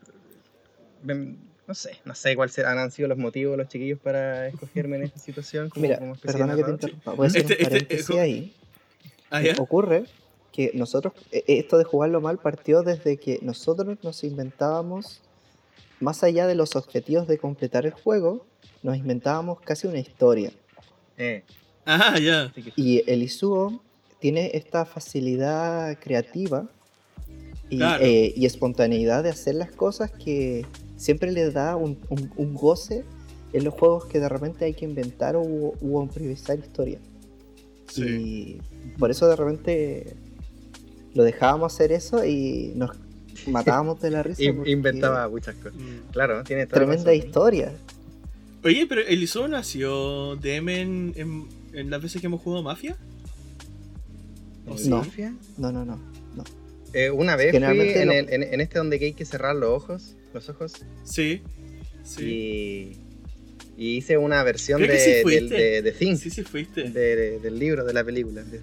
me- 1.03 1.37
no 1.67 1.73
sé, 1.73 1.97
no 2.05 2.15
sé 2.15 2.35
cuáles 2.35 2.57
han 2.59 2.91
sido 2.91 3.09
los 3.09 3.17
motivos 3.17 3.51
de 3.53 3.57
los 3.57 3.67
chiquillos 3.67 3.99
para 3.99 4.47
escogerme 4.47 4.95
en 4.97 5.03
esta 5.03 5.19
situación 5.19 5.69
como, 5.69 5.81
Mira, 5.83 5.99
como 5.99 6.15
perdona 6.15 6.55
que 6.55 6.63
te 6.63 6.71
interrumpa. 6.71 7.13
Voy 7.13 7.25
a 7.25 7.29
hacer 7.29 7.41
Este- 7.41 7.53
un 7.55 7.59
este- 7.61 7.71
paréntesis 7.71 8.09
eh, 8.11 8.19
ahí. 8.19 8.53
Ah. 9.29 9.41
Ocurre 9.59 10.05
que 10.53 10.71
nosotros, 10.73 11.13
e- 11.31 11.43
esto 11.47 11.77
de 11.77 11.83
jugarlo 11.83 12.21
mal 12.21 12.37
partió 12.39 12.81
desde 12.83 13.17
que 13.17 13.39
nosotros 13.41 13.97
nos 14.01 14.23
inventábamos, 14.23 15.21
más 15.99 16.23
allá 16.23 16.47
de 16.47 16.55
los 16.55 16.75
objetivos 16.75 17.27
de 17.27 17.37
completar 17.37 17.85
el 17.85 17.91
juego, 17.91 18.45
nos 18.83 18.95
inventábamos 18.97 19.59
casi 19.61 19.87
una 19.87 19.99
historia. 19.99 20.51
Eh, 21.17 21.43
Ah, 21.85 22.17
ya. 22.19 22.53
Y 22.75 23.01
el 23.09 23.23
Isuo 23.23 23.81
tiene 24.19 24.51
esta 24.53 24.85
facilidad 24.85 25.97
creativa 25.99 26.67
y, 27.69 27.77
Claro. 27.77 28.03
eh, 28.03 28.33
y 28.35 28.45
espontaneidad 28.45 29.23
de 29.23 29.29
hacer 29.29 29.55
las 29.55 29.71
cosas 29.71 30.11
que 30.11 30.65
siempre 30.97 31.31
le 31.31 31.49
da 31.51 31.75
un, 31.77 31.97
un- 32.09 32.31
un 32.35 32.53
goce 32.53 33.03
en 33.53 33.63
los 33.63 33.73
juegos 33.73 34.05
que 34.05 34.19
de 34.19 34.27
repente 34.27 34.65
hay 34.65 34.73
que 34.73 34.83
inventar 34.85 35.35
o, 35.37 35.41
o 35.43 36.03
improvisar 36.03 36.59
historia. 36.59 36.99
Sí. 37.89 38.03
Y 38.03 38.61
por 38.99 39.09
eso 39.11 39.27
de 39.29 39.35
repente 39.37 40.13
lo 41.13 41.23
dejábamos 41.23 41.73
hacer 41.73 41.91
eso 41.93 42.25
y 42.25 42.73
nos 42.75 42.91
matábamos 43.47 44.01
de 44.01 44.11
la 44.11 44.23
risa. 44.23 44.43
inventaba 44.65 45.27
muchas 45.29 45.55
cosas. 45.55 45.73
Mm. 45.79 46.11
Claro, 46.11 46.43
tiene 46.43 46.65
toda 46.67 46.81
la 46.81 46.85
Tremenda 46.87 47.11
razón. 47.11 47.25
historia. 47.27 47.73
Oye, 48.63 48.85
pero 48.87 49.01
¿Eliseo 49.01 49.47
nació 49.47 50.35
DM 50.35 50.69
en, 50.69 51.13
en, 51.15 51.47
en 51.73 51.89
las 51.89 52.01
veces 52.01 52.19
que 52.19 52.27
hemos 52.27 52.41
jugado 52.41 52.63
Mafia? 52.63 52.97
¿O. 54.67 54.75
No. 54.89 54.97
Mafia? 54.97 55.33
No, 55.57 55.71
no, 55.71 55.85
no. 55.85 55.99
Eh, 56.93 57.09
una 57.11 57.35
vez 57.35 57.51
fui 57.51 57.63
en, 57.63 58.11
el- 58.11 58.29
en- 58.29 58.43
en 58.43 58.61
este 58.61 58.77
donde 58.79 58.97
hay 58.97 59.13
que 59.13 59.25
cerrar 59.25 59.55
los 59.55 59.69
ojos, 59.69 60.15
los 60.37 60.49
ojos 60.49 60.73
Sí. 61.03 61.41
Sí. 62.03 62.95
y, 63.77 63.81
y 63.83 63.97
hice 63.97 64.17
una 64.17 64.41
versión 64.43 64.81
Creo 64.81 64.93
de, 64.93 64.99
sí 65.23 65.29
del- 65.35 65.49
de, 65.49 65.81
de 65.81 65.91
Thing, 65.91 66.15
Sí, 66.15 66.29
sí 66.29 66.43
fuiste. 66.43 66.83
de- 66.89 67.15
de- 67.15 67.39
del 67.39 67.59
libro, 67.59 67.83
de 67.85 67.93
la 67.93 68.03
película. 68.03 68.43
de- 68.43 68.61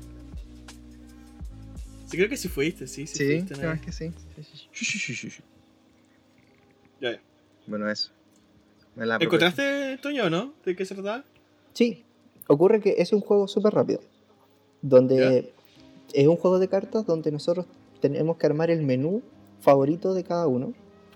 Sí, 2.09 2.17
creo 2.17 2.29
que 2.29 2.37
sí 2.37 2.49
fuiste, 2.49 2.87
sí, 2.87 3.07
sí, 3.07 3.17
Sí, 3.17 3.27
fuiste. 3.41 3.55
creo 3.55 3.81
que 3.81 3.93
sí. 3.93 4.11
Sí, 4.73 4.85
sí, 4.85 4.99
sí, 4.99 5.15
sí, 5.15 5.31
sí. 5.31 5.43
Ya, 7.01 7.13
ya. 7.13 7.21
Bueno, 7.67 7.91
eso. 7.91 8.11
Me 8.95 9.05
la. 9.07 9.17
¿Encontraste, 9.21 9.99
Toño, 10.01 10.31
no? 10.31 10.55
¿De 10.65 10.77
qué 10.77 10.85
se 10.85 10.95
trataba? 10.95 11.25
Sí, 11.73 12.05
ocurre 12.47 12.81
que 12.81 12.95
es 12.99 13.13
un 13.13 13.21
juego 13.21 13.49
súper 13.49 13.75
rápido. 13.75 14.01
Donde 14.83 15.53
es 16.13 16.27
un 16.29 16.37
juego 16.37 16.59
de 16.59 16.69
cartas 16.69 17.05
donde 17.07 17.33
nosotros 17.33 17.67
tenemos 18.01 18.37
que 18.37 18.47
armar 18.47 18.71
el 18.71 18.83
menú 18.83 19.23
favorito 19.61 20.15
de 20.15 20.23
cada 20.25 20.47
uno, 20.47 20.75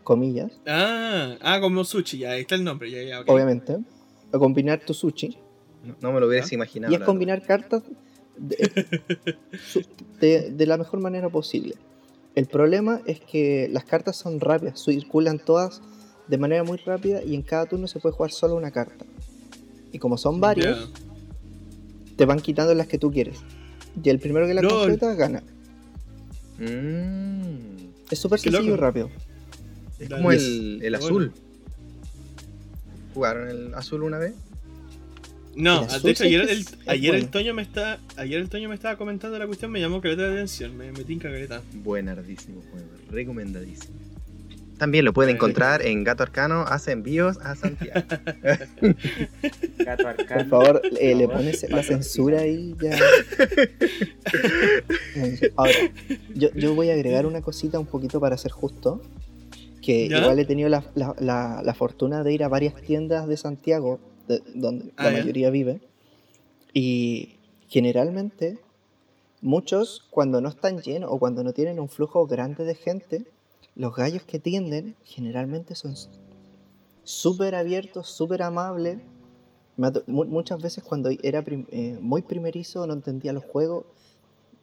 comillas, 0.08 0.50
Ah, 0.66 1.36
ah, 1.42 1.60
como 1.60 1.84
sushi, 1.84 2.18
ya, 2.18 2.30
ahí 2.32 2.40
está 2.40 2.54
el 2.54 2.64
nombre, 2.64 2.90
ya, 2.90 3.02
ya, 3.02 3.20
ok. 3.20 3.28
obviamente. 3.28 3.76
A 4.32 4.38
combinar 4.38 4.80
tu 4.80 4.94
sushi. 4.94 5.36
No, 5.84 5.94
no 6.00 6.12
me 6.12 6.20
lo 6.20 6.26
hubieras 6.26 6.50
imaginado. 6.52 6.92
Y 6.92 6.96
es 6.96 7.02
combinar 7.02 7.42
cartas 7.42 7.82
de, 8.36 8.56
su- 9.70 9.82
de- 10.20 10.50
de 10.50 10.66
la 10.66 10.76
mejor 10.78 11.00
manera 11.00 11.28
posible. 11.28 11.74
El 12.34 12.46
problema 12.46 13.00
es 13.06 13.20
que 13.20 13.68
las 13.70 13.84
cartas 13.84 14.16
son 14.16 14.40
rápidas, 14.40 14.82
circulan 14.82 15.38
todas 15.38 15.80
de 16.28 16.38
manera 16.38 16.62
muy 16.64 16.78
rápida 16.78 17.22
y 17.22 17.34
en 17.34 17.42
cada 17.42 17.66
turno 17.66 17.86
se 17.88 18.00
puede 18.00 18.14
jugar 18.14 18.30
solo 18.32 18.54
una 18.54 18.70
carta. 18.70 19.04
Y 19.92 19.98
como 19.98 20.16
son 20.18 20.40
varios, 20.40 20.90
te 22.16 22.24
van 22.26 22.40
quitando 22.40 22.74
las 22.74 22.86
que 22.86 22.98
tú 22.98 23.10
quieres. 23.10 23.38
Y 24.02 24.08
el 24.10 24.18
primero 24.20 24.46
que 24.46 24.54
la 24.54 24.62
LOL. 24.62 24.72
completa 24.72 25.14
gana. 25.14 25.42
Mm, 26.58 27.88
Es 28.10 28.18
súper 28.18 28.38
sencillo 28.40 28.74
y 28.74 28.76
rápido. 28.76 29.08
Es 29.98 30.08
como 30.08 30.32
el, 30.32 30.80
el 30.82 30.92
Bueno. 30.92 31.06
azul. 31.06 31.32
¿Jugaron 33.14 33.48
el 33.48 33.74
azul 33.74 34.02
una 34.02 34.18
vez? 34.18 34.34
No, 35.56 35.84
de 35.86 36.10
hecho 36.12 36.22
ayer, 36.22 36.48
el. 36.86 37.28
Toño 37.30 37.52
me 37.52 37.62
está, 37.62 37.98
ayer 38.16 38.38
el 38.40 38.48
Toño 38.48 38.68
me 38.68 38.76
estaba 38.76 38.96
comentando 38.96 39.36
la 39.40 39.46
cuestión, 39.46 39.72
me 39.72 39.80
llamó 39.80 40.00
caleta 40.00 40.22
de 40.28 40.34
atención, 40.34 40.76
me 40.76 40.92
metí 40.92 41.14
en 41.14 41.18
caleta. 41.18 41.62
Buenardísimo 41.82 42.62
juego, 42.70 42.86
recomendadísimo. 43.10 43.94
También 44.78 45.04
lo 45.04 45.12
pueden 45.12 45.34
encontrar 45.34 45.84
en 45.84 46.04
Gato 46.04 46.22
Arcano, 46.22 46.60
hace 46.60 46.92
envíos 46.92 47.38
a 47.38 47.56
Santiago. 47.56 48.00
Gato 49.78 50.06
arcano. 50.06 50.42
Por 50.42 50.48
favor, 50.48 50.82
eh, 51.00 51.16
le 51.16 51.26
pones 51.26 51.68
la 51.68 51.82
censura 51.82 52.42
ahí 52.42 52.76
ya. 52.80 52.96
Ahora, 55.56 55.72
yo, 56.36 56.50
yo 56.54 56.76
voy 56.76 56.90
a 56.90 56.94
agregar 56.94 57.26
una 57.26 57.42
cosita 57.42 57.80
un 57.80 57.86
poquito 57.86 58.20
para 58.20 58.36
ser 58.38 58.52
justo. 58.52 59.02
Que 59.88 60.06
¿Ya? 60.06 60.18
igual 60.18 60.38
he 60.38 60.44
tenido 60.44 60.68
la, 60.68 60.84
la- 60.94 61.14
la- 61.18 61.62
la 61.64 61.72
fortuna 61.72 62.22
de 62.22 62.34
ir 62.34 62.44
a 62.44 62.48
varias 62.48 62.74
tiendas 62.74 63.26
de 63.26 63.38
Santiago, 63.38 63.98
de- 64.28 64.42
donde 64.54 64.92
Ah, 64.98 65.04
la 65.04 65.12
ya. 65.12 65.18
mayoría 65.20 65.48
vive. 65.48 65.80
Y 66.74 67.36
generalmente, 67.68 68.58
muchos 69.40 70.04
cuando 70.10 70.42
no 70.42 70.50
están 70.50 70.82
llenos 70.82 71.08
o 71.10 71.18
cuando 71.18 71.42
no 71.42 71.54
tienen 71.54 71.80
un 71.80 71.88
flujo 71.88 72.26
grande 72.26 72.64
de 72.64 72.74
gente, 72.74 73.24
los 73.76 73.96
gallos 73.96 74.24
que 74.24 74.38
tienden 74.38 74.94
generalmente 75.04 75.74
son 75.74 75.94
súper 77.02 77.54
abiertos, 77.54 78.08
súper 78.10 78.42
amables. 78.42 78.98
Muchas 80.06 80.60
veces 80.60 80.84
cuando 80.84 81.08
era 81.22 81.40
prim- 81.40 81.64
eh, 81.70 81.96
muy 81.98 82.20
primerizo, 82.20 82.86
no 82.86 82.92
entendía 82.92 83.32
los 83.32 83.44
juegos, 83.44 83.86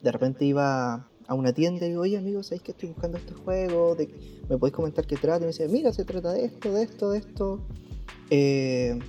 de 0.02 0.12
repente 0.12 0.46
iba 0.46 1.08
a 1.28 1.34
una 1.34 1.54
tienda 1.54 1.86
y 1.86 1.90
digo, 1.90 2.02
oye 2.02 2.18
amigos, 2.18 2.48
¿sabéis 2.48 2.62
que 2.64 2.72
estoy 2.72 2.90
buscando 2.90 3.18
este 3.18 3.34
juego? 3.34 3.96
¿De- 3.96 4.10
¿Me 4.50 4.58
podéis 4.58 4.76
comentar 4.76 5.06
qué 5.08 5.16
trata? 5.16 5.38
Y 5.40 5.42
me 5.42 5.48
dice, 5.48 5.68
mira, 5.68 5.92
se 5.94 6.06
trata 6.06 6.34
de 6.34 6.46
esto, 6.46 6.72
de 6.74 6.84
esto, 6.84 7.12
de 7.12 7.18
esto. 7.20 7.60
Eh, 8.30 9.00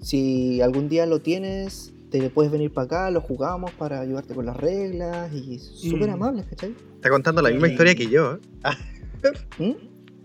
si 0.00 0.60
algún 0.60 0.88
día 0.88 1.06
lo 1.06 1.20
tienes, 1.20 1.92
te 2.10 2.30
puedes 2.30 2.50
venir 2.50 2.72
para 2.72 2.84
acá, 2.86 3.10
lo 3.10 3.20
jugamos 3.20 3.70
para 3.72 4.00
ayudarte 4.00 4.34
con 4.34 4.46
las 4.46 4.56
reglas 4.56 5.32
y 5.32 5.58
súper 5.58 6.08
Mm. 6.08 6.12
amables, 6.14 6.46
¿cachai? 6.46 6.74
Está 6.96 7.10
contando 7.10 7.42
la 7.42 7.50
misma 7.50 7.66
Mm. 7.68 7.70
historia 7.70 7.94
que 7.94 8.08
yo. 8.08 8.34
¿eh? 8.34 8.38
¿Mm? 9.58 9.72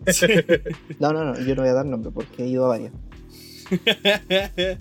No, 0.99 1.13
no, 1.13 1.23
no, 1.23 1.39
yo 1.39 1.55
no 1.55 1.61
voy 1.61 1.69
a 1.69 1.73
dar 1.73 1.85
nombre 1.85 2.11
porque 2.11 2.43
he 2.43 2.47
ido 2.47 2.65
a 2.65 2.69
varias. 2.69 2.93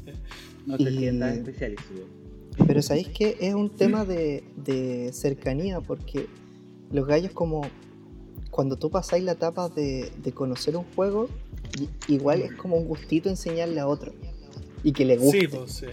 No 0.66 0.76
te 0.76 0.84
Y- 0.84 0.98
sientas 0.98 1.36
especializado. 1.38 2.21
Pero 2.66 2.82
sabéis 2.82 3.08
que 3.08 3.36
es 3.40 3.54
un 3.54 3.70
tema 3.70 4.04
de, 4.04 4.44
de 4.56 5.10
cercanía 5.12 5.80
porque 5.80 6.26
los 6.90 7.06
gallos 7.06 7.32
como 7.32 7.62
cuando 8.50 8.76
tú 8.76 8.90
pasáis 8.90 9.24
la 9.24 9.32
etapa 9.32 9.68
de, 9.70 10.10
de 10.22 10.32
conocer 10.32 10.76
un 10.76 10.84
juego, 10.94 11.28
igual 12.08 12.42
es 12.42 12.52
como 12.54 12.76
un 12.76 12.86
gustito 12.86 13.30
enseñarle 13.30 13.80
a 13.80 13.88
otro 13.88 14.12
y 14.84 14.92
que 14.92 15.04
le 15.06 15.16
guste. 15.16 15.40
Sí, 15.40 15.46
pues 15.48 15.72
sí. 15.72 15.86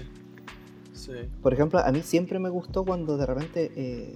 Sí. 0.94 1.12
Por 1.42 1.54
ejemplo, 1.54 1.80
a 1.80 1.90
mí 1.94 2.02
siempre 2.04 2.40
me 2.40 2.50
gustó 2.50 2.84
cuando 2.84 3.16
de 3.18 3.26
repente 3.26 3.72
eh, 3.78 4.14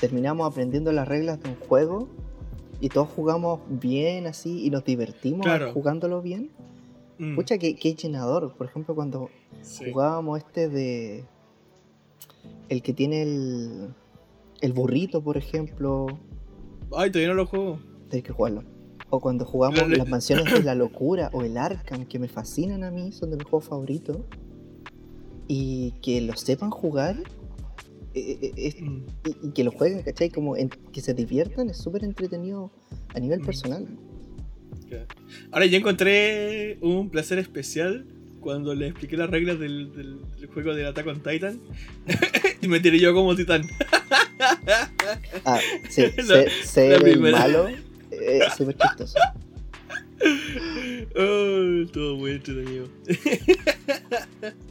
terminamos 0.00 0.50
aprendiendo 0.50 0.90
las 0.90 1.06
reglas 1.06 1.40
de 1.40 1.50
un 1.50 1.54
juego 1.56 2.08
y 2.80 2.88
todos 2.88 3.08
jugamos 3.10 3.60
bien 3.68 4.26
así 4.26 4.64
y 4.66 4.70
nos 4.70 4.84
divertimos 4.84 5.42
Claro. 5.46 5.72
jugándolo 5.72 6.20
bien. 6.20 6.50
Mm, 7.18 7.36
Pucha, 7.36 7.58
qué, 7.58 7.76
qué 7.76 7.94
llenador. 7.94 8.54
Por 8.56 8.66
ejemplo, 8.66 8.96
cuando 8.96 9.30
sí. 9.62 9.92
jugábamos 9.92 10.38
este 10.38 10.68
de. 10.68 11.24
El 12.68 12.82
que 12.82 12.92
tiene 12.92 13.22
el. 13.22 13.88
El 14.60 14.72
burrito, 14.74 15.22
por 15.22 15.36
ejemplo. 15.36 16.06
Ay, 16.94 17.10
todavía 17.10 17.28
no 17.28 17.34
lo 17.34 17.46
juego. 17.46 17.78
Hay 18.12 18.22
que 18.22 18.32
jugarlo. 18.32 18.62
O 19.08 19.18
cuando 19.20 19.44
jugamos 19.44 19.88
las 19.88 20.06
mansiones 20.08 20.52
de 20.52 20.62
la 20.62 20.74
locura 20.74 21.30
o 21.32 21.42
el 21.42 21.56
Arkham, 21.56 22.04
que 22.06 22.18
me 22.18 22.28
fascinan 22.28 22.84
a 22.84 22.90
mí, 22.90 23.10
son 23.12 23.30
de 23.30 23.36
mis 23.36 23.44
juegos 23.46 23.64
favoritos. 23.68 24.18
Y 25.48 25.92
que 26.02 26.20
lo 26.20 26.36
sepan 26.36 26.70
jugar. 26.70 27.16
eh, 28.12 28.38
eh, 28.42 28.52
es- 28.56 28.80
Mm. 28.82 29.04
y, 29.24 29.46
y 29.46 29.50
que 29.52 29.62
lo 29.62 29.70
jueguen, 29.70 30.02
¿cachai? 30.02 30.30
Como 30.30 30.56
en- 30.56 30.68
que 30.68 31.00
se 31.00 31.14
diviertan, 31.14 31.70
es 31.70 31.76
súper 31.76 32.02
entretenido 32.04 32.72
a 33.14 33.20
nivel 33.20 33.40
Mm. 33.40 33.44
personal. 33.46 33.86
Ahora 35.52 35.66
ya 35.66 35.78
encontré 35.78 36.78
un 36.82 37.08
placer 37.08 37.38
especial 37.38 38.06
cuando 38.40 38.74
le 38.74 38.88
expliqué 38.88 39.16
las 39.16 39.30
reglas 39.30 39.58
del, 39.58 39.94
del- 39.94 40.18
del 40.38 40.46
juego 40.48 40.74
del 40.74 40.86
Attack 40.86 41.06
on 41.06 41.22
Titan 41.22 41.60
y 42.62 42.68
me 42.68 42.80
tiré 42.80 42.98
yo 42.98 43.12
como 43.14 43.36
titán. 43.36 43.62
Ah, 45.44 45.60
sí, 45.88 46.02
La- 46.16 46.22
ser, 46.24 46.50
ser 46.64 46.90
la 46.90 46.96
el 46.96 47.02
primera. 47.02 47.38
malo 47.38 47.68
eh, 48.10 48.40
súper 48.56 48.76
chistoso. 48.76 49.18
Oh, 51.16 51.86
todo 51.92 52.16
muy 52.16 52.32
entretenido. 52.32 52.86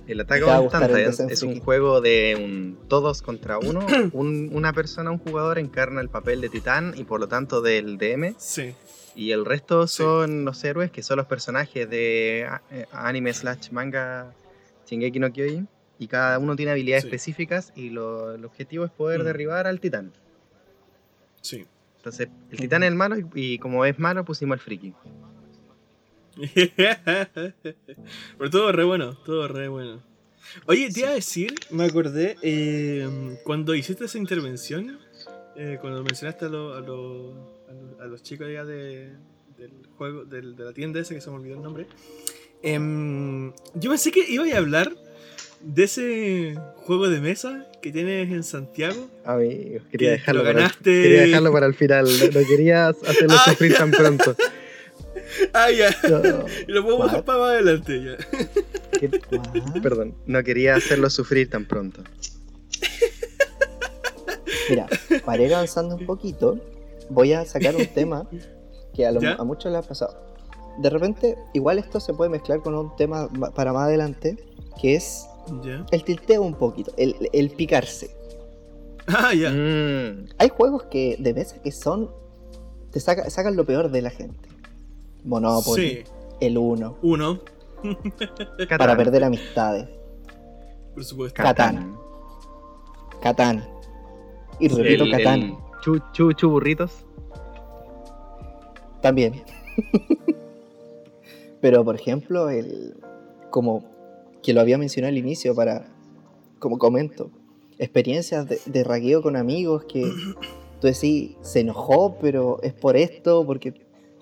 El 0.08 0.20
Attack 0.20 0.44
on 0.46 0.70
Titan 0.70 1.30
es 1.30 1.42
un 1.42 1.60
juego 1.60 2.02
de 2.02 2.38
un 2.40 2.78
todos 2.88 3.22
contra 3.24 3.58
uno. 3.58 3.86
Un- 4.14 4.50
una 4.54 4.74
persona, 4.74 5.10
un 5.12 5.18
jugador 5.18 5.58
encarna 5.58 6.02
el 6.02 6.10
papel 6.10 6.42
de 6.42 6.50
titán 6.50 6.94
y 6.98 7.04
por 7.04 7.20
lo 7.20 7.28
tanto 7.28 7.62
del 7.62 7.98
DM. 7.98 8.36
Sí. 8.38 8.74
Y 9.20 9.32
el 9.34 9.44
resto 9.46 9.86
Sí. 9.88 9.98
son 9.98 10.46
los 10.46 10.64
héroes, 10.64 10.92
que 10.92 11.04
son 11.04 11.18
los 11.18 11.26
personajes 11.26 11.90
de 11.90 12.48
eh, 12.72 12.86
anime 12.94 13.34
slash 13.34 13.70
manga 13.72 14.34
Shingeki 14.88 15.20
no 15.20 15.32
Kyojin. 15.34 15.68
Y 16.00 16.08
cada 16.08 16.40
uno 16.40 16.56
tiene 16.56 16.72
habilidades 16.72 17.04
Sí. 17.04 17.10
específicas 17.10 17.74
y 17.76 17.90
lo- 17.90 18.34
el 18.34 18.46
objetivo 18.46 18.86
es 18.86 18.92
poder 18.92 19.20
Mm. 19.22 19.26
derribar 19.26 19.68
al 19.68 19.80
titán. 19.82 20.14
Sí. 21.42 21.66
Entonces, 21.98 22.30
el 22.52 22.58
titán 22.60 22.84
es 22.84 22.88
el 22.88 22.96
malo 22.96 23.18
y, 23.18 23.26
y 23.34 23.60
como 23.60 23.84
es 23.84 24.00
malo 24.00 24.24
pusimos 24.24 24.54
al 24.56 24.60
friki. 24.62 24.94
Pero 28.38 28.50
todo 28.50 28.72
re 28.72 28.84
bueno, 28.86 29.16
todo 29.26 29.48
re 29.50 29.68
bueno. 29.68 30.02
Oye, 30.66 30.90
te 30.92 31.02
iba 31.02 31.10
a 31.10 31.14
decir, 31.14 31.54
me 31.70 31.84
acordé, 31.86 32.38
eh, 32.42 33.38
cuando 33.44 33.76
hiciste 33.76 34.06
esa 34.06 34.18
intervención, 34.18 34.98
eh, 35.58 35.78
cuando 35.82 36.02
mencionaste 36.04 36.46
a, 36.46 36.50
lo- 36.50 36.74
a, 36.76 36.80
lo- 36.82 37.59
a 37.70 37.74
lo- 37.74 38.02
a 38.04 38.08
los 38.08 38.24
chicos 38.24 38.48
allá 38.48 38.66
de, 38.66 39.10
del 39.58 39.72
juego, 39.98 40.26
del- 40.26 40.56
de 40.56 40.64
la 40.66 40.74
tienda 40.74 41.00
esa 41.00 41.14
que 41.14 41.22
se 41.22 41.30
me 41.30 41.36
olvidó 41.38 41.56
el 41.56 41.62
nombre, 41.62 41.86
em, 42.64 43.52
yo 43.76 43.90
pensé 43.92 44.12
que 44.12 44.26
iba 44.28 44.46
a 44.54 44.58
hablar 44.58 44.92
de 45.62 45.84
ese 45.84 46.56
juego 46.78 47.10
de 47.10 47.20
mesa 47.20 47.68
que 47.82 47.92
tienes 47.92 48.32
en 48.32 48.44
Santiago. 48.44 49.10
Amigos, 49.26 49.84
que 49.84 49.92
quería 49.92 50.12
dejarlo, 50.12 50.42
lo 50.44 50.48
para, 50.50 50.60
ganaste. 50.60 50.84
quería 51.04 51.22
dejarlo 51.22 51.52
para 51.52 51.66
el 51.68 51.74
final. 51.74 52.06
No, 52.06 52.40
no 52.42 52.48
quería 52.48 52.88
hacerlo 52.88 53.36
Ah, 53.38 53.44
sufrir 53.50 53.76
tan 53.76 53.92
pronto. 53.92 54.36
Ah, 55.54 55.70
ya. 55.70 55.90
No, 56.10 56.46
Y 56.68 56.72
lo 56.72 56.82
dejar 56.82 57.18
What? 57.18 57.24
para 57.26 57.40
más 57.40 57.50
adelante 57.52 58.04
ya. 58.04 58.18
Perdón, 59.82 60.16
no 60.26 60.44
quería 60.44 60.76
hacerlo 60.76 61.10
sufrir 61.10 61.50
tan 61.50 61.66
pronto. 61.66 62.04
Mira, 64.70 64.88
para 65.26 65.44
ir 65.44 65.54
avanzando 65.54 65.96
un 65.96 66.06
poquito, 66.06 66.60
voy 67.10 67.34
a 67.34 67.46
sacar 67.46 67.76
un 67.76 67.86
tema 67.94 68.28
que 68.94 69.06
a, 69.06 69.12
lo- 69.12 69.22
a 69.40 69.44
muchos 69.44 69.72
les 69.72 69.84
ha 69.86 69.88
pasado. 69.88 70.18
De 70.78 70.90
repente, 70.90 71.38
igual 71.54 71.78
esto 71.80 72.00
se 72.00 72.14
puede 72.14 72.30
mezclar 72.30 72.62
con 72.62 72.74
un 72.76 72.96
tema 72.96 73.28
ma- 73.38 73.52
para 73.52 73.74
más 73.74 73.84
adelante, 73.84 74.38
que 74.82 74.96
es 74.96 75.28
Ya. 75.64 75.86
el 75.92 76.04
tilteo 76.04 76.42
un 76.42 76.54
poquito, 76.56 76.92
el, 76.98 77.16
el 77.34 77.50
picarse. 77.52 78.16
Ah, 79.08 79.34
ya. 79.34 79.50
Mm, 79.52 80.28
Hay 80.38 80.50
juegos 80.50 80.84
que 80.84 81.18
de 81.20 81.34
mesa 81.34 81.62
que 81.62 81.72
son. 81.72 82.12
te 82.92 83.00
saca- 83.00 83.30
sacan 83.30 83.56
lo 83.56 83.66
peor 83.66 83.90
de 83.92 84.02
la 84.02 84.10
gente. 84.10 84.48
Monopoly, 85.26 85.90
Sí. 85.90 86.04
el 86.40 86.58
1, 86.58 86.98
Uno, 87.02 87.40
para 87.82 88.68
Catán. 88.68 88.98
perder 88.98 89.24
amistades, 89.26 89.88
por 90.94 91.04
supuesto. 91.04 91.42
Catán. 91.44 91.98
Catán. 93.22 93.68
Y 94.60 94.68
repito, 94.70 95.04
El- 95.06 95.12
Catán. 95.12 95.40
el 95.42 95.58
chu, 95.82 96.00
chu, 96.14 96.34
chu 96.34 96.50
burritos. 96.50 97.06
También. 99.02 99.44
Pero 101.62 101.84
por 101.84 101.96
ejemplo, 101.96 102.50
el 102.50 102.96
como 103.50 103.84
que 104.44 104.54
lo 104.54 104.62
había 104.62 104.78
mencionado 104.78 105.10
al 105.10 105.18
inicio 105.18 105.56
para 105.56 105.86
como 106.60 106.78
comento, 106.78 107.32
experiencias 107.78 108.48
de, 108.48 108.60
de 108.66 109.22
con 109.22 109.36
amigos 109.36 109.86
que 109.86 110.12
tú 110.80 110.88
decís, 110.88 111.36
se 111.42 111.62
enojó, 111.62 112.18
pero 112.20 112.60
es 112.62 112.74
por 112.74 112.98
esto, 112.98 113.46
porque 113.46 113.74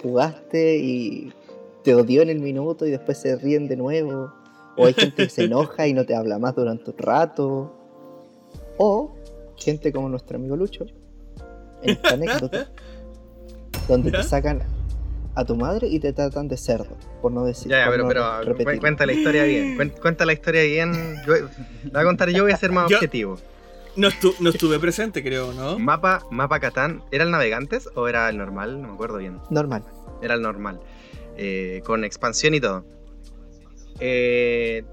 jugaste 0.02 0.78
y 0.78 1.34
te 1.84 1.96
odió 1.96 2.22
en 2.22 2.30
el 2.30 2.40
minuto 2.40 2.86
y 2.86 2.92
después 2.92 3.18
se 3.18 3.36
ríen 3.36 3.68
de 3.68 3.78
nuevo. 3.78 4.32
O 4.78 4.86
hay 4.86 4.94
gente 4.94 5.24
que 5.24 5.30
se 5.30 5.46
enoja 5.46 5.88
y 5.88 5.94
no 5.94 6.06
te 6.06 6.16
habla 6.16 6.38
más 6.38 6.56
durante 6.56 6.92
un 6.92 6.98
rato. 6.98 7.74
O 8.78 9.16
gente 9.56 9.92
como 9.92 10.08
nuestro 10.08 10.38
amigo 10.38 10.56
Lucho, 10.56 10.86
en 11.82 11.90
esta 11.92 12.14
anécdota, 12.14 12.70
donde 13.88 14.12
¿Ya? 14.12 14.18
te 14.22 14.24
sacan 14.24 14.64
a 15.36 15.46
tu 15.46 15.56
madre 15.56 15.88
y 15.88 16.00
te 16.00 16.14
tratan 16.14 16.48
de 16.48 16.58
cerdo, 16.58 16.98
por 17.22 17.32
no 17.32 17.46
decir. 17.46 17.72
Ya, 17.72 17.86
ya, 17.86 17.92
pero, 17.92 18.04
no 18.04 18.10
pero 18.10 18.24
cu- 18.40 18.46
repetir. 18.58 18.80
cuenta 18.80 19.06
la 19.06 19.14
historia 19.14 19.44
bien. 19.44 19.78
cuen- 19.78 20.00
Cuenta 20.02 20.26
la 20.26 20.34
historia 20.34 20.64
bien. 20.64 20.94
Yo, 21.28 21.34
la 21.36 21.92
voy 21.92 22.02
a 22.02 22.04
contar 22.06 22.30
yo, 22.30 22.44
voy 22.44 22.52
a 22.54 22.58
ser 22.58 22.72
más 22.72 22.88
Yo- 22.90 22.98
objetivo. 22.98 23.38
No, 23.96 24.10
estu- 24.10 24.36
no 24.40 24.50
estuve 24.52 24.78
presente, 24.80 25.24
creo, 25.24 25.54
¿no? 25.54 25.80
Mapa, 25.80 26.24
mapa 26.32 26.60
Catán, 26.60 27.02
¿era 27.12 27.24
el 27.24 27.32
Navegantes 27.32 27.90
o 27.96 28.08
era 28.08 28.30
el 28.30 28.38
normal? 28.38 28.80
No 28.82 28.88
me 28.90 28.94
acuerdo 28.94 29.18
bien. 29.18 29.40
Normal. 29.50 29.84
Era 30.22 30.36
el 30.36 30.42
normal. 30.42 30.80
Eh, 31.36 31.82
con 31.86 32.04
expansión 32.04 32.54
y 32.56 32.60
todo. 32.60 32.86
Eh, 34.00 34.84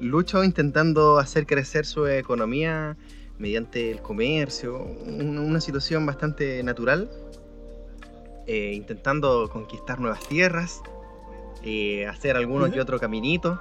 Lucho 0.00 0.44
intentando 0.44 1.18
hacer 1.18 1.46
crecer 1.46 1.86
su 1.86 2.06
economía 2.06 2.96
mediante 3.38 3.90
el 3.90 4.00
comercio, 4.00 4.78
un- 4.78 5.38
una 5.38 5.60
situación 5.60 6.06
bastante 6.06 6.62
natural. 6.62 7.10
Eh, 8.46 8.72
intentando 8.74 9.48
conquistar 9.52 9.98
nuevas 10.00 10.26
tierras, 10.28 10.80
eh, 11.64 12.06
hacer 12.06 12.36
alguno 12.36 12.66
Ujú. 12.66 12.74
que 12.74 12.80
otro 12.80 13.00
caminito. 13.00 13.60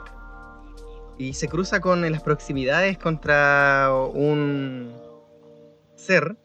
Y 1.17 1.33
se 1.33 1.47
cruza 1.47 1.79
con 1.79 2.05
en 2.05 2.11
las 2.11 2.21
proximidades 2.21 2.97
contra 2.97 3.89
un 4.13 4.93
ser, 5.95 6.35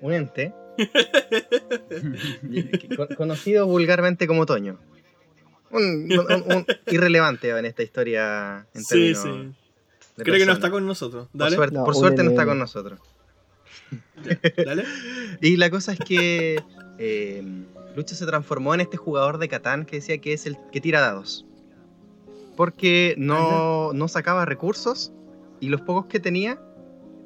un 0.00 0.12
ente, 0.12 0.52
con- 2.96 3.08
conocido 3.16 3.66
vulgarmente 3.66 4.26
como 4.26 4.46
Toño. 4.46 4.78
Un, 5.70 6.10
un- 6.12 6.52
un 6.56 6.66
irrelevante 6.88 7.50
en 7.50 7.64
esta 7.64 7.82
historia 7.82 8.66
en 8.74 8.84
Sí, 8.84 9.12
términos 9.14 9.22
sí. 9.22 9.59
Creo 10.16 10.36
que 10.36 10.46
no 10.46 10.52
está 10.52 10.70
con 10.70 10.86
nosotros. 10.86 11.28
Por 11.36 11.50
suerte, 11.50 11.74
No, 11.76 11.84
por 11.84 11.94
un 11.94 12.00
suerte 12.00 12.22
no 12.22 12.30
está 12.30 12.44
con 12.44 12.58
nosotros. 12.58 13.00
dale. 14.64 14.84
Y 15.40 15.56
la 15.56 15.70
cosa 15.70 15.92
es 15.92 15.98
que 16.00 16.62
eh, 16.98 17.42
Lucho 17.96 18.14
se 18.14 18.26
transformó 18.26 18.74
en 18.74 18.80
este 18.82 18.96
jugador 18.98 19.38
de 19.38 19.48
Catán 19.48 19.86
que 19.86 19.96
decía 19.96 20.18
que 20.18 20.32
es 20.34 20.46
el 20.46 20.56
que 20.72 20.80
tira 20.80 21.00
dados. 21.00 21.46
Porque 22.56 23.14
no, 23.16 23.92
no 23.94 24.08
sacaba 24.08 24.44
recursos 24.44 25.12
y 25.60 25.68
los 25.70 25.80
pocos 25.80 26.06
que 26.06 26.20
tenía, 26.20 26.60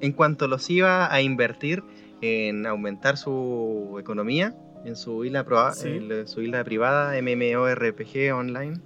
en 0.01 0.13
cuanto 0.13 0.47
los 0.47 0.69
iba 0.71 1.13
a 1.13 1.21
invertir 1.23 1.83
en 2.21 2.67
aumentar 2.67 3.17
su 3.17 3.97
economía, 3.99 4.55
en 4.85 4.95
su 4.97 5.25
isla, 5.25 5.45
proa- 5.45 5.75
Sí. 5.75 5.89
en 5.89 6.29
su 6.29 6.41
isla 6.43 6.63
privada, 6.63 7.21
MMORPG 7.21 8.33
online, 8.35 8.81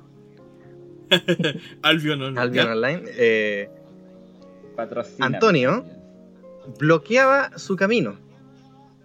Albion 1.83 2.23
Online. 2.23 2.41
Albion. 2.41 2.69
Online, 2.69 3.03
eh, 3.17 3.71
Patrocina. 4.79 5.27
Antonio. 5.27 5.85
bloqueaba 6.79 7.59
su 7.59 7.75
camino. 7.77 8.15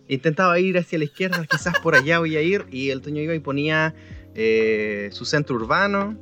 Intentaba 0.08 0.60
ir 0.60 0.78
hacia 0.78 1.00
la 1.00 1.06
izquierda, 1.06 1.46
quizás 1.50 1.80
por 1.80 1.96
allá 1.96 2.20
voy 2.20 2.36
a 2.38 2.42
ir, 2.42 2.66
y 2.72 2.90
el 2.92 3.02
Toño 3.02 3.22
iba 3.22 3.34
y 3.34 3.40
ponía 3.40 3.96
eh, 4.36 5.10
su 5.12 5.26
centro 5.26 5.56
urbano, 5.56 6.16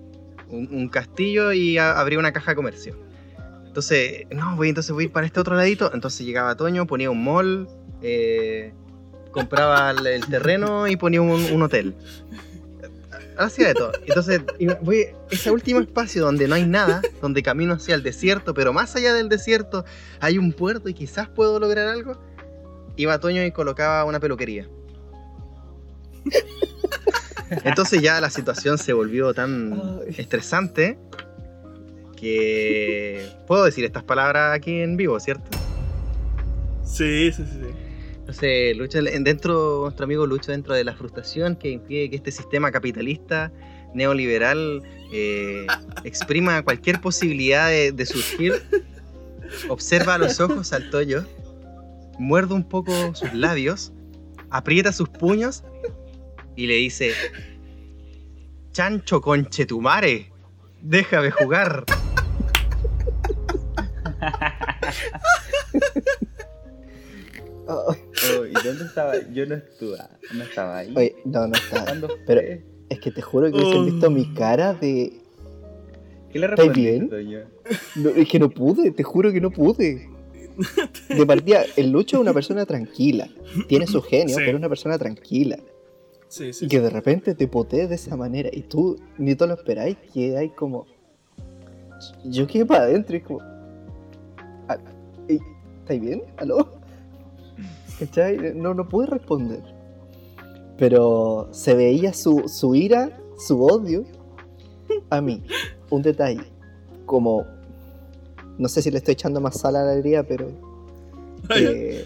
un, 0.50 0.70
un 0.72 0.88
castillo 0.88 1.52
y 1.52 1.78
a- 1.78 2.00
abría 2.00 2.20
una 2.20 2.32
caja 2.32 2.52
de 2.52 2.56
comercio. 2.56 2.96
Entonces, 3.66 4.28
no, 4.32 4.56
voy, 4.56 4.70
entonces 4.70 4.92
voy 4.94 5.04
a 5.04 5.08
ir 5.08 5.12
para 5.12 5.26
este 5.26 5.40
otro 5.40 5.56
ladito. 5.56 5.92
Entonces 5.94 6.26
llegaba 6.26 6.56
Toño, 6.56 6.86
ponía 6.88 7.10
un 7.10 7.24
mall, 7.24 7.68
eh, 8.02 8.74
compraba 9.32 9.92
el, 9.92 10.06
el 10.08 10.26
terreno 10.28 10.88
y 10.88 10.96
ponía 10.96 11.22
un, 11.22 11.30
un 11.52 11.62
hotel. 11.64 11.96
Hacía 13.38 13.70
de 13.70 13.74
todo. 13.74 13.92
Entonces, 14.06 14.42
voy 14.82 15.08
ese 15.30 15.52
último 15.52 15.80
espacio 15.80 16.24
donde 16.24 16.48
no 16.48 16.56
hay 16.56 16.66
nada, 16.66 17.02
donde 17.22 17.42
camino 17.42 17.74
hacia 17.74 17.96
el 17.96 18.04
desierto, 18.04 18.54
pero 18.54 18.74
más 18.74 18.96
allá 18.96 19.14
del 19.14 19.30
desierto 19.30 19.86
hay 20.20 20.38
un 20.38 20.54
puerto 20.54 20.90
y 20.90 20.94
quizás 20.94 21.30
puedo 21.30 21.60
lograr 21.60 21.88
algo. 21.88 22.22
Iba 22.98 23.14
a 23.14 23.20
Toño 23.20 23.44
y 23.44 23.52
colocaba 23.52 24.04
una 24.06 24.20
peluquería. 24.20 24.68
Entonces 27.64 28.02
ya 28.02 28.22
la 28.22 28.30
situación 28.30 28.78
se 28.78 28.94
volvió 28.94 29.34
tan 29.34 30.02
estresante 30.08 30.98
que 32.16 33.28
puedo 33.48 33.66
decir 33.66 33.84
estas 33.84 34.04
palabras 34.04 34.56
aquí 34.56 34.82
en 34.82 34.96
vivo, 34.96 35.20
¿cierto? 35.20 35.50
Sí, 36.84 37.32
sí, 37.32 37.44
sí. 37.46 37.91
Entonces, 38.32 38.78
Lucho, 38.78 39.00
en- 39.00 39.26
dentro, 39.26 39.82
nuestro 39.82 40.06
amigo 40.06 40.26
Lucho, 40.26 40.54
dentro 40.54 40.74
de 40.74 40.86
la 40.86 40.96
frustración 40.96 41.58
que 41.58 41.70
impide 41.70 42.10
que 42.10 42.16
este 42.16 42.32
sistema 42.32 42.72
capitalista 42.72 43.52
neoliberal 43.94 44.82
eh, 45.12 45.68
exprima 46.06 46.64
cualquier 46.64 47.02
posibilidad 47.02 47.68
de, 47.68 48.06
surgir, 48.06 48.54
observa 49.68 50.16
a 50.16 50.18
los 50.18 50.40
ojos 50.40 50.72
al 50.72 50.90
Toyo, 50.92 51.26
muerde 52.20 52.54
un 52.54 52.64
poco 52.64 53.14
sus 53.16 53.34
labios, 53.34 53.92
aprieta 54.50 54.94
sus 54.94 55.10
puños 55.10 55.66
y 56.56 56.68
le 56.68 56.76
dice: 56.76 57.12
Chancho 58.72 59.20
conchetumare, 59.20 60.32
déjame 60.82 61.32
jugar. 61.32 61.84
Ay, 67.68 67.98
Oh, 68.40 68.46
¿Y 68.46 68.54
dónde 68.54 68.86
estaba? 68.86 69.14
Yo 69.34 69.46
no 69.46 69.56
estuve, 69.56 69.98
no 70.36 70.44
estaba 70.44 70.78
ahí. 70.78 70.94
oye, 70.96 71.16
no, 71.26 71.48
no 71.48 71.54
está. 71.56 71.84
¿Cuándo 71.86 72.08
pero-? 72.26 72.42
Es 72.90 73.00
que 73.00 73.12
te 73.12 73.22
juro 73.22 73.50
que 73.52 73.58
hubiesen 73.58 73.86
visto 73.86 74.10
mi 74.12 74.34
cara 74.34 74.74
de. 74.74 75.14
¿Qué 76.32 76.40
le 76.40 76.46
¿Estáis 76.48 76.70
respondiste, 76.70 77.18
bien? 77.18 77.48
No, 77.96 78.10
es 78.10 78.28
que 78.30 78.40
no 78.40 78.50
pude, 78.50 78.92
te 78.92 79.04
juro 79.04 79.32
que 79.32 79.42
no 79.42 79.52
pude. 79.52 80.10
De 81.10 81.26
partida, 81.26 81.64
el 81.78 81.92
Lucho 81.92 82.18
es 82.18 82.22
una 82.22 82.34
persona 82.34 82.66
tranquila. 82.66 83.28
Tiene 83.68 83.88
su 83.88 84.02
genio, 84.02 84.36
Sí. 84.36 84.42
pero 84.46 84.52
es 84.52 84.56
una 84.56 84.70
persona 84.70 84.98
tranquila. 84.98 85.58
Sí, 86.28 86.54
sí. 86.54 86.66
Y 86.66 86.68
que 86.68 86.80
de 86.80 86.90
repente 86.90 87.36
te 87.36 87.48
potee 87.48 87.88
de 87.88 87.96
esa 87.96 88.16
manera 88.16 88.50
y 88.52 88.62
tú 88.62 88.98
ni 89.18 89.36
te 89.36 89.48
lo 89.48 89.54
esperáis, 89.56 89.98
que 90.14 90.38
hay 90.38 90.50
como. 90.50 90.86
Yo 92.26 92.48
quedé 92.48 92.66
para 92.66 92.84
adentro 92.84 93.16
y 93.16 93.20
es 93.20 93.24
como. 93.26 93.40
"Ah, 94.68 94.78
¿Estáis 95.28 96.02
bien? 96.02 96.24
¿Aló? 96.38 96.81
¿Cachai? 98.06 98.54
No, 98.56 98.74
no 98.74 98.90
pude 98.90 99.06
responder. 99.08 99.62
Pero 100.78 101.48
se 101.52 101.76
veía 101.76 102.14
su, 102.14 102.48
su 102.50 102.74
ira, 102.76 103.18
su 103.38 103.64
odio 103.64 104.04
a 105.10 105.22
mí. 105.22 105.44
Un 105.92 106.02
detalle. 106.02 106.42
Como. 107.06 107.46
No 108.58 108.68
sé 108.68 108.82
si 108.82 108.90
le 108.92 108.98
estoy 108.98 109.14
echando 109.14 109.40
más 109.40 109.60
sal 109.60 109.76
a 109.76 109.84
la 109.84 109.94
herida, 109.94 110.24
pero. 110.24 110.48
eh, 111.56 112.06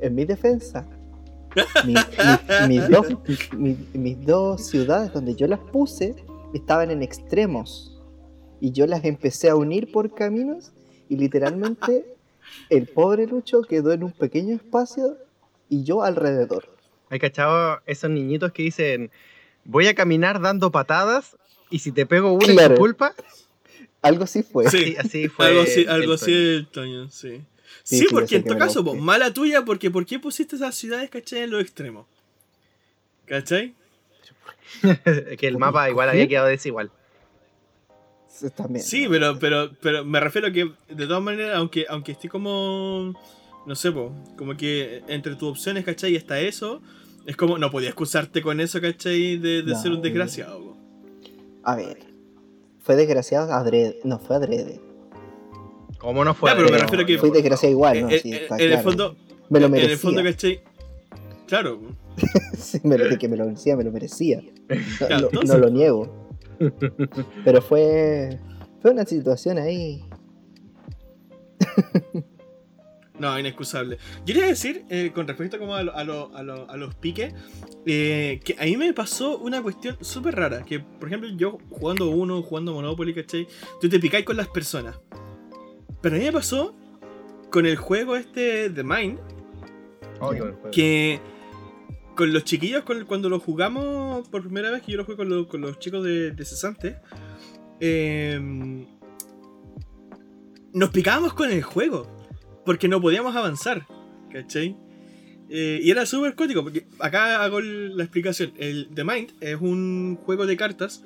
en 0.00 0.14
mi 0.14 0.24
defensa, 0.24 0.86
mi- 1.86 1.94
mi- 1.94 2.68
mis, 2.68 2.88
dos, 2.88 3.06
mi- 3.56 3.88
mis 3.94 4.26
dos 4.26 4.66
ciudades 4.66 5.12
donde 5.12 5.34
yo 5.34 5.46
las 5.46 5.60
puse 5.60 6.14
estaban 6.52 6.90
en 6.90 7.02
extremos. 7.02 7.90
Y 8.60 8.72
yo 8.72 8.86
las 8.86 9.04
empecé 9.04 9.48
a 9.50 9.56
unir 9.56 9.92
por 9.92 10.12
caminos 10.14 10.72
y 11.08 11.16
literalmente 11.16 12.13
el 12.70 12.86
pobre 12.86 13.26
Lucho 13.26 13.62
quedó 13.62 13.92
en 13.92 14.04
un 14.04 14.12
pequeño 14.12 14.54
espacio 14.56 15.16
y 15.68 15.84
yo 15.84 16.02
alrededor. 16.02 16.68
¿Hay 17.10 17.18
cachado 17.18 17.80
esos 17.86 18.10
niñitos 18.10 18.52
que 18.52 18.62
dicen, 18.64 19.10
voy 19.64 19.86
a 19.86 19.94
caminar 19.94 20.40
dando 20.40 20.70
patadas 20.72 21.36
y 21.70 21.78
si 21.80 21.92
te 21.92 22.06
pego 22.06 22.32
una 22.32 22.46
es 22.46 22.52
Claro. 22.52 22.74
tu 22.74 22.80
culpa? 22.80 23.14
Algo 24.02 24.26
sí 24.26 24.42
fue. 24.42 24.68
Sí. 24.70 24.76
Así, 24.78 24.96
así 24.96 25.28
fue. 25.28 25.46
algo 25.46 25.62
así, 25.62 25.80
el 25.82 25.88
algo 25.88 26.12
así 26.14 26.24
Toño. 26.32 26.42
el 26.56 26.66
Toño, 26.68 27.10
sí. 27.10 27.42
Sí, 27.82 27.98
Sí, 27.98 28.06
porque 28.10 28.36
en 28.36 28.44
todo 28.44 28.56
caso, 28.58 28.84
po, 28.84 28.94
mala 28.94 29.32
tuya, 29.32 29.64
porque 29.64 29.90
¿por 29.90 30.06
qué 30.06 30.18
pusiste 30.18 30.56
esas 30.56 30.74
ciudades, 30.74 31.10
cachai, 31.10 31.42
en 31.42 31.50
los 31.50 31.60
extremos? 31.62 32.06
¿Cachai? 33.26 33.74
que 35.38 35.46
el 35.46 35.58
mapa 35.58 35.88
igual 35.90 36.08
había 36.08 36.26
quedado 36.28 36.46
desigual. 36.48 36.90
También. 38.56 38.84
Sí, 38.84 39.06
pero, 39.08 39.38
pero, 39.38 39.70
pero 39.80 40.04
me 40.04 40.18
refiero 40.20 40.48
a 40.48 40.50
que, 40.52 40.70
de 40.88 41.06
todas 41.06 41.22
maneras, 41.22 41.56
aunque, 41.56 41.86
aunque 41.88 42.12
esté 42.12 42.28
como, 42.28 43.14
no 43.66 43.74
sé, 43.74 43.92
po, 43.92 44.12
como 44.36 44.56
que 44.56 45.02
entre 45.08 45.36
tus 45.36 45.50
opciones, 45.50 45.84
cachai, 45.84 46.16
está 46.16 46.40
eso, 46.40 46.82
es 47.26 47.36
como, 47.36 47.58
no 47.58 47.70
podía 47.70 47.88
excusarte 47.88 48.42
con 48.42 48.60
eso, 48.60 48.80
cachai, 48.80 49.36
de, 49.36 49.62
de 49.62 49.72
No, 49.72 49.80
ser 49.80 49.90
un 49.92 49.98
no. 49.98 50.02
desgraciado. 50.02 50.58
po. 50.60 50.76
A 51.62 51.76
ver. 51.76 51.98
Fue 52.80 52.96
desgraciado 52.96 53.50
adrede. 53.52 53.98
No, 54.04 54.18
fue 54.18 54.36
adrede. 54.36 54.80
¿Cómo 55.98 56.22
no 56.24 56.34
fue? 56.34 56.50
Ya, 56.50 56.56
pero 56.56 56.68
me 56.70 56.76
refiero 56.78 57.02
a 57.04 57.06
que- 57.06 57.18
Fui 57.18 57.30
desgraciado 57.30 57.72
igual, 57.72 58.02
¿no? 58.02 58.10
Eh, 58.10 58.18
Sí, 58.20 58.32
eh, 58.32 58.42
está 58.42 58.58
en 58.58 58.72
el 58.72 58.78
fondo, 58.80 59.16
me 59.48 59.60
lo 59.60 59.66
en 59.66 59.72
merecía. 59.72 59.92
el 59.94 59.98
fondo, 59.98 60.22
cachai, 60.22 60.60
claro. 61.46 61.80
Sí, 62.58 62.80
me 62.84 62.98
lo, 62.98 63.08
de 63.08 63.16
que 63.18 63.28
me 63.28 63.36
lo 63.36 63.46
merecía, 63.46 63.76
me 63.76 63.84
lo 63.84 63.90
merecía. 63.92 64.40
No, 64.42 64.76
Claro, 64.98 65.20
no- 65.20 65.26
entonces- 65.28 65.50
no 65.50 65.58
lo 65.58 65.70
niego. 65.70 66.23
Pero 67.44 67.62
fue. 67.62 68.38
Fue 68.80 68.90
una 68.90 69.04
situación 69.04 69.58
ahí. 69.58 70.04
No, 73.18 73.38
inexcusable. 73.38 73.96
Yo 74.26 74.34
quería 74.34 74.46
decir, 74.48 74.84
eh, 74.90 75.12
con 75.14 75.28
respecto 75.28 75.56
como 75.58 75.76
a, 75.76 75.84
lo- 75.84 75.94
a, 75.96 76.02
lo- 76.02 76.34
a 76.36 76.42
lo- 76.42 76.68
a 76.68 76.76
los 76.76 76.96
piques, 76.96 77.32
eh, 77.86 78.40
que 78.44 78.56
a 78.58 78.64
mí 78.64 78.76
me 78.76 78.92
pasó 78.92 79.38
una 79.38 79.62
cuestión 79.62 79.96
súper 80.00 80.34
rara. 80.34 80.62
Que, 80.64 80.80
por 80.80 81.08
ejemplo, 81.08 81.30
yo 81.36 81.58
jugando 81.70 82.08
uno, 82.10 82.42
jugando 82.42 82.72
Monopoly, 82.74 83.14
¿cachai? 83.14 83.46
Tú 83.80 83.88
te 83.88 84.00
picáis 84.00 84.24
con 84.24 84.36
las 84.36 84.48
personas. 84.48 84.98
Pero 86.00 86.16
a 86.16 86.18
mí 86.18 86.24
me 86.24 86.32
pasó 86.32 86.74
con 87.50 87.66
el 87.66 87.76
juego 87.76 88.16
este 88.16 88.68
de 88.68 88.82
Mind, 88.82 89.18
Oh, 90.20 90.32
que 90.72 91.20
con 92.16 92.32
los 92.32 92.44
chiquillos, 92.44 92.84
cuando 93.06 93.28
lo 93.28 93.40
jugamos 93.40 94.28
por 94.28 94.42
primera 94.42 94.70
vez, 94.70 94.82
que 94.82 94.92
yo 94.92 94.98
lo 94.98 95.04
jugué 95.04 95.16
con, 95.16 95.28
lo- 95.28 95.48
con 95.48 95.60
los 95.60 95.78
chicos 95.78 96.04
de, 96.04 96.30
de 96.30 96.44
Cesante, 96.44 96.96
eh, 97.80 98.86
nos 100.72 100.90
picábamos 100.90 101.34
con 101.34 101.50
el 101.50 101.62
juego, 101.62 102.06
porque 102.64 102.88
no 102.88 103.00
podíamos 103.00 103.34
avanzar, 103.36 103.86
¿cachai? 104.32 104.76
Eh, 105.48 105.80
y 105.82 105.90
era 105.90 106.06
súper 106.06 106.34
cótico, 106.34 106.62
porque 106.62 106.86
acá 106.98 107.42
hago 107.44 107.60
la 107.60 108.02
explicación. 108.02 108.52
El 108.56 108.88
The 108.94 109.04
Mind 109.04 109.32
es 109.40 109.60
un 109.60 110.16
juego 110.24 110.46
de 110.46 110.56
cartas 110.56 111.04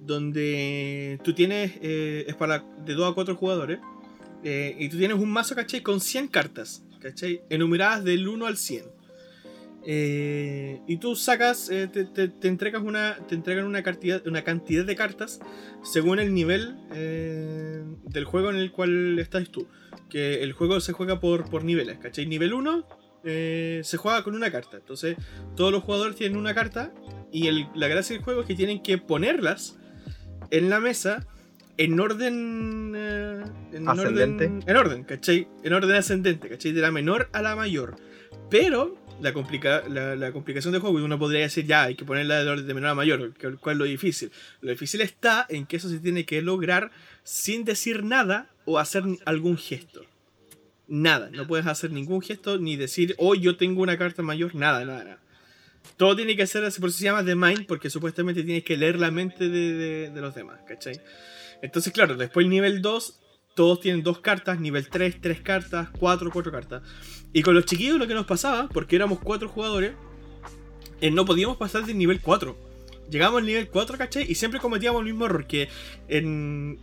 donde 0.00 1.18
tú 1.24 1.32
tienes, 1.34 1.72
eh, 1.82 2.24
es 2.28 2.34
para 2.34 2.64
de 2.84 2.94
2 2.94 3.10
a 3.10 3.14
4 3.14 3.34
jugadores, 3.36 3.80
eh, 4.42 4.76
y 4.78 4.88
tú 4.88 4.98
tienes 4.98 5.18
un 5.18 5.30
mazo, 5.30 5.54
¿cachai? 5.54 5.82
Con 5.82 6.00
100 6.00 6.28
cartas, 6.28 6.84
¿cachai? 7.00 7.42
Enumeradas 7.50 8.04
del 8.04 8.28
1 8.28 8.46
al 8.46 8.56
100. 8.56 8.84
Eh, 9.86 10.80
y 10.86 10.96
tú 10.96 11.14
sacas, 11.14 11.68
eh, 11.70 11.88
te, 11.88 12.04
te- 12.04 12.28
te 12.28 12.48
entregas 12.48 12.82
una, 12.82 13.16
te 13.28 13.34
entregan 13.34 13.66
una 13.66 13.82
cantidad, 13.82 14.26
una 14.26 14.42
cantidad 14.42 14.84
de 14.84 14.96
cartas 14.96 15.40
según 15.82 16.18
el 16.18 16.32
nivel 16.32 16.76
eh, 16.94 17.82
del 18.04 18.24
juego 18.24 18.50
en 18.50 18.56
el 18.56 18.70
cual 18.72 19.18
estás 19.18 19.48
tú. 19.50 19.66
Que 20.08 20.42
el 20.42 20.52
juego 20.52 20.80
se 20.80 20.92
juega 20.92 21.20
por, 21.20 21.48
por 21.50 21.64
niveles, 21.64 21.98
¿cachai? 21.98 22.26
Nivel 22.26 22.54
1 22.54 22.86
eh, 23.24 23.80
se 23.84 23.96
juega 23.96 24.22
con 24.22 24.34
una 24.34 24.50
carta. 24.50 24.76
Entonces, 24.78 25.16
todos 25.56 25.70
los 25.72 25.82
jugadores 25.82 26.16
tienen 26.16 26.38
una 26.38 26.54
carta 26.54 26.92
y 27.32 27.48
el- 27.48 27.66
la 27.74 27.88
gracia 27.88 28.16
del 28.16 28.24
juego 28.24 28.40
es 28.42 28.46
que 28.46 28.54
tienen 28.54 28.82
que 28.82 28.98
ponerlas 28.98 29.76
en 30.50 30.70
la 30.70 30.80
mesa 30.80 31.26
en 31.76 31.98
orden. 32.00 32.94
en 32.94 33.88
Ascendente. 33.88 34.46
Orden, 34.46 34.62
en 34.66 34.76
orden, 34.76 35.04
¿cachai? 35.04 35.48
En 35.62 35.72
orden 35.72 35.96
ascendente, 35.96 36.48
¿cachai? 36.48 36.72
De 36.72 36.80
la 36.80 36.90
menor 36.92 37.28
a 37.32 37.42
la 37.42 37.56
mayor. 37.56 37.96
Pero 38.50 38.96
la, 39.20 39.32
complica- 39.32 39.82
la, 39.88 40.32
complicación 40.32 40.72
del 40.72 40.80
juego, 40.80 40.96
uno 41.04 41.18
podría 41.18 41.40
decir 41.42 41.66
ya, 41.66 41.84
hay 41.84 41.94
que 41.94 42.04
ponerla 42.04 42.44
de 42.44 42.62
de 42.62 42.74
menor 42.74 42.90
a 42.90 42.94
mayor, 42.94 43.32
¿cuál 43.60 43.74
es 43.74 43.78
lo 43.78 43.84
difícil? 43.84 44.30
Lo 44.60 44.70
difícil 44.70 45.00
está 45.00 45.46
en 45.48 45.66
que 45.66 45.76
eso 45.76 45.88
se 45.88 45.98
tiene 45.98 46.24
que 46.24 46.42
lograr 46.42 46.90
sin 47.22 47.64
decir 47.64 48.04
nada 48.04 48.50
o 48.64 48.78
hacer 48.78 49.04
algún 49.24 49.56
gesto. 49.56 50.04
Nada, 50.86 51.30
no 51.32 51.46
puedes 51.46 51.66
hacer 51.66 51.90
ningún 51.90 52.20
gesto 52.20 52.58
ni 52.58 52.76
decir, 52.76 53.14
oh, 53.18 53.34
yo 53.34 53.56
tengo 53.56 53.82
una 53.82 53.96
carta 53.96 54.22
mayor, 54.22 54.54
nada, 54.54 54.84
nada, 54.84 55.04
nada. 55.04 55.18
Todo 55.96 56.16
tiene 56.16 56.36
que 56.36 56.46
ser 56.46 56.62
por 56.80 56.88
eso 56.88 56.98
se 56.98 57.04
llama 57.04 57.24
The 57.24 57.34
Mind, 57.34 57.66
porque 57.66 57.88
supuestamente 57.90 58.42
tienes 58.42 58.64
que 58.64 58.76
leer 58.76 58.98
la 58.98 59.10
mente 59.10 59.48
de, 59.48 60.10
de- 60.10 60.20
los 60.20 60.34
demás, 60.34 60.60
¿cachai? 60.66 61.00
Entonces, 61.62 61.92
claro, 61.92 62.16
después 62.16 62.46
nivel 62.46 62.82
2, 62.82 63.20
todos 63.54 63.80
tienen 63.80 64.02
dos 64.02 64.18
cartas, 64.20 64.60
nivel 64.60 64.88
3, 64.88 65.20
tres 65.20 65.40
cartas, 65.40 65.88
4, 65.98 66.30
cuatro 66.32 66.52
cartas. 66.52 66.82
Y 67.34 67.42
con 67.42 67.54
los 67.54 67.66
chiquillos 67.66 67.98
lo 67.98 68.06
que 68.06 68.14
nos 68.14 68.26
pasaba, 68.26 68.68
porque 68.68 68.94
éramos 68.94 69.18
cuatro 69.18 69.48
jugadores, 69.48 69.92
eh, 71.00 71.10
no 71.10 71.24
podíamos 71.24 71.56
pasar 71.56 71.84
del 71.84 71.98
nivel 71.98 72.20
4. 72.20 72.56
Llegamos 73.10 73.40
al 73.40 73.46
nivel 73.46 73.68
4, 73.68 73.98
¿cachai? 73.98 74.24
Y 74.30 74.36
siempre 74.36 74.60
cometíamos 74.60 75.00
el 75.00 75.06
mismo 75.06 75.26
error, 75.26 75.46
que 75.46 75.68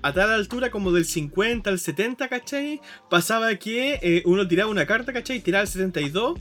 a 0.02 0.14
tal 0.14 0.32
altura 0.32 0.70
como 0.70 0.91
del 0.91 1.06
50 1.06 1.70
al 1.70 1.80
70, 1.80 2.28
¿cachai? 2.28 2.82
Pasaba 3.10 3.56
que 3.56 3.97
eh, 4.04 4.24
uno 4.26 4.45
tiraba 4.45 4.70
una 4.70 4.86
carta, 4.86 5.14
¿cachai? 5.14 5.39
Tiraba 5.39 5.64
el 5.64 5.70
72 5.70 6.38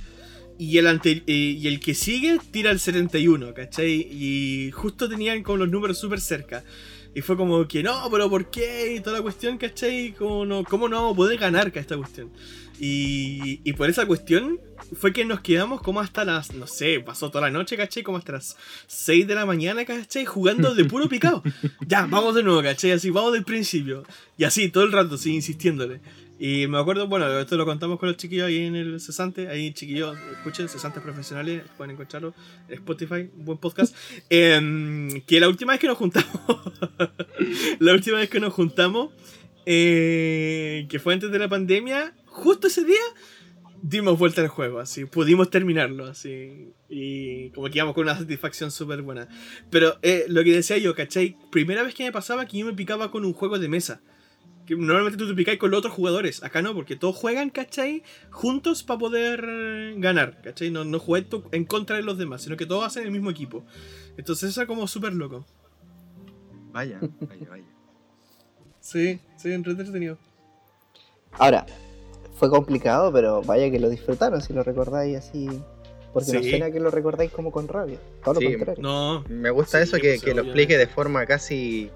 y 0.59 0.77
el, 0.79 1.01
y 1.27 1.69
el 1.69 1.79
que 1.81 1.95
sigue 1.95 2.39
tira 2.51 2.73
el 2.73 2.81
71, 2.81 3.55
¿cachai? 3.55 4.09
Y 4.11 4.73
justo 4.73 5.09
tenían 5.09 5.45
como 5.45 5.59
los 5.59 5.71
números 5.71 5.99
súper 5.99 6.21
cerca. 6.21 6.65
Y 7.15 7.23
fue 7.23 7.37
como 7.37 7.67
que 7.67 7.83
no, 7.83 8.09
pero 8.11 8.31
¿por 8.31 8.51
qué? 8.51 8.95
Y 8.95 9.01
toda 9.01 9.17
la 9.17 9.23
cuestión, 9.23 9.59
¿cachai? 9.59 10.15
¿Cómo 10.17 10.45
no, 10.47 10.65
cómo 10.65 10.89
no 10.89 10.97
vamos 10.97 11.13
a 11.15 11.17
poder 11.17 11.39
ganar 11.39 11.73
esta 11.75 11.97
cuestión? 11.97 12.31
Y, 12.79 13.61
y 13.65 13.73
por 13.73 13.91
esa 13.91 14.07
cuestión 14.07 14.61
fue 14.97 15.13
que 15.13 15.25
nos 15.25 15.41
quedamos 15.41 15.83
como 15.83 16.01
hasta 16.01 16.25
las, 16.25 16.55
no 16.55 16.67
sé, 16.67 17.01
pasó 17.01 17.31
toda 17.31 17.47
la 17.47 17.51
noche, 17.51 17.77
¿cachai? 17.77 18.03
Como 18.03 18.19
hasta 18.19 18.33
las 18.33 18.57
6 18.87 19.27
de 19.27 19.35
la 19.35 19.45
mañana, 19.45 19.85
¿cachai? 19.85 20.25
Jugando 20.25 20.75
de 20.75 20.85
puro 20.85 21.09
picado. 21.09 21.43
Ya, 21.87 22.07
vamos 22.07 22.35
de 22.35 22.43
nuevo, 22.43 22.63
¿cachai? 22.63 22.93
Así, 22.93 23.11
vamos 23.11 23.33
del 23.33 23.45
principio. 23.45 24.05
Y 24.39 24.45
así, 24.45 24.69
todo 24.69 24.85
el 24.85 24.93
rato, 24.93 25.19
sí, 25.19 25.35
insistiéndole. 25.35 26.01
Y 26.43 26.67
me 26.69 26.79
acuerdo, 26.79 27.07
bueno, 27.07 27.39
esto 27.39 27.59
lo 27.59 27.67
contamos 27.67 27.99
con 27.99 28.09
los 28.09 28.17
chiquillos 28.17 28.47
ahí 28.47 28.65
en 28.65 28.75
el 28.75 28.99
Cesante. 28.99 29.49
Ahí, 29.49 29.75
chiquillos, 29.75 30.17
escuchen, 30.33 30.71
Cesantes 30.71 31.03
Profesionales, 31.03 31.65
pueden 31.77 31.91
encontrarlo 31.91 32.33
en 32.67 32.77
Spotify, 32.77 33.29
un 33.37 33.45
buen 33.45 33.59
podcast. 33.59 33.95
Em, 34.31 35.21
que 35.27 35.39
la 35.39 35.49
última 35.49 35.73
vez 35.73 35.81
que 35.81 35.87
nos 35.87 35.99
juntamos, 35.99 36.31
la 37.79 37.93
última 37.93 38.17
vez 38.17 38.31
que 38.31 38.41
nos 38.41 38.55
juntamos, 38.55 39.11
eh, 39.67 40.87
que 40.89 40.99
fue 40.99 41.13
antes 41.13 41.31
de 41.31 41.39
la 41.39 41.47
pandemia, 41.47 42.15
justo 42.25 42.69
ese 42.69 42.87
día 42.87 42.97
dimos 43.83 44.19
vuelta 44.19 44.41
al 44.41 44.49
juego, 44.49 44.79
así, 44.79 45.05
pudimos 45.05 45.51
terminarlo, 45.51 46.07
así, 46.07 46.73
y 46.89 47.51
como 47.51 47.69
que 47.69 47.77
íbamos 47.77 47.95
con 47.95 48.05
una 48.05 48.17
satisfacción 48.17 48.71
súper 48.71 49.03
buena. 49.03 49.29
Pero 49.69 49.99
eh, 50.01 50.25
lo 50.29 50.43
que 50.43 50.53
decía 50.53 50.79
yo, 50.79 50.95
¿cachai? 50.95 51.37
Primera 51.53 51.83
vez 51.83 51.95
que 51.95 52.05
me 52.05 52.13
pasaba 52.13 52.47
que 52.47 52.57
yo 52.57 52.65
me 52.65 52.73
picaba 52.73 53.11
con 53.11 53.27
un 53.27 53.35
juego 53.35 53.59
de 53.59 53.69
mesa. 53.69 54.01
Que 54.71 54.77
normalmente 54.77 55.19
tú 55.19 55.27
te 55.27 55.35
picáis 55.35 55.59
con 55.59 55.73
los 55.73 55.79
otros 55.79 55.93
jugadores. 55.95 56.45
Acá 56.45 56.63
no, 56.63 56.73
porque 56.77 56.95
todos 56.95 57.17
juegan, 57.17 57.51
¿cachai? 57.51 58.05
Juntos 58.31 58.85
para 58.85 59.01
poder 59.01 59.45
ganar, 59.97 60.41
¿cachai? 60.43 60.71
No, 60.71 60.85
no 60.85 61.01
jugáis 61.01 61.27
en 61.51 61.65
contra 61.65 61.97
de 61.97 62.03
los 62.05 62.19
demás, 62.19 62.43
sino 62.43 62.57
que 62.57 62.67
todos 62.67 62.85
hacen 62.87 63.03
el 63.03 63.11
mismo 63.11 63.31
equipo. 63.31 63.65
Entonces 64.17 64.51
eso 64.51 64.61
es 64.63 64.69
como 64.69 64.87
súper 64.87 65.13
loco. 65.13 65.45
Vaya, 66.71 67.01
vaya, 67.01 67.49
vaya. 67.51 67.65
Sí, 68.79 69.19
sí, 69.37 69.51
entretenido. 69.53 70.19
Ahora, 71.33 71.67
fue 72.37 72.49
complicado, 72.49 73.13
pero 73.13 73.43
vaya 73.43 73.73
que 73.73 73.81
lo 73.81 73.89
disfrutaron 73.89 74.41
si 74.41 74.53
lo 74.53 74.63
recordáis 74.63 75.17
así. 75.19 75.49
Porque 76.13 76.33
no 76.33 76.43
Sí. 76.45 76.51
suena 76.51 76.71
que 76.71 76.79
lo 76.79 76.93
recordáis 76.93 77.33
como 77.33 77.51
con 77.51 77.67
rabia. 77.67 77.99
Todo 78.25 78.37
Sí, 78.39 78.45
lo 78.45 78.51
contrario. 78.51 78.83
No, 78.85 79.25
Me 79.29 79.51
gusta 79.51 79.79
Sí, 79.79 79.83
eso 79.83 79.97
que, 79.97 80.11
pues, 80.11 80.23
que 80.23 80.33
lo 80.33 80.43
explique 80.43 80.79
de 80.79 80.87
forma 80.87 81.27
casi 81.27 81.91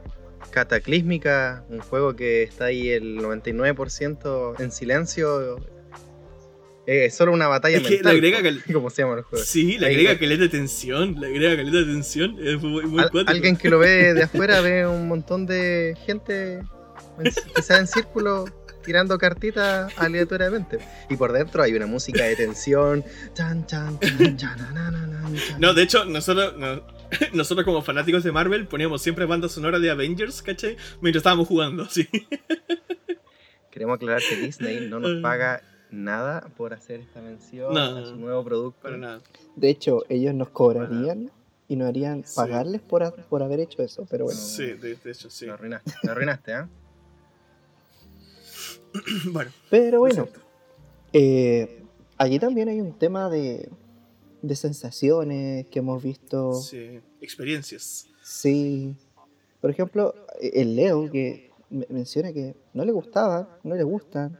cataclísmica. 0.50 1.64
Un 1.68 1.80
juego 1.80 2.14
que 2.16 2.42
está 2.42 2.66
ahí 2.66 2.90
el 2.90 3.18
99% 3.18 4.54
en 4.60 4.72
silencio. 4.72 5.56
Eh, 6.86 7.06
Es 7.06 7.14
solo 7.14 7.32
una 7.32 7.48
batalla 7.48 7.78
Es 7.78 7.82
que 7.84 7.94
mental. 7.94 8.20
le 8.20 8.28
agrega 8.28 8.42
cal- 8.42 8.62
como 8.72 8.90
se 8.90 9.02
llaman 9.02 9.16
los 9.16 9.26
juegos. 9.26 9.46
Sí, 9.48 9.78
le 9.78 9.86
agrega 9.86 10.18
caleta 10.18 10.42
de 10.42 10.48
tensión, 10.50 11.18
le 11.18 11.28
agrega 11.28 11.56
caleta 11.56 11.78
de 11.78 11.84
tensión, 11.84 12.36
es 12.46 12.60
muy, 12.62 12.84
muy 12.84 13.02
Al- 13.02 13.10
alguien 13.26 13.56
que 13.56 13.70
lo 13.70 13.78
ve 13.78 14.12
de 14.14 14.22
afuera 14.24 14.60
ve 14.60 14.86
un 14.86 15.08
montón 15.08 15.46
de 15.46 15.96
gente 16.04 16.54
en- 16.54 16.64
que 17.24 17.60
está 17.60 17.78
en 17.78 17.86
círculo 17.86 18.44
tirando 18.84 19.16
cartitas 19.16 19.90
aleatoriamente. 19.96 20.78
Y 21.08 21.16
por 21.16 21.32
dentro 21.32 21.62
hay 21.62 21.72
una 21.72 21.86
música 21.86 22.24
de 22.24 22.36
tensión. 22.36 23.02
Chan, 23.32 23.64
chan, 23.66 23.98
chan, 23.98 24.36
chan, 24.36 24.58
na, 24.58 24.72
na, 24.72 24.90
na, 24.90 25.06
na, 25.06 25.38
chan. 25.48 25.58
No, 25.58 25.72
de 25.72 25.82
hecho, 25.84 26.04
nosotros, 26.04 26.54
no- 26.58 26.82
nosotros 27.32 27.64
como 27.64 27.82
fanáticos 27.82 28.22
de 28.24 28.32
Marvel 28.32 28.66
poníamos 28.66 29.02
siempre 29.02 29.24
banda 29.26 29.48
sonora 29.48 29.78
de 29.78 29.90
Avengers, 29.90 30.42
¿cachai? 30.42 30.76
Mientras 31.00 31.20
estábamos 31.20 31.48
jugando, 31.48 31.86
sí. 31.90 32.08
Queremos 33.70 33.96
aclarar 33.96 34.22
que 34.28 34.36
Disney 34.36 34.88
no 34.88 35.00
nos 35.00 35.20
paga 35.22 35.62
nada 35.90 36.48
por 36.56 36.72
hacer 36.74 37.00
esta 37.00 37.20
mención 37.20 37.72
No. 37.74 37.80
a 37.98 38.06
su 38.06 38.16
nuevo 38.16 38.42
producto. 38.44 38.80
Para 38.82 38.96
nada. 38.96 39.20
De 39.56 39.68
hecho, 39.70 40.04
ellos 40.08 40.34
nos 40.34 40.48
cobrarían 40.50 41.30
y 41.68 41.76
nos 41.76 41.88
harían 41.88 42.24
Sí. 42.24 42.34
pagarles 42.36 42.80
por, 42.82 43.14
por 43.26 43.42
haber 43.42 43.60
hecho 43.60 43.82
eso. 43.82 44.06
Pero 44.10 44.24
bueno, 44.26 44.38
Sí, 44.40 44.72
de, 44.72 44.94
de 44.96 45.10
hecho, 45.10 45.30
sí. 45.30 45.46
Lo 45.46 45.54
arruinaste, 45.54 45.92
lo 46.02 46.12
arruinaste, 46.12 46.52
¿ah? 46.54 46.68
Bueno, 49.32 49.50
pero 49.70 49.98
bueno 50.00 50.28
eh, 51.12 51.82
aquí 52.18 52.38
también 52.38 52.68
hay 52.68 52.80
un 52.80 52.92
tema 52.96 53.28
de, 53.28 53.68
de 54.46 54.56
sensaciones 54.56 55.66
que 55.68 55.78
hemos 55.78 56.02
visto. 56.02 56.54
Sí, 56.54 57.00
experiencias. 57.20 58.06
Sí. 58.22 58.96
Por 59.60 59.70
ejemplo, 59.70 60.14
el 60.40 60.76
Leo 60.76 61.10
que 61.10 61.50
me- 61.70 61.86
menciona 61.88 62.32
que 62.32 62.54
no 62.74 62.84
le 62.84 62.92
gustaba, 62.92 63.58
no 63.62 63.74
le 63.74 63.82
gustan. 63.84 64.38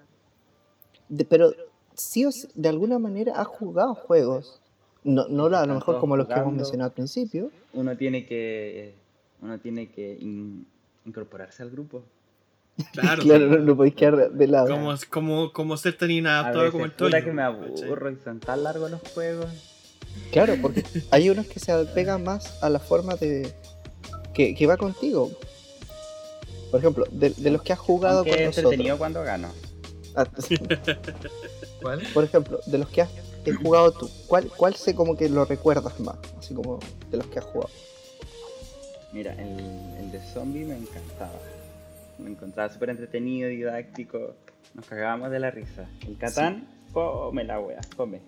De- 1.09 1.25
pero 1.25 1.53
sí 1.95 2.25
o 2.27 2.33
sí, 2.33 2.49
de 2.55 2.69
alguna 2.69 2.99
manera 2.99 3.33
ha 3.41 3.45
jugado 3.45 3.95
juegos. 3.95 4.61
No, 5.05 5.29
no 5.29 5.47
a 5.47 5.67
lo 5.67 5.75
mejor 5.75 6.01
como 6.01 6.17
los 6.17 6.27
que 6.29 6.35
hemos 6.35 6.53
mencionado 6.53 6.89
al 6.91 6.95
principio. 6.95 7.51
Uno 7.73 7.97
tiene 7.97 8.27
que. 8.27 8.95
Uno 9.43 9.59
tiene 9.61 9.91
que 9.91 10.17
in- 10.21 10.67
incorporarse 11.05 11.63
al 11.63 11.71
grupo. 11.71 12.03
Claro. 12.93 13.23
Claro, 13.23 13.47
no, 13.49 13.59
no 13.59 13.77
podéis 13.77 13.95
quedar 14.01 14.31
de 14.33 14.47
lado. 14.49 14.69
Como, 14.69 14.93
como, 15.11 15.53
como 15.53 15.77
ser 15.77 15.97
tan 15.97 16.09
A 16.11 16.13
inadaptado 16.13 16.71
como 16.73 16.85
el 16.85 16.93
Toño. 16.93 17.11
que 17.25 17.33
me 17.33 17.43
¿cachai? 17.43 17.85
aburro 17.87 18.11
y 18.11 18.17
son 18.17 18.41
tan 18.41 18.63
largos 18.65 18.91
los 18.91 19.01
juegos. 19.13 19.71
Claro, 20.33 20.55
porque 20.61 20.83
hay 21.11 21.31
unos 21.31 21.47
que 21.47 21.61
se 21.61 21.73
apegan 21.73 22.25
más 22.25 22.63
a 22.63 22.69
la 22.71 22.79
forma 22.81 23.15
de 23.15 23.53
que, 24.33 24.55
que 24.55 24.67
va 24.67 24.77
contigo. 24.77 25.31
Por 26.71 26.81
ejemplo, 26.81 27.07
de, 27.11 27.31
de 27.31 27.51
los 27.51 27.63
que 27.63 27.73
has 27.73 27.79
jugado 27.79 28.19
Aunque 28.19 28.31
con 28.33 28.41
es 28.41 28.47
nosotros. 28.47 28.73
entretenido 28.73 28.99
cuando 28.99 29.23
gano. 29.23 29.49
Ah, 30.17 30.27
¿Cuál? 31.83 32.03
Por 32.13 32.25
ejemplo, 32.25 32.61
de 32.67 32.79
los 32.79 32.89
que 32.89 33.03
has 33.03 33.11
jugado 33.63 33.93
tú, 33.93 34.11
¿cuál, 34.27 34.49
¿cuál 34.57 34.75
sé 34.75 34.95
como 34.95 35.17
que 35.17 35.29
lo 35.29 35.45
recuerdas 35.45 35.99
más? 36.01 36.17
Así 36.39 36.55
como 36.55 36.79
de 37.11 37.17
los 37.19 37.27
que 37.27 37.39
has 37.39 37.45
jugado. 37.45 37.71
Mira, 39.13 39.33
el, 39.35 39.61
el 40.01 40.11
de 40.11 40.21
zombie 40.33 40.65
me 40.65 40.77
encantaba. 40.77 41.39
Me 42.19 42.31
encontraba 42.31 42.73
súper 42.73 42.91
entretenido, 42.91 43.49
didáctico. 43.49 44.35
Nos 44.75 44.87
cagábamos 44.87 45.31
de 45.31 45.39
la 45.41 45.51
risa. 45.51 45.89
El 46.07 46.17
Catán, 46.19 46.69
come 46.93 47.45
la 47.45 47.61
wea, 47.61 47.81
come. 47.97 48.21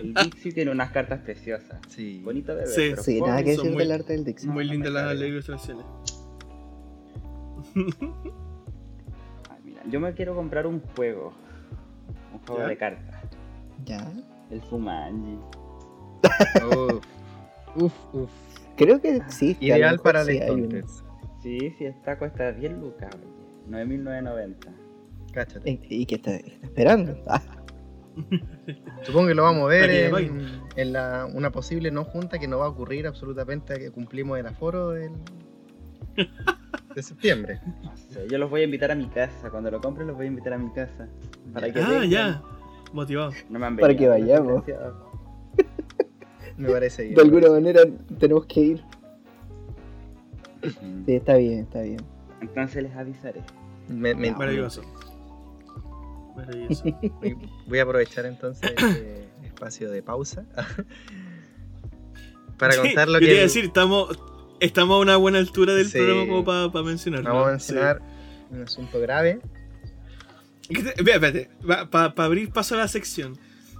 El 0.00 0.14
Dixie 0.14 0.52
tiene 0.52 0.70
unas 0.70 0.90
cartas 0.92 1.20
preciosas. 1.20 1.78
Sí. 1.88 2.20
Bonito 2.24 2.52
de 2.52 2.58
ver, 2.62 2.68
Sí. 2.68 2.86
pero 2.90 3.02
Sí, 3.02 3.20
nada 3.20 3.42
que 3.42 3.50
decir 3.50 3.70
muy- 3.70 3.78
del 3.82 3.92
arte 3.92 4.12
del 4.14 4.24
Dixie. 4.24 4.48
Muy 4.50 4.66
no 4.66 4.72
lindas 4.72 4.92
las 4.92 5.14
ilustraciones. 5.20 5.84
Ay, 9.50 9.60
mira, 9.64 9.82
yo 9.90 10.00
me 10.00 10.12
quiero 10.14 10.34
comprar 10.34 10.66
un 10.66 10.80
juego. 10.96 11.32
Un 12.32 12.38
juego 12.46 12.62
¿Ya? 12.62 12.68
de 12.68 12.76
cartas. 12.76 13.22
Ya. 13.84 14.12
El 14.50 14.60
Fumanji. 14.62 15.38
Uf, 16.66 17.04
uf, 17.76 18.14
uf. 18.14 18.30
Creo 18.76 19.00
que 19.00 19.16
existe. 19.16 19.66
a 19.66 19.76
lo 19.76 19.78
Ideal 19.78 19.92
mejor 19.92 20.02
para 20.04 20.24
sí 20.24 20.36
el. 20.38 20.48
Entonces. 20.58 21.04
Sí, 21.42 21.74
sí, 21.78 21.84
esta 21.84 22.18
cuesta 22.18 22.52
10 22.52 22.72
lucas, 22.78 23.10
oye. 23.14 23.34
9.990. 23.68 24.72
Cáchate. 25.32 25.70
Eh, 25.70 25.80
¿Y 25.88 26.06
qué 26.06 26.14
está, 26.16 26.34
está 26.36 26.66
esperando? 26.66 27.16
Supongo 29.02 29.28
que 29.28 29.34
lo 29.34 29.42
vamos 29.42 29.64
a 29.64 29.66
ver 29.66 29.90
en, 29.90 30.60
en 30.76 30.92
la, 30.92 31.26
una 31.32 31.50
posible 31.50 31.90
no 31.90 32.04
junta 32.04 32.38
que 32.38 32.46
no 32.48 32.58
va 32.58 32.66
a 32.66 32.68
ocurrir 32.68 33.06
absolutamente 33.06 33.72
a 33.74 33.76
que 33.76 33.90
cumplimos 33.90 34.38
el 34.38 34.46
aforo 34.46 34.90
del, 34.90 35.12
de 36.94 37.02
septiembre. 37.02 37.60
No 37.82 37.96
sé, 37.96 38.26
yo 38.30 38.38
los 38.38 38.48
voy 38.50 38.60
a 38.62 38.64
invitar 38.64 38.90
a 38.90 38.94
mi 38.94 39.06
casa. 39.08 39.50
Cuando 39.50 39.70
lo 39.70 39.80
compre 39.80 40.04
los 40.04 40.16
voy 40.16 40.26
a 40.26 40.28
invitar 40.28 40.52
a 40.52 40.58
mi 40.58 40.70
casa. 40.72 41.08
Para 41.52 41.72
que 41.72 41.80
Ah, 41.80 41.88
vengan. 41.88 42.10
ya. 42.10 42.42
Motivado. 42.92 43.32
No 43.50 43.58
me 43.58 43.66
han 43.66 43.76
Para 43.76 43.88
venido, 43.92 44.14
que 44.14 44.20
vayamos. 44.20 44.64
Me 46.56 46.68
parece 46.70 47.02
bien. 47.02 47.14
de 47.16 47.22
alguna 47.22 47.50
manera 47.50 47.82
tenemos 48.18 48.46
que 48.46 48.60
ir. 48.60 48.84
Sí, 51.04 51.14
está 51.16 51.34
bien, 51.36 51.60
está 51.60 51.82
bien. 51.82 51.96
Entonces 52.40 52.82
les 52.84 52.94
avisaré. 52.94 53.42
Me- 53.88 54.14
me- 54.14 54.30
Maravilloso. 54.32 54.82
Maravilloso. 56.36 56.84
Voy- 57.66 57.78
a 57.78 57.82
aprovechar 57.82 58.26
entonces 58.26 58.70
este 58.76 59.28
espacio 59.44 59.90
de 59.90 60.02
pausa 60.02 60.44
para 62.58 62.72
Sí, 62.74 62.80
contar 62.80 63.08
lo 63.08 63.14
yo 63.14 63.20
que 63.20 63.26
te 63.26 63.32
iba 63.32 63.40
a 63.40 63.42
decir, 63.44 63.64
estamos, 63.66 64.18
estamos 64.60 64.96
a 64.96 64.98
una 65.00 65.16
buena 65.16 65.38
altura 65.38 65.74
del 65.74 65.86
Sí. 65.86 65.98
programa 65.98 66.26
como 66.26 66.44
para 66.72 66.84
mencionarlo. 66.84 67.28
vamos 67.30 67.46
a 67.46 67.50
mencionar 67.52 68.02
un 68.50 68.62
asunto 68.62 69.00
grave. 69.00 69.40
Sí. 70.68 70.74
Espérate, 70.96 71.50
para 71.90 72.12
abrir 72.24 72.50
paso 72.50 72.74
a 72.74 72.78
la 72.78 72.88
sección. 72.88 73.36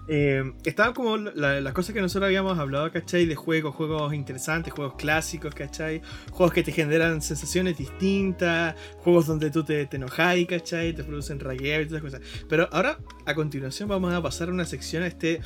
Eh, 0.07 0.53
estaban 0.65 0.93
como 0.93 1.17
la- 1.17 1.61
las 1.63 1.73
cosas 1.73 1.95
que 1.95 2.01
nosotros 2.03 2.27
habíamos 2.27 2.59
hablado, 2.59 2.91
¿cachai? 2.93 3.25
De 3.25 3.35
juegos, 3.35 3.75
juegos 3.75 4.13
interesantes, 4.13 4.73
juegos 4.73 4.97
clásicos, 4.97 5.55
¿cachai? 5.55 6.03
Juegos 6.31 6.53
que 6.53 6.63
te 6.63 6.73
generan 6.73 7.23
sensaciones 7.23 7.79
distintas, 7.79 8.75
juegos 8.99 9.27
donde 9.27 9.51
tú 9.51 9.65
te, 9.65 9.87
te 9.87 9.97
enojáis, 9.97 10.47
¿cachai? 10.47 10.93
Te 10.93 11.05
producen 11.05 11.41
ragueo 11.41 11.81
y 11.81 11.87
todas 11.87 12.03
esas 12.05 12.21
cosas. 12.21 12.45
Pero 12.49 12.69
ahora, 12.71 12.99
a 13.25 13.35
continuación, 13.35 13.89
vamos 13.89 14.13
a 14.13 14.23
pasar 14.23 14.49
a 14.49 14.53
una 14.53 14.67
sección 14.67 15.05
este, 15.05 15.41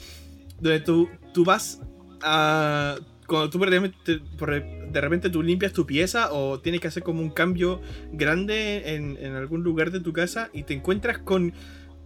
donde 0.60 0.80
tú, 0.80 1.08
tú 1.32 1.44
vas 1.44 1.80
a... 2.22 2.96
Cuando 3.28 3.50
tú 3.50 3.58
de 3.60 5.00
repente, 5.02 5.28
tú 5.28 5.42
limpias 5.42 5.74
tu 5.74 5.84
pieza 5.84 6.32
o 6.32 6.60
tienes 6.60 6.80
que 6.80 6.88
hacer 6.88 7.02
como 7.02 7.20
un 7.20 7.28
cambio 7.28 7.82
grande 8.10 8.94
en 8.96 9.34
algún 9.34 9.62
lugar 9.62 9.90
de 9.90 10.00
tu 10.00 10.14
casa 10.14 10.48
y 10.54 10.62
te 10.62 10.72
encuentras 10.72 11.18
con 11.18 11.52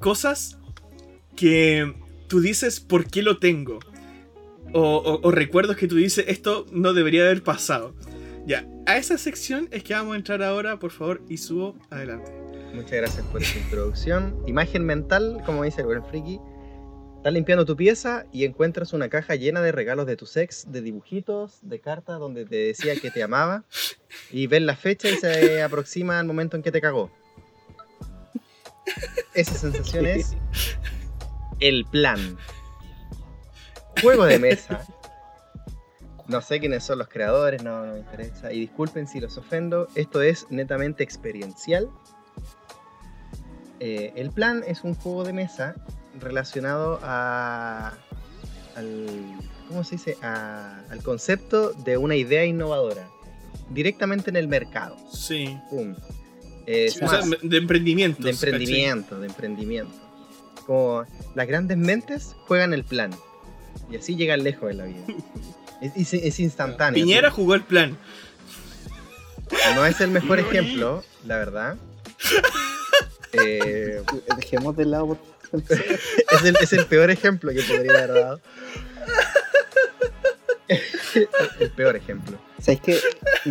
cosas 0.01 0.59
que 1.37 1.95
tú 2.33 2.41
dices 2.41 2.81
por 2.81 3.11
qué 3.11 3.21
lo 3.23 3.39
tengo. 3.39 3.79
O, 4.73 4.81
o- 4.97 5.21
o 5.23 5.31
recuerdos 5.31 5.77
que 5.77 5.87
tú 5.87 5.97
dices, 5.97 6.25
esto 6.29 6.65
no 6.73 6.95
debería 6.95 7.25
haber 7.25 7.43
pasado. 7.43 7.95
Ya, 8.47 8.67
a 8.87 8.97
esa 8.97 9.19
sección 9.19 9.69
es 9.71 9.85
que 9.85 9.93
vamos 9.93 10.15
a 10.15 10.17
entrar 10.17 10.43
ahora, 10.43 10.79
por 10.79 10.93
favor, 10.93 11.21
y 11.29 11.37
subo 11.37 11.77
adelante. 11.91 12.33
Muchas 12.73 12.93
gracias 12.93 13.27
por 13.27 13.43
esa 13.43 13.59
introducción. 13.59 14.35
Imagen 14.47 14.83
mental, 14.87 15.43
como 15.45 15.63
dice 15.65 15.83
el 15.83 15.89
buen 15.89 16.03
friki. 16.07 16.41
Estás 17.19 17.35
limpiando 17.35 17.67
tu 17.67 17.77
pieza 17.77 18.25
y 18.33 18.47
encuentras 18.47 18.95
una 18.95 19.11
caja 19.11 19.35
llena 19.35 19.61
de 19.61 19.71
regalos 19.73 20.07
de 20.07 20.17
tu 20.17 20.27
ex, 20.37 20.73
de 20.73 20.81
dibujitos, 20.81 21.59
de 21.61 21.81
cartas 21.81 22.19
donde 22.19 22.47
te 22.47 22.57
decía 22.57 22.97
que 22.97 23.11
te 23.11 23.23
amaba. 23.23 23.65
Y 24.31 24.47
ves 24.47 24.63
la 24.63 24.75
fecha 24.75 25.11
y 25.11 25.17
se 25.17 25.63
aproxima 25.63 26.19
al 26.19 26.25
momento 26.27 26.57
en 26.57 26.63
que 26.63 26.73
te 26.73 26.81
cagó. 26.81 27.11
Esa 29.35 29.53
sensación 29.55 30.07
es 30.07 30.35
el 31.63 31.85
plan. 31.87 32.37
Juego 34.01 34.25
de 34.25 34.39
mesa. 34.39 34.87
No 36.29 36.41
sé 36.41 36.61
quiénes 36.61 36.85
son 36.85 36.99
los 36.99 37.09
creadores, 37.09 37.63
no, 37.63 37.85
no 37.85 37.93
me 37.95 37.99
interesa. 38.01 38.53
Y 38.53 38.61
disculpen 38.61 39.07
si 39.07 39.21
los 39.21 39.37
ofendo, 39.37 39.89
esto 39.95 40.23
es 40.23 40.47
netamente 40.51 41.03
experiencial. 41.03 41.89
Eh, 43.81 44.13
el 44.17 44.31
plan 44.31 44.63
es 44.67 44.85
un 44.85 44.95
juego 44.95 45.25
de 45.25 45.33
mesa 45.33 45.75
relacionado 46.21 47.01
a, 47.03 47.93
al, 48.77 49.07
¿cómo 49.69 49.83
se 49.85 49.97
dice? 49.97 50.17
A- 50.23 50.81
al 50.91 51.03
concepto 51.03 51.73
de 51.73 51.97
una 51.97 52.15
idea 52.15 52.45
innovadora, 52.45 53.09
directamente 53.71 54.31
en 54.31 54.37
el 54.37 54.47
mercado. 54.49 54.97
Sí. 55.13 55.59
Pum. 55.69 55.95
O 55.95 57.09
sea, 57.09 57.23
de 57.43 57.57
emprendimiento. 57.57 58.23
de 58.23 58.31
emprendimiento, 58.31 59.19
de 59.19 59.27
emprendimiento. 59.27 59.99
Como 60.67 61.05
las 61.35 61.47
grandes 61.49 61.77
mentes 61.77 62.35
juegan 62.47 62.73
el 62.73 62.85
plan 62.85 63.11
y 63.91 63.97
así 63.97 64.17
llegan 64.17 64.43
lejos 64.45 64.71
en 64.71 64.79
la 64.79 64.85
vida. 64.85 65.01
Es, 65.83 65.97
es- 65.97 66.13
es 66.23 66.39
instantáneo. 66.39 66.95
Piñera 66.95 67.29
jugó 67.33 67.57
el 67.57 67.65
plan. 67.65 67.99
No 69.75 69.85
es 69.85 70.01
el 70.01 70.11
mejor 70.13 70.39
ejemplo, 70.39 71.03
la 71.27 71.37
verdad. 71.39 71.77
Eh, 73.35 74.03
Dejemos 74.37 74.77
de 74.77 74.85
lado. 74.85 75.07
por- 75.09 75.19
es, 75.71 76.45
el, 76.45 76.55
es 76.61 76.73
el 76.75 76.85
peor 76.87 77.11
ejemplo 77.11 77.51
que 77.51 77.63
podría 77.63 77.95
haber 78.05 78.13
dado. 78.13 78.41
el 81.59 81.71
peor 81.71 81.97
ejemplo. 81.97 82.39
¿Sabes 82.61 82.81
que 82.81 83.01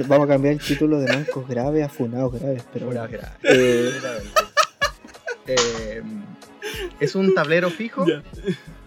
Vamos 0.07 0.25
a 0.25 0.33
cambiar 0.33 0.53
el 0.53 0.59
título 0.61 0.99
de 0.99 1.11
mancos 1.11 1.47
graves 1.47 1.83
a 1.85 1.89
funados 1.89 2.33
graves, 2.39 2.63
pero 2.71 2.85
bueno. 2.87 3.01
Una 3.01 3.09
gra- 3.09 3.35
Eh. 3.43 3.91
Eh, 5.47 6.01
es 6.99 7.15
un 7.15 7.33
tablero 7.33 7.69
fijo 7.69 8.05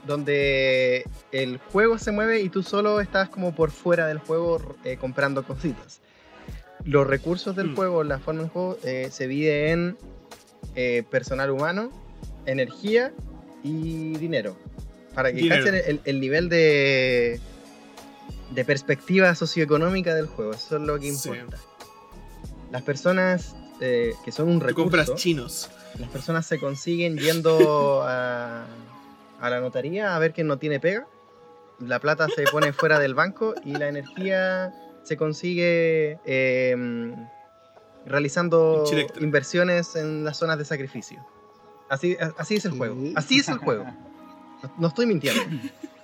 donde 0.06 1.04
el 1.32 1.58
juego 1.58 1.98
se 1.98 2.12
mueve 2.12 2.40
y 2.40 2.48
tú 2.48 2.62
solo 2.62 3.00
estás 3.00 3.28
como 3.28 3.54
por 3.54 3.70
fuera 3.70 4.06
del 4.06 4.18
juego 4.18 4.76
eh, 4.84 4.96
comprando 4.98 5.44
cositas. 5.44 6.00
Los 6.84 7.06
recursos 7.06 7.56
del 7.56 7.68
Mm. 7.70 7.74
juego, 7.76 8.04
la 8.04 8.18
forma 8.18 8.42
del 8.42 8.50
juego, 8.50 8.78
eh, 8.84 9.08
se 9.10 9.26
divide 9.26 9.70
en 9.70 9.96
eh, 10.76 11.02
personal 11.10 11.50
humano, 11.50 11.90
energía 12.46 13.12
y 13.62 14.16
dinero. 14.18 14.56
Para 15.14 15.32
que 15.32 15.48
cachen 15.48 15.74
el, 15.76 16.00
el 16.04 16.20
nivel 16.20 16.48
de, 16.48 17.40
de 18.50 18.64
perspectiva 18.64 19.34
socioeconómica 19.34 20.14
del 20.14 20.26
juego. 20.26 20.52
Eso 20.52 20.76
es 20.76 20.82
lo 20.82 20.98
que 20.98 21.12
Sí. 21.12 21.28
importa. 21.30 21.56
Las 22.72 22.82
personas 22.82 23.54
eh, 23.80 24.12
que 24.24 24.32
son 24.32 24.48
un 24.48 24.58
Tú 24.60 24.66
recurso, 24.66 24.90
compras 24.90 25.14
chinos. 25.14 25.70
Las 25.98 26.08
personas 26.10 26.46
se 26.46 26.58
consiguen 26.58 27.16
yendo 27.18 28.02
a, 28.02 28.66
a 29.40 29.50
la 29.50 29.60
notaría 29.60 30.14
a 30.14 30.18
ver 30.18 30.32
quién 30.32 30.46
no 30.46 30.58
tiene 30.58 30.80
pega. 30.80 31.06
La 31.80 31.98
plata 31.98 32.28
se 32.34 32.44
pone 32.44 32.72
fuera 32.72 32.98
del 32.98 33.14
banco 33.14 33.54
y 33.64 33.72
la 33.72 33.88
energía 33.88 34.72
se 35.02 35.16
consigue 35.16 36.18
eh, 36.24 37.14
realizando 38.06 38.84
inversiones 39.20 39.96
en 39.96 40.24
las 40.24 40.38
zonas 40.38 40.58
de 40.58 40.64
sacrificio. 40.64 41.24
Así, 41.88 42.16
así 42.38 42.56
es 42.56 42.64
el 42.64 42.72
juego. 42.72 42.96
Así 43.16 43.38
es 43.38 43.48
el 43.48 43.58
juego. 43.58 43.84
No, 44.62 44.74
no 44.78 44.88
estoy 44.88 45.06
mintiendo. 45.06 45.42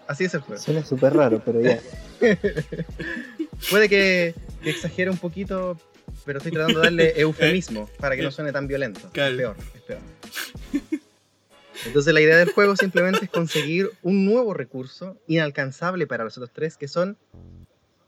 Así 0.06 0.24
es 0.24 0.34
el 0.34 0.40
juego. 0.40 0.60
suena 0.60 0.84
súper 0.84 1.14
raro, 1.14 1.40
pero 1.44 1.60
ya. 1.60 1.80
Puede 3.70 3.88
que, 3.88 4.34
que 4.62 4.70
exagere 4.70 5.10
un 5.10 5.18
poquito, 5.18 5.78
pero 6.24 6.38
estoy 6.38 6.52
tratando 6.52 6.80
de 6.80 6.84
darle 6.86 7.12
eufemismo 7.20 7.88
para 7.98 8.16
que 8.16 8.22
no 8.22 8.30
suene 8.30 8.52
tan 8.52 8.66
violento. 8.66 9.00
Es 9.00 9.06
Claro. 9.12 9.36
peor, 9.36 9.56
es 9.74 9.82
peor. 9.82 10.00
Entonces 11.86 12.12
la 12.12 12.20
idea 12.20 12.36
del 12.36 12.52
juego 12.52 12.76
simplemente 12.76 13.24
es 13.24 13.30
conseguir 13.30 13.90
un 14.02 14.26
nuevo 14.26 14.52
recurso 14.52 15.16
inalcanzable 15.26 16.06
para 16.06 16.24
los 16.24 16.36
otros 16.36 16.50
tres, 16.52 16.76
que 16.76 16.88
son 16.88 17.16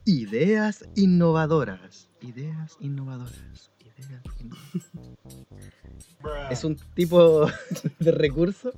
ideas 0.04 0.84
innovadoras. 0.94 2.08
Ideas 2.20 2.76
innovadoras. 2.80 3.70
Ideas 3.80 4.22
innovadoras. 4.40 6.50
Es 6.50 6.64
un 6.64 6.76
tipo 6.94 7.46
de 7.98 8.12
recurso 8.12 8.72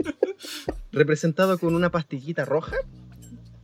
representado 0.92 1.58
con 1.58 1.74
una 1.74 1.90
pastillita 1.90 2.44
roja 2.44 2.76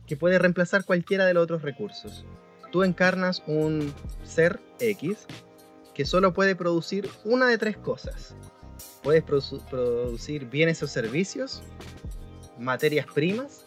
que 0.05 0.17
puede 0.17 0.37
reemplazar 0.37 0.83
cualquiera 0.83 1.25
de 1.25 1.33
los 1.33 1.43
otros 1.43 1.61
recursos. 1.61 2.25
Tú 2.71 2.83
encarnas 2.83 3.43
un 3.47 3.93
ser 4.23 4.59
X 4.79 5.25
que 5.93 6.05
solo 6.05 6.33
puede 6.33 6.55
producir 6.55 7.09
una 7.25 7.47
de 7.47 7.57
tres 7.57 7.77
cosas. 7.77 8.33
Puedes 9.03 9.25
produ- 9.25 9.61
producir 9.69 10.45
bienes 10.45 10.81
o 10.83 10.87
servicios, 10.87 11.61
materias 12.57 13.05
primas. 13.13 13.65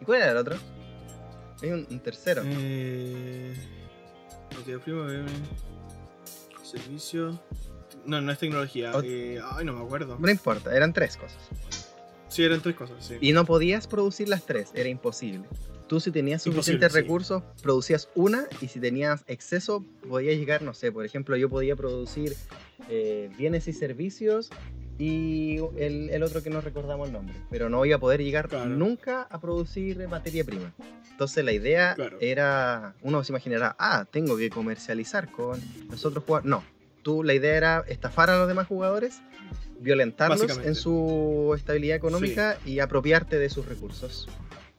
¿Y 0.00 0.04
cuál 0.04 0.22
era 0.22 0.32
el 0.32 0.36
otro? 0.38 0.56
Hay 1.62 1.70
un, 1.70 1.86
un 1.90 2.00
tercero. 2.00 2.42
Eh, 2.44 3.54
materia 4.56 4.78
prima, 4.80 5.06
eh, 5.12 5.24
servicio. 6.62 7.38
No, 8.04 8.20
no 8.20 8.32
es 8.32 8.38
tecnología. 8.38 8.92
Eh, 9.04 9.40
ay, 9.52 9.64
no 9.64 9.72
me 9.74 9.84
acuerdo. 9.84 10.16
No 10.18 10.30
importa, 10.30 10.74
eran 10.74 10.92
tres 10.92 11.16
cosas. 11.16 11.38
Sí, 12.28 12.44
eran 12.44 12.60
tres 12.60 12.74
cosas, 12.76 12.96
sí. 13.04 13.16
Y 13.20 13.32
no 13.32 13.44
podías 13.44 13.86
producir 13.86 14.28
las 14.28 14.44
tres, 14.44 14.70
era 14.74 14.88
imposible. 14.88 15.44
Tú 15.88 16.00
si 16.00 16.10
tenías 16.10 16.46
Imposible, 16.46 16.62
suficientes 16.62 16.92
sí. 16.92 16.98
recursos, 17.00 17.42
producías 17.62 18.08
una 18.14 18.46
y 18.60 18.68
si 18.68 18.78
tenías 18.78 19.24
exceso, 19.26 19.84
podías 20.08 20.36
llegar, 20.36 20.60
no 20.62 20.74
sé, 20.74 20.92
por 20.92 21.04
ejemplo, 21.06 21.34
yo 21.36 21.48
podía 21.48 21.76
producir 21.76 22.34
eh, 22.90 23.30
bienes 23.38 23.66
y 23.68 23.72
servicios 23.72 24.50
y 24.98 25.56
el, 25.78 26.10
el 26.10 26.22
otro 26.22 26.42
que 26.42 26.50
no 26.50 26.60
recordamos 26.60 27.06
el 27.06 27.12
nombre, 27.14 27.34
pero 27.50 27.68
no 27.70 27.84
iba 27.86 27.96
a 27.96 28.00
poder 28.00 28.22
llegar 28.22 28.48
Claro. 28.48 28.68
nunca 28.68 29.22
a 29.22 29.40
producir 29.40 30.06
materia 30.08 30.44
prima. 30.44 30.72
Entonces 31.10 31.44
la 31.44 31.52
idea 31.52 31.94
Claro. 31.94 32.18
era, 32.20 32.94
uno 33.02 33.24
se 33.24 33.32
imaginará, 33.32 33.74
ah, 33.78 34.04
tengo 34.10 34.36
que 34.36 34.50
comercializar 34.50 35.30
con 35.32 35.60
los 35.90 36.04
otros 36.04 36.24
jugadores. 36.24 36.50
No, 36.50 36.62
tú 37.02 37.22
la 37.22 37.32
idea 37.34 37.56
era 37.56 37.84
estafar 37.88 38.28
a 38.30 38.38
los 38.38 38.46
demás 38.48 38.66
jugadores, 38.66 39.20
violentarlos 39.80 40.58
en 40.58 40.74
su 40.74 41.54
estabilidad 41.56 41.96
económica 41.96 42.58
y 42.66 42.80
apropiarte 42.80 43.38
de 43.38 43.48
sus 43.48 43.66
recursos. 43.66 44.28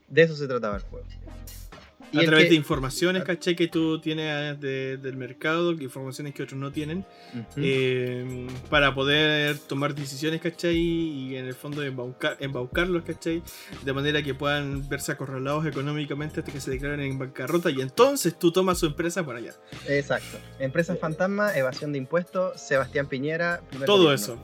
De 0.09 0.23
eso 0.23 0.35
se 0.35 0.47
trataba 0.47 0.77
el 0.77 0.81
juego. 0.83 1.05
Y 2.11 2.17
a 2.17 2.25
través 2.25 2.45
que- 2.45 2.49
de 2.49 2.55
informaciones, 2.55 3.23
¿cachai? 3.23 3.55
Que 3.55 3.67
tú 3.67 4.01
tienes 4.01 4.59
de- 4.59 4.97
del 4.97 5.15
mercado, 5.15 5.77
que 5.77 5.83
informaciones 5.83 6.33
que 6.33 6.41
otros 6.41 6.59
no 6.59 6.71
tienen, 6.71 7.05
eh, 7.55 8.47
para 8.71 8.95
poder 8.95 9.59
tomar 9.59 9.93
decisiones, 9.93 10.41
¿cachai? 10.41 10.75
Y 10.75 11.35
en 11.35 11.45
el 11.45 11.53
fondo 11.53 11.83
embaucar, 11.83 12.35
embaucarlos, 12.39 13.03
¿cachai? 13.03 13.43
De 13.85 13.93
manera 13.93 14.23
que 14.23 14.33
puedan 14.33 14.89
verse 14.89 15.11
acorralados 15.11 15.67
económicamente 15.67 16.39
hasta 16.39 16.51
que 16.51 16.59
se 16.59 16.71
declaren 16.71 17.01
en 17.01 17.19
bancarrota 17.19 17.69
y 17.69 17.79
entonces 17.81 18.39
tú 18.39 18.51
tomas 18.51 18.79
su 18.79 18.87
empresa 18.87 19.23
para 19.23 19.37
allá. 19.37 19.53
Exacto. 19.87 20.39
Empresas 20.57 20.97
fantasma, 20.97 21.55
evasión 21.55 21.91
de 21.91 21.99
impuestos, 21.99 22.59
Sebastián 22.59 23.07
Piñera. 23.07 23.61
Todo 23.85 24.05
gobierno. 24.05 24.13
eso. 24.15 24.37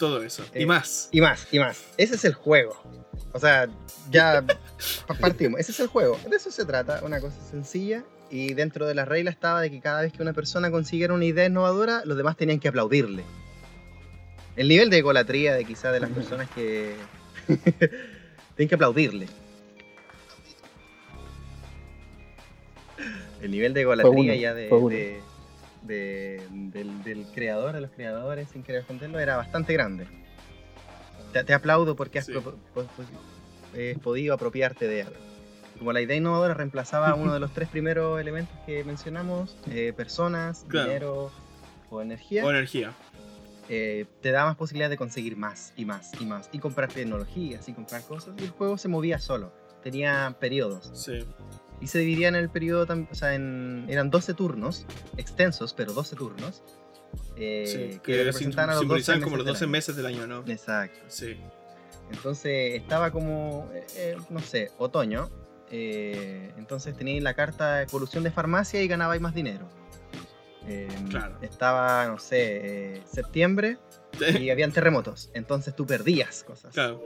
Todo 0.00 0.22
eso. 0.24 0.42
Eh, 0.54 0.62
y 0.62 0.66
más. 0.66 1.08
Y 1.12 1.20
más, 1.20 1.46
y 1.52 1.60
más. 1.60 1.84
Ese 1.96 2.16
es 2.16 2.24
el 2.24 2.32
juego. 2.34 2.74
O 3.32 3.38
sea, 3.38 3.68
ya 4.10 4.44
pa- 5.06 5.14
partimos. 5.14 5.60
Ese 5.60 5.72
es 5.72 5.80
el 5.80 5.86
juego. 5.86 6.18
De 6.28 6.36
eso 6.36 6.50
se 6.50 6.64
trata, 6.64 7.00
una 7.04 7.20
cosa 7.20 7.36
sencilla. 7.50 8.02
Y 8.30 8.54
dentro 8.54 8.86
de 8.86 8.94
las 8.94 9.08
reglas 9.08 9.34
estaba 9.34 9.60
de 9.60 9.70
que 9.70 9.80
cada 9.80 10.02
vez 10.02 10.12
que 10.12 10.22
una 10.22 10.32
persona 10.32 10.70
consiguiera 10.70 11.12
una 11.14 11.24
idea 11.24 11.46
innovadora, 11.46 12.02
los 12.04 12.16
demás 12.16 12.36
tenían 12.36 12.60
que 12.60 12.68
aplaudirle. 12.68 13.24
El 14.56 14.68
nivel 14.68 14.90
de 14.90 14.98
egolatría 14.98 15.54
de 15.54 15.64
quizá 15.64 15.90
de 15.92 16.00
las 16.00 16.10
personas 16.10 16.48
que 16.50 16.94
tienen 18.56 18.68
que 18.68 18.74
aplaudirle. 18.74 19.26
El 23.42 23.50
nivel 23.50 23.72
de 23.74 23.80
egolatría 23.80 24.34
ya 24.36 24.54
de- 24.54 24.68
del, 25.82 27.02
del 27.02 27.26
creador, 27.34 27.72
de 27.72 27.80
los 27.80 27.90
creadores, 27.90 28.48
sin 28.52 28.62
querer 28.62 28.82
esconderlo, 28.82 29.18
era 29.18 29.36
bastante 29.36 29.72
grande. 29.72 30.06
Te, 31.32 31.44
te 31.44 31.54
aplaudo 31.54 31.96
porque 31.96 32.18
has 32.18 32.26
Sí. 32.26 32.32
pro- 32.32 32.56
po- 32.74 32.84
eh, 33.74 33.96
podido 34.02 34.34
apropiarte 34.34 34.86
de 34.88 35.02
algo. 35.02 35.16
Como 35.78 35.92
la 35.92 36.00
idea 36.00 36.16
innovadora 36.16 36.54
reemplazaba 36.54 37.14
uno 37.14 37.32
de 37.32 37.40
los 37.40 37.52
tres 37.54 37.68
primeros 37.68 38.20
elementos 38.20 38.54
que 38.66 38.84
mencionamos, 38.84 39.56
eh, 39.70 39.92
personas, 39.96 40.64
Claro. 40.68 40.86
dinero 40.88 41.30
o 41.90 42.00
energía, 42.02 42.44
O 42.44 42.50
energía. 42.50 42.92
eh, 43.68 44.06
te 44.20 44.30
da 44.32 44.44
más 44.44 44.56
posibilidades 44.56 44.90
de 44.90 44.96
conseguir 44.98 45.36
más 45.36 45.72
y 45.76 45.84
más 45.84 46.10
y 46.20 46.24
más. 46.26 46.48
Y 46.52 46.58
comprar 46.58 46.92
tecnologías 46.92 47.68
y 47.68 47.72
comprar 47.72 48.02
cosas. 48.02 48.34
Y 48.38 48.44
el 48.44 48.50
juego 48.50 48.76
se 48.76 48.88
movía 48.88 49.18
solo. 49.18 49.52
Tenía 49.82 50.36
periodos. 50.40 50.90
Sí. 50.92 51.24
Y 51.80 51.86
se 51.86 52.00
dividía 52.00 52.28
en 52.28 52.34
el 52.34 52.50
periodo, 52.50 52.86
o 53.10 53.14
sea, 53.14 53.34
en, 53.34 53.86
eran 53.88 54.10
12 54.10 54.34
turnos, 54.34 54.84
extensos, 55.16 55.72
pero 55.72 55.94
12 55.94 56.14
turnos. 56.16 56.62
Eh, 57.36 57.64
sí. 57.92 58.00
que 58.02 58.12
Que 58.12 58.20
a 58.20 58.24
los 58.24 58.34
12 58.34 58.78
simbolizaban 58.80 59.22
como 59.22 59.36
los 59.36 59.44
del 59.46 59.54
12 59.54 59.64
año. 59.64 59.70
meses 59.72 59.96
del 59.96 60.06
año, 60.06 60.26
¿no? 60.26 60.44
Exacto. 60.46 60.98
Sí. 61.08 61.36
Entonces 62.12 62.74
estaba 62.74 63.10
como, 63.10 63.70
eh, 63.72 63.86
eh, 63.96 64.16
no 64.30 64.40
sé, 64.40 64.70
otoño. 64.78 65.30
eh, 65.72 66.50
entonces 66.58 66.96
teníais 66.96 67.22
la 67.22 67.34
carta 67.34 67.76
de 67.76 67.82
evolución 67.84 68.24
de 68.24 68.32
farmacia 68.32 68.82
y 68.82 68.88
ganabais 68.88 69.20
más 69.20 69.34
dinero. 69.34 69.68
Eh, 70.66 70.88
Claro. 71.08 71.36
Estaba, 71.42 72.06
no 72.08 72.18
sé, 72.18 72.96
eh, 72.96 73.02
septiembre 73.10 73.78
y 74.40 74.50
habían 74.50 74.72
terremotos. 74.72 75.30
Entonces 75.32 75.74
tú 75.76 75.86
perdías 75.86 76.42
cosas. 76.42 76.72
Claro. 76.74 77.00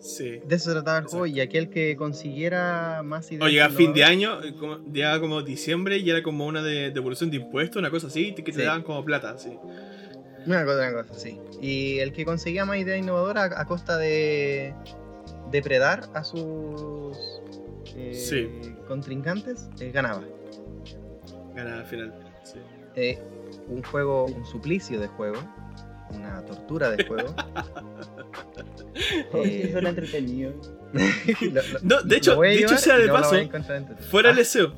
Sí. 0.00 0.40
De 0.46 0.54
eso 0.56 0.66
se 0.66 0.72
trataba 0.72 0.98
el 0.98 1.04
juego 1.06 1.26
y 1.26 1.40
aquel 1.40 1.70
que 1.70 1.96
consiguiera 1.96 3.02
más 3.04 3.30
ideas. 3.32 3.44
O 3.44 3.48
llegaba 3.48 3.74
fin 3.74 3.92
de 3.92 4.04
año, 4.04 4.42
eh, 4.42 4.54
como- 4.58 4.78
llegaba 4.92 5.18
como 5.20 5.42
diciembre 5.42 5.98
y 5.98 6.08
era 6.08 6.22
como 6.22 6.46
una 6.46 6.62
de 6.62 6.90
devolución 6.90 7.30
de 7.30 7.38
impuestos, 7.38 7.80
una 7.80 7.90
cosa 7.90 8.06
así, 8.06 8.32
que 8.34 8.42
te 8.42 8.52
Sí. 8.52 8.62
daban 8.62 8.82
como 8.82 9.04
plata, 9.04 9.36
sí. 9.38 9.58
Una 10.46 10.64
cosa, 10.64 10.88
una 10.88 11.02
cosa, 11.02 11.14
sí. 11.18 11.40
Y 11.60 11.98
el 11.98 12.12
que 12.12 12.24
conseguía 12.24 12.64
más 12.64 12.78
ideas 12.78 12.98
innovadoras 12.98 13.50
a, 13.52 13.60
a 13.60 13.66
costa 13.66 13.96
de 13.98 14.72
depredar 15.50 16.08
a 16.14 16.22
sus 16.24 17.16
eh, 17.96 18.14
Sí. 18.14 18.48
contrincantes, 18.86 19.68
eh, 19.80 19.90
ganaba. 19.92 20.22
Ganaba 21.54 21.78
al 21.80 21.86
final. 21.86 22.14
Sí. 22.44 22.58
Eh, 22.94 23.18
un 23.68 23.82
juego, 23.82 24.26
un 24.26 24.46
suplicio 24.46 25.00
de 25.00 25.08
juego, 25.08 25.38
una 26.14 26.44
tortura 26.44 26.90
de 26.90 27.04
juego. 27.04 27.34
Oye, 29.32 29.64
Eh, 29.64 29.72
suena 29.72 29.90
entretenido. 29.90 30.52
Lo- 30.92 31.52
lo- 31.52 31.62
No, 31.82 32.02
de 32.02 32.16
hecho- 32.16 32.42
llevar 32.42 32.78
sea 32.78 32.98
de 32.98 33.06
no 33.06 33.12
paso, 33.12 33.36
entretenido. 33.36 33.96
Fuera 34.10 34.30
Ah, 34.30 34.38
el 34.38 34.44
SEO. 34.44 34.72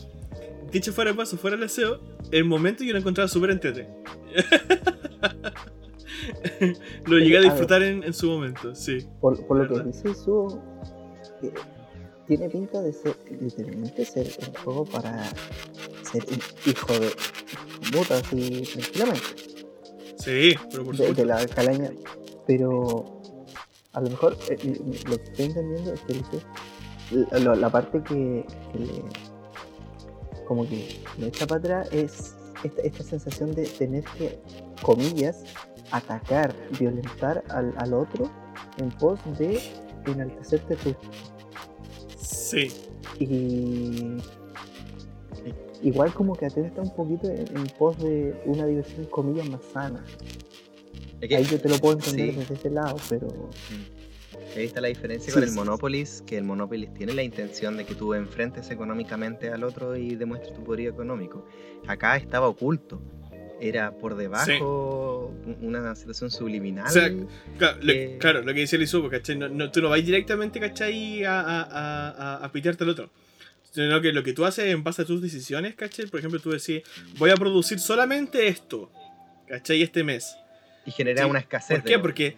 Dicho 0.73 0.93
fuera 0.93 1.11
de 1.11 1.17
paso, 1.17 1.37
fuera 1.37 1.57
el 1.57 1.69
SEO, 1.69 2.01
el 2.31 2.45
momento 2.45 2.85
yo 2.85 2.93
lo 2.93 2.99
encontraba 2.99 3.29
súper 3.29 3.51
entrete. 3.51 3.89
lo 7.07 7.19
llegué 7.19 7.37
a 7.37 7.39
a 7.39 7.43
ver. 7.43 7.51
disfrutar 7.51 7.83
en, 7.83 8.05
en 8.05 8.13
su 8.13 8.29
momento, 8.29 8.75
sí. 8.75 9.07
Por, 9.21 9.45
por 9.47 9.57
lo 9.57 9.69
que 9.83 9.89
dice 9.89 10.15
Su, 10.15 10.61
eh, 11.43 11.53
tiene 12.27 12.49
pinta 12.49 12.81
de 12.83 12.93
ser 12.93 13.17
literalmente 13.41 14.05
ser 14.05 14.27
un 14.47 14.55
juego 14.63 14.85
para 14.85 15.25
ser 16.11 16.25
un 16.31 16.71
hijo 16.71 16.93
de 16.99 17.11
puta 17.91 18.19
así 18.19 18.63
tranquilamente. 18.73 19.60
Sí, 20.21 20.55
pero 20.71 20.85
por 20.85 20.97
de, 20.97 21.13
de 21.15 21.25
la 21.25 21.47
calaña. 21.47 21.91
Pero 22.47 23.21
a 23.93 24.01
lo 24.01 24.11
mejor 24.11 24.37
eh, 24.49 24.57
eh, 24.63 24.81
lo 25.09 25.17
que 25.17 25.25
estoy 25.25 25.45
entendiendo 25.47 25.93
es 25.95 26.01
que 26.03 26.13
dice, 26.15 26.41
la, 27.33 27.39
la- 27.39 27.57
la 27.57 27.71
parte 27.71 28.03
que, 28.03 28.45
que 28.73 28.79
le 28.79 29.03
como 30.47 30.69
que 30.69 31.01
le 31.19 31.29
echa 31.29 31.47
para 31.47 31.61
atrás 31.61 31.89
es 31.93 32.35
esta, 32.65 32.83
esta 32.83 33.05
sensación 33.05 33.55
de 33.55 33.67
tener 33.67 34.03
que, 34.19 34.41
comillas, 34.83 35.45
atacar, 35.93 36.55
violentar 36.79 37.45
al, 37.51 37.73
al 37.77 37.95
otro 37.95 38.29
en 38.79 38.89
pos 38.91 39.21
de 39.39 39.61
enaltecerte 40.07 40.75
tú. 40.77 40.95
Sí, 42.19 42.73
Y 43.21 44.17
igual 45.83 46.13
como 46.13 46.35
que 46.35 46.47
atenta 46.47 46.83
un 46.83 46.95
poquito 46.95 47.29
en, 47.29 47.57
en 47.57 47.67
pos 47.79 47.99
de 47.99 48.35
una 48.45 48.67
diversión 48.67 49.07
comillas 49.07 49.49
más 49.49 49.61
sana. 49.73 50.05
que 51.21 51.37
Ahí 51.37 51.45
yo 51.45 51.61
te 51.61 51.69
lo 51.69 51.79
puedo 51.79 51.95
entender 51.95 52.33
sí. 52.33 52.37
desde 52.41 52.55
ese 52.55 52.71
lado, 52.71 52.97
pero 53.09 53.29
Ahí 54.57 54.65
está 54.65 54.81
la 54.81 54.89
diferencia 54.89 55.29
Sí, 55.29 55.35
con 55.35 55.43
el 55.45 55.49
sí, 55.49 55.55
sí. 55.55 55.59
Monopolis, 55.61 56.23
que 56.27 56.37
el 56.37 56.43
Monopolis 56.45 56.93
tiene 56.95 57.13
la 57.13 57.23
intención 57.23 57.77
de 57.77 57.85
que 57.85 57.95
tú 57.95 58.15
enfrentes 58.15 58.69
económicamente 58.71 59.49
al 59.51 59.63
otro 59.63 59.97
y 59.97 60.17
demuestres 60.17 60.55
tu 60.55 60.65
poderío 60.65 60.91
económico. 60.91 61.47
Acá 61.87 62.17
estaba 62.17 62.49
oculto. 62.49 63.01
Era 63.61 63.93
por 63.93 64.17
debajo 64.17 65.33
un- 65.47 65.59
una 65.69 65.95
situación 65.95 66.31
subliminal. 66.31 66.87
O 66.87 66.91
sea, 66.91 67.13
Claro, 67.59 67.79
lo, 67.83 67.93
Eh. 67.93 68.17
claro, 68.19 68.43
lo 68.43 68.53
que 68.55 68.61
decía 68.61 68.77
el 68.79 68.83
Isubo, 68.85 69.09
¿cachai? 69.11 69.37
No, 69.37 69.49
no- 69.49 69.71
tú 69.71 69.83
no 69.83 69.91
vas 69.91 70.05
directamente, 70.05 70.59
¿cachai? 70.59 71.23
A, 71.25 71.41
a, 71.41 71.61
a, 71.63 72.11
a, 72.11 72.45
a 72.45 72.53
pitearte 72.53 72.83
al 72.85 72.91
otro. 72.91 73.11
Sino 73.71 74.01
que 74.01 74.13
lo 74.13 74.23
que 74.25 74.33
tú 74.33 74.45
haces 74.45 74.67
en 74.67 74.83
base 74.83 75.03
a 75.03 75.05
tus 75.05 75.23
decisiones, 75.23 75.75
¿cachai? 75.77 76.07
Por 76.07 76.19
ejemplo, 76.21 76.41
tú 76.41 76.51
decís, 76.51 76.83
voy 77.19 77.31
a 77.31 77.37
producir 77.37 77.79
solamente 77.79 78.49
esto, 78.49 78.91
¿cachai? 79.49 79.83
Este 79.83 80.03
mes. 80.03 80.35
y 80.87 80.91
genera 80.91 81.23
Sí, 81.25 81.31
una 81.31 81.39
escasez. 81.39 81.79
¿Por 81.81 81.89
qué? 81.89 81.99
Porque, 81.99 82.37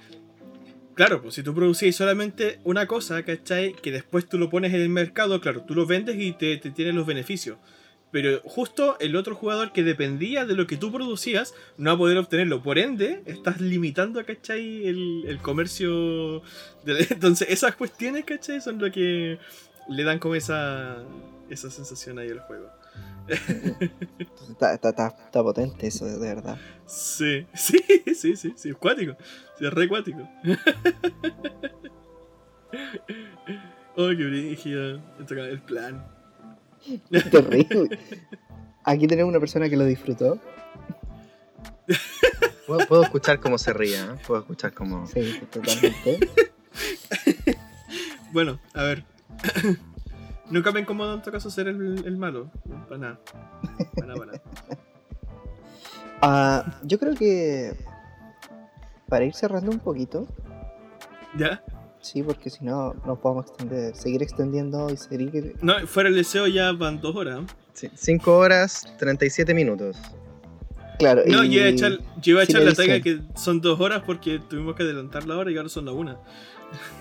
claro, 0.95 1.23
pues 1.23 1.35
si 1.35 1.43
tú 1.43 1.55
producís 1.55 1.97
solamente 1.97 2.59
una 2.65 2.87
cosa, 2.87 3.23
¿cachai? 3.23 3.73
Que 3.75 3.91
después 3.91 4.29
tú 4.29 4.39
lo 4.39 4.51
pones 4.51 4.75
en 4.75 4.81
el 4.81 4.89
mercado, 4.91 5.41
claro, 5.41 5.63
tú 5.63 5.75
lo 5.75 5.87
vendes 5.87 6.17
y 6.19 6.33
te, 6.33 6.57
te 6.59 6.71
tienes 6.71 6.95
los 6.95 7.07
beneficios. 7.07 7.57
Pero 8.11 8.41
justo 8.45 8.99
el 9.01 9.17
otro 9.17 9.35
jugador 9.35 9.73
que 9.73 9.83
dependía 9.83 10.45
de 10.45 10.55
lo 10.55 10.67
que 10.67 10.77
tú 10.77 10.93
producías 10.93 11.55
no 11.79 11.89
va 11.93 11.95
a 11.95 11.99
poder 11.99 12.19
obtenerlo. 12.19 12.63
Por 12.63 12.79
ende, 12.79 13.23
estás 13.25 13.59
limitando, 13.59 14.23
¿cachai? 14.27 14.87
El, 14.87 15.25
el 15.27 15.39
comercio. 15.39 16.41
de- 16.85 17.07
Entonces, 17.11 17.49
esas 17.49 17.75
cuestiones, 17.75 18.27
¿cachai? 18.27 18.61
Son 18.61 18.79
lo 18.79 18.93
que 18.93 19.39
le 19.89 20.05
dan 20.05 20.19
como 20.19 20.35
esa, 20.35 20.97
esa 21.49 21.71
sensación 21.71 22.19
ahí 22.19 22.31
al 22.31 22.41
juego. 22.41 22.69
está, 24.49 24.75
está, 24.75 24.89
está, 24.91 25.07
está 25.09 25.43
potente 25.43 25.87
eso, 25.87 26.07
de 26.07 26.19
verdad. 26.19 26.59
Sí, 26.87 27.47
sí, 27.55 27.79
sí, 28.15 28.37
sí, 28.37 28.53
sí, 28.57 28.69
es 28.71 28.77
cuático. 28.77 29.17
Sí, 29.59 29.67
es 29.67 29.73
re 29.73 29.89
cuático. 29.89 30.29
Oh, 33.97 34.09
qué 34.09 34.25
brígido. 34.25 35.01
El 35.19 35.61
plan. 35.61 36.07
Terrible. 37.31 37.99
Aquí 38.85 39.07
tenemos 39.07 39.29
una 39.29 39.39
persona 39.39 39.69
que 39.69 39.77
lo 39.77 39.85
disfrutó. 39.85 40.41
Puedo, 42.67 42.87
puedo 42.87 43.03
escuchar 43.03 43.39
cómo 43.39 43.59
se 43.59 43.73
ríe, 43.73 44.01
¿eh? 44.01 44.07
Puedo 44.27 44.41
escuchar 44.41 44.73
cómo. 44.73 45.07
Sí, 45.07 45.41
totalmente. 45.51 46.19
Bueno, 48.33 48.59
a 48.73 48.83
ver. 48.85 49.05
Nunca 50.51 50.71
me 50.73 50.81
incomodó 50.81 51.15
en 51.15 51.23
todo 51.23 51.33
caso 51.33 51.51
ser 51.51 51.69
el, 51.69 52.05
el 52.05 52.17
malo. 52.17 52.51
Para 52.89 52.99
nada. 52.99 53.21
Para 53.95 54.07
nada, 54.07 54.19
para 54.19 54.33
nada. 54.33 54.43
Ah, 56.25 56.79
yo 56.85 57.01
creo 57.01 57.17
que 57.17 57.75
para 59.09 59.25
ir 59.25 59.35
cerrando 59.35 59.73
un 59.73 59.81
poquito, 59.81 60.29
¿Ya? 61.37 61.65
sí, 62.01 62.23
porque 62.23 62.49
si 62.49 62.65
no 62.65 62.95
nos 63.05 63.19
podemos 63.19 63.47
extender, 63.47 63.97
seguir 63.97 64.23
extendiendo 64.23 64.89
y 64.89 64.97
seguir. 64.97 65.57
No, 65.63 65.85
fuera 65.89 66.09
el 66.09 66.15
deseo 66.15 66.47
ya 66.47 66.71
van 66.71 67.01
dos 67.01 67.17
horas. 67.17 67.41
5 67.75 68.37
horas, 68.37 68.87
37 68.99 69.53
minutos. 69.53 69.97
Claro, 71.01 71.23
No, 71.27 71.43
y 71.43 71.51
yo 71.51 71.61
iba 71.61 71.65
a 71.67 71.71
echar, 71.71 71.99
yo 72.21 72.33
iba 72.33 72.43
a 72.43 72.45
echar 72.45 72.63
la 72.63 72.75
talla 72.75 73.01
que 73.01 73.21
son 73.35 73.61
dos 73.61 73.81
horas 73.81 74.05
porque 74.07 74.39
tuvimos 74.39 74.77
que 74.77 74.85
adelantar 74.85 75.27
la 75.27 75.37
hora 75.37 75.51
y 75.51 75.57
ahora 75.57 75.69
son 75.69 75.87
la 75.87 75.93
una. 75.93 76.19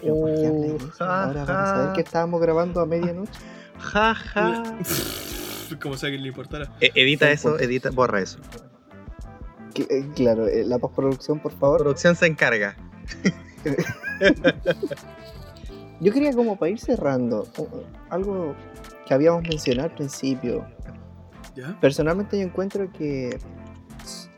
Pero 0.01 0.15
¿por 0.15 0.29
qué 0.33 0.47
hablan 0.47 0.61
de 0.61 0.75
eso? 0.75 0.91
ja, 0.97 1.23
Ahora 1.25 1.45
van 1.45 1.57
a 1.57 1.65
saber 1.65 1.93
que 1.93 2.01
estábamos 2.01 2.41
grabando 2.41 2.81
a 2.81 2.85
medianoche. 2.85 3.31
Ja, 3.79 4.15
ja. 4.15 4.63
Como 5.81 5.95
sea 5.95 6.09
que 6.11 6.17
le 6.17 6.27
importara. 6.27 6.69
E- 6.81 6.91
edita 6.95 7.31
eso, 7.31 7.57
edita, 7.59 7.91
borra 7.91 8.21
eso. 8.21 8.39
Que, 9.73 9.83
eh, 9.83 10.05
claro, 10.15 10.47
eh, 10.47 10.65
la 10.65 10.77
postproducción, 10.79 11.39
por 11.39 11.53
favor. 11.53 11.79
Producción 11.79 12.15
se 12.15 12.25
encarga. 12.27 12.75
Yo 16.01 16.11
quería 16.11 16.33
como 16.33 16.57
para 16.57 16.71
ir 16.71 16.79
cerrando, 16.79 17.47
algo 18.09 18.55
que 19.07 19.13
habíamos 19.13 19.43
mencionado 19.43 19.89
al 19.89 19.95
principio. 19.95 20.65
¿Ya? 21.55 21.77
Personalmente 21.79 22.39
yo 22.39 22.43
encuentro 22.43 22.91
que 22.91 23.37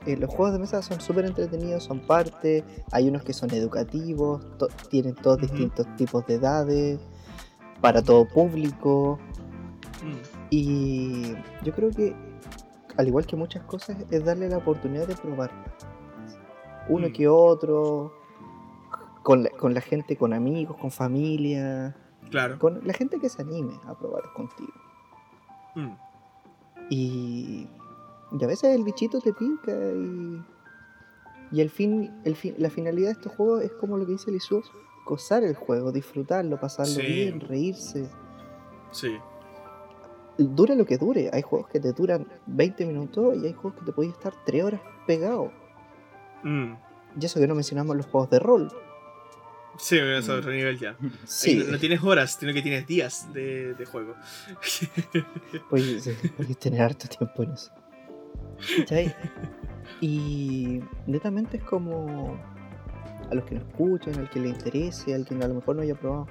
eh, 0.05 0.17
los 0.17 0.29
juegos 0.29 0.53
de 0.53 0.59
mesa 0.59 0.81
son 0.81 0.99
súper 0.99 1.25
entretenidos, 1.25 1.83
son 1.83 1.99
parte, 1.99 2.63
hay 2.91 3.07
unos 3.07 3.23
que 3.23 3.33
son 3.33 3.51
educativos, 3.51 4.41
to- 4.57 4.67
tienen 4.89 5.15
todos 5.15 5.39
distintos 5.39 5.85
tipos 5.95 6.25
de 6.27 6.35
edades, 6.35 6.99
para 7.81 8.01
todo 8.01 8.27
público, 8.27 9.19
Mm. 10.03 10.17
y 10.49 11.33
yo 11.63 11.73
creo 11.73 11.91
que, 11.91 12.13
al 12.97 13.07
igual 13.07 13.25
que 13.25 13.35
muchas 13.35 13.63
cosas, 13.63 13.97
es 14.11 14.23
darle 14.25 14.49
la 14.49 14.57
oportunidad 14.57 15.07
de 15.07 15.15
probar. 15.15 15.51
Uno 16.89 17.07
Mm. 17.09 17.13
que 17.13 17.27
otro, 17.29 18.13
con 19.23 19.43
la, 19.43 19.49
con 19.51 19.73
la 19.73 19.79
gente, 19.81 20.17
con 20.17 20.33
amigos, 20.33 20.75
con 20.77 20.91
familia, 20.91 21.95
Claro. 22.29 22.59
con 22.59 22.85
la 22.85 22.93
gente 22.93 23.19
que 23.19 23.29
se 23.29 23.41
anime 23.41 23.79
a 23.87 23.93
probar 23.97 24.23
contigo. 24.35 24.73
Mm. 25.75 25.91
Y, 26.89 27.67
y 28.39 28.43
a 28.43 28.47
veces 28.47 28.75
el 28.75 28.83
bichito 28.83 29.19
te 29.21 29.31
pica 29.33 29.71
y, 29.71 30.41
y 31.51 31.61
el 31.61 31.69
fin, 31.69 32.11
el 32.25 32.35
fin, 32.35 32.55
la 32.57 32.69
finalidad 32.69 33.07
de 33.09 33.13
estos 33.13 33.31
juegos 33.33 33.63
es 33.63 33.71
como 33.73 33.97
lo 33.97 34.05
que 34.05 34.13
dice 34.13 34.31
Lisu, 34.31 34.63
gozar 35.05 35.43
el 35.43 35.55
juego, 35.55 35.91
disfrutarlo, 35.91 36.59
pasarlo 36.59 36.93
Sí. 36.95 37.01
bien, 37.01 37.39
reírse. 37.39 38.09
Sí. 38.91 39.15
Dura 40.37 40.73
lo 40.73 40.85
que 40.85 40.97
dure, 40.97 41.29
hay 41.31 41.43
juegos 41.43 41.69
que 41.69 41.79
te 41.79 41.93
duran 41.93 42.27
20 42.47 42.85
minutos 42.87 43.37
y 43.37 43.45
hay 43.45 43.53
juegos 43.53 43.79
que 43.79 43.85
te 43.85 43.91
pueden 43.91 44.11
estar 44.11 44.33
3 44.45 44.63
horas 44.63 44.81
pegado. 45.05 45.51
Mm. 46.43 46.73
y 47.21 47.25
eso 47.25 47.39
que 47.39 47.47
no 47.47 47.55
mencionamos 47.55 47.95
los 47.95 48.05
juegos 48.07 48.29
de 48.31 48.39
rol. 48.39 48.69
Sí, 49.77 49.97
es 49.97 50.27
otro 50.29 50.51
nivel 50.51 50.77
ya. 50.79 50.95
Sí, 51.25 51.55
No, 51.55 51.71
no 51.73 51.79
tienes 51.79 52.03
horas, 52.03 52.35
sino 52.39 52.51
que 52.53 52.61
tienes 52.61 52.85
días 52.87 53.31
de, 53.33 53.73
de 53.75 53.85
juego. 53.85 54.15
puedes, 55.69 56.09
puedes 56.35 56.57
tener 56.57 56.81
harto 56.81 57.07
tiempo 57.07 57.43
en 57.43 57.51
eso. 57.53 57.71
¿Cachai? 58.77 59.13
Y 59.99 60.81
netamente 61.07 61.57
es 61.57 61.63
como 61.63 62.37
a 63.29 63.35
los 63.35 63.45
que 63.45 63.55
nos 63.55 63.63
escuchan, 63.65 64.17
al 64.19 64.29
que 64.29 64.39
le 64.39 64.49
interese, 64.49 65.13
al 65.13 65.25
que 65.25 65.35
a 65.35 65.47
lo 65.47 65.55
mejor 65.55 65.75
no 65.75 65.81
haya 65.81 65.95
probado 65.95 66.27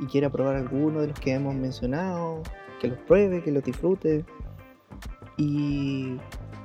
y 0.00 0.06
quiera 0.06 0.30
probar 0.30 0.56
alguno 0.56 1.00
de 1.00 1.08
los 1.08 1.18
que 1.18 1.32
hemos 1.32 1.54
mencionado, 1.54 2.42
que 2.80 2.88
los 2.88 2.98
pruebe, 2.98 3.42
que 3.42 3.50
los 3.50 3.64
disfrute. 3.64 4.24
Y, 5.36 6.16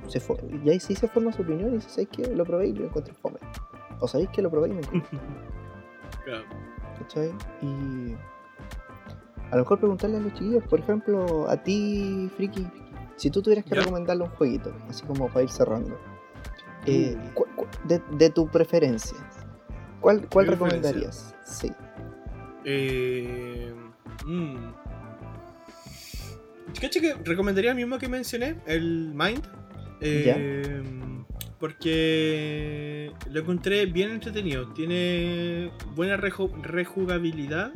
se 0.08 0.22
y 0.64 0.70
ahí 0.70 0.80
sí 0.80 0.96
se 0.96 1.08
forma 1.08 1.32
su 1.32 1.42
opinión 1.42 1.72
y 1.72 1.76
dice, 1.76 1.90
¿sabéis 1.90 2.10
que 2.10 2.36
Lo 2.36 2.46
probé 2.46 2.68
y 2.68 2.74
lo 2.74 2.86
encontré 2.86 3.14
fome. 3.14 3.38
O 4.00 4.08
sabéis 4.08 4.30
que 4.30 4.42
lo 4.42 4.50
probé 4.50 4.70
y 4.70 4.74
me 4.74 4.82
encantó. 4.82 5.10
Claro. 6.24 6.46
¿Cachai? 7.00 7.34
Y 7.62 8.14
a 9.52 9.56
lo 9.58 9.64
mejor 9.64 9.78
preguntarle 9.78 10.18
a 10.18 10.20
los 10.22 10.34
chiquillos, 10.34 10.64
por 10.64 10.80
ejemplo, 10.80 11.50
a 11.50 11.58
ti, 11.58 12.32
Friki, 12.38 12.66
si 13.16 13.30
tú 13.30 13.42
tuvieras 13.42 13.64
que 13.66 13.72
Ya. 13.76 13.82
recomendarle 13.82 14.24
un 14.24 14.30
jueguito, 14.32 14.76
así 14.90 15.04
como 15.06 15.28
para 15.28 15.44
ir 15.44 15.50
cerrando, 15.50 15.98
eh, 16.86 17.16
Uh. 17.18 17.34
cu- 17.34 17.48
cu- 17.56 17.68
de, 17.88 18.02
de 18.18 18.30
tu 18.30 18.48
preferencia, 18.48 19.18
¿cuál, 20.02 20.28
cuál 20.30 20.48
preferencia. 20.48 20.92
recomendarías? 20.92 21.36
Sí. 21.46 21.72
Eh, 22.66 23.74
mm. 24.26 24.56
Cacha 26.82 27.00
que 27.00 27.14
recomendaría 27.24 27.72
el 27.72 27.78
mismo 27.78 27.98
que 28.00 28.08
mencioné, 28.10 28.58
el 28.66 29.14
Mind. 29.14 29.44
Eh, 30.02 30.82
Porque 31.60 33.14
lo 33.32 33.40
encontré 33.40 33.86
bien 33.86 34.12
entretenido. 34.12 34.68
Tiene 34.74 35.72
buena 35.96 36.18
reju- 36.18 36.52
rejugabilidad. 36.62 37.72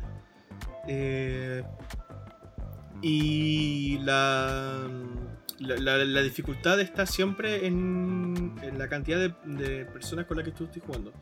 eh, 0.89 1.63
y 3.01 3.97
la, 3.99 4.87
la, 5.59 5.97
la- 6.05 6.21
dificultad 6.21 6.79
está 6.79 7.05
siempre 7.05 7.65
en, 7.65 8.53
la 8.77 8.87
cantidad 8.89 9.17
de, 9.19 9.33
de 9.45 9.85
personas 9.85 10.25
con 10.25 10.37
las 10.37 10.45
que 10.45 10.51
tú 10.51 10.65
estés 10.65 10.83
jugando. 10.83 11.13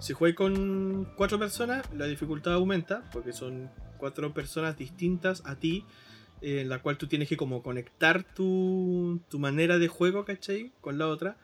Si 0.00 0.12
juegas 0.12 0.36
con 0.36 1.06
cuatro 1.16 1.38
personas, 1.38 1.84
la 1.96 2.06
dificultad 2.06 2.54
aumenta, 2.54 3.02
porque 3.12 3.32
son 3.32 3.70
cuatro 3.98 4.32
personas 4.34 4.76
distintas 4.76 5.42
a 5.44 5.56
ti, 5.56 5.84
eh, 6.42 6.60
en 6.60 6.68
la 6.68 6.80
cual 6.80 6.98
tú 6.98 7.06
tienes 7.06 7.28
que 7.28 7.36
como 7.36 7.62
conectar 7.62 8.22
tu, 8.22 9.20
tu 9.28 9.38
manera 9.38 9.78
de 9.78 9.88
juego, 9.88 10.24
¿cachai? 10.24 10.70
Con 10.80 10.98
la 10.98 11.08
otra. 11.08 11.36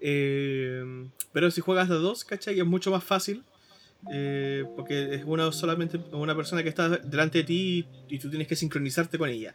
Eh, 0.00 1.08
pero 1.32 1.50
si 1.50 1.60
juegas 1.60 1.88
de 1.88 1.94
dos, 1.94 2.24
¿cachai? 2.24 2.58
Es 2.58 2.66
mucho 2.66 2.90
más 2.90 3.04
fácil. 3.04 3.42
eh, 4.12 4.64
porque 4.76 5.14
es 5.14 5.24
una 5.24 5.50
solamente 5.50 5.98
una 6.12 6.34
persona 6.36 6.62
que 6.62 6.68
está 6.68 6.90
delante 6.90 7.38
de 7.38 7.44
ti 7.44 7.86
y, 8.08 8.16
y 8.16 8.18
tú 8.18 8.28
tienes 8.28 8.46
que 8.48 8.56
sincronizarte 8.56 9.16
con 9.18 9.30
ella. 9.30 9.54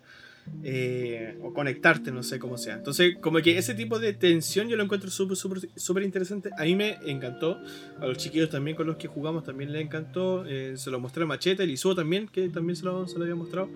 Eh, 0.64 1.38
o 1.42 1.54
conectarte, 1.54 2.12
no 2.12 2.24
sé 2.24 2.40
cómo 2.40 2.58
sea. 2.58 2.76
Entonces, 2.76 3.18
como 3.22 3.40
que 3.40 3.58
ese 3.58 3.74
tipo 3.76 4.00
de 4.00 4.14
tensión 4.14 4.68
yo 4.68 4.76
lo 4.76 4.84
encuentro 4.84 5.10
súper, 5.10 5.38
súper, 5.76 6.04
interesante. 6.04 6.50
A 6.58 6.64
mí 6.64 6.76
me 6.76 6.98
encantó. 7.06 7.60
A 8.00 8.06
los 8.08 8.18
chiquillos 8.18 8.50
también 8.50 8.76
con 8.76 8.88
los 8.88 8.98
que 8.98 9.08
jugamos 9.08 9.44
también 9.44 9.72
les 9.72 9.82
encantó. 9.82 10.46
Eh, 10.46 10.74
se 10.76 10.90
lo 10.92 11.00
mostré 11.00 11.24
a 11.24 11.28
Machete, 11.28 11.64
el 11.64 11.70
Isuo 11.72 11.96
también, 11.96 12.28
que 12.28 12.50
también 12.50 12.76
se 12.76 12.84
lo, 12.86 13.08
se 13.08 13.18
lo 13.18 13.24
había 13.24 13.36
mostrado. 13.36 13.70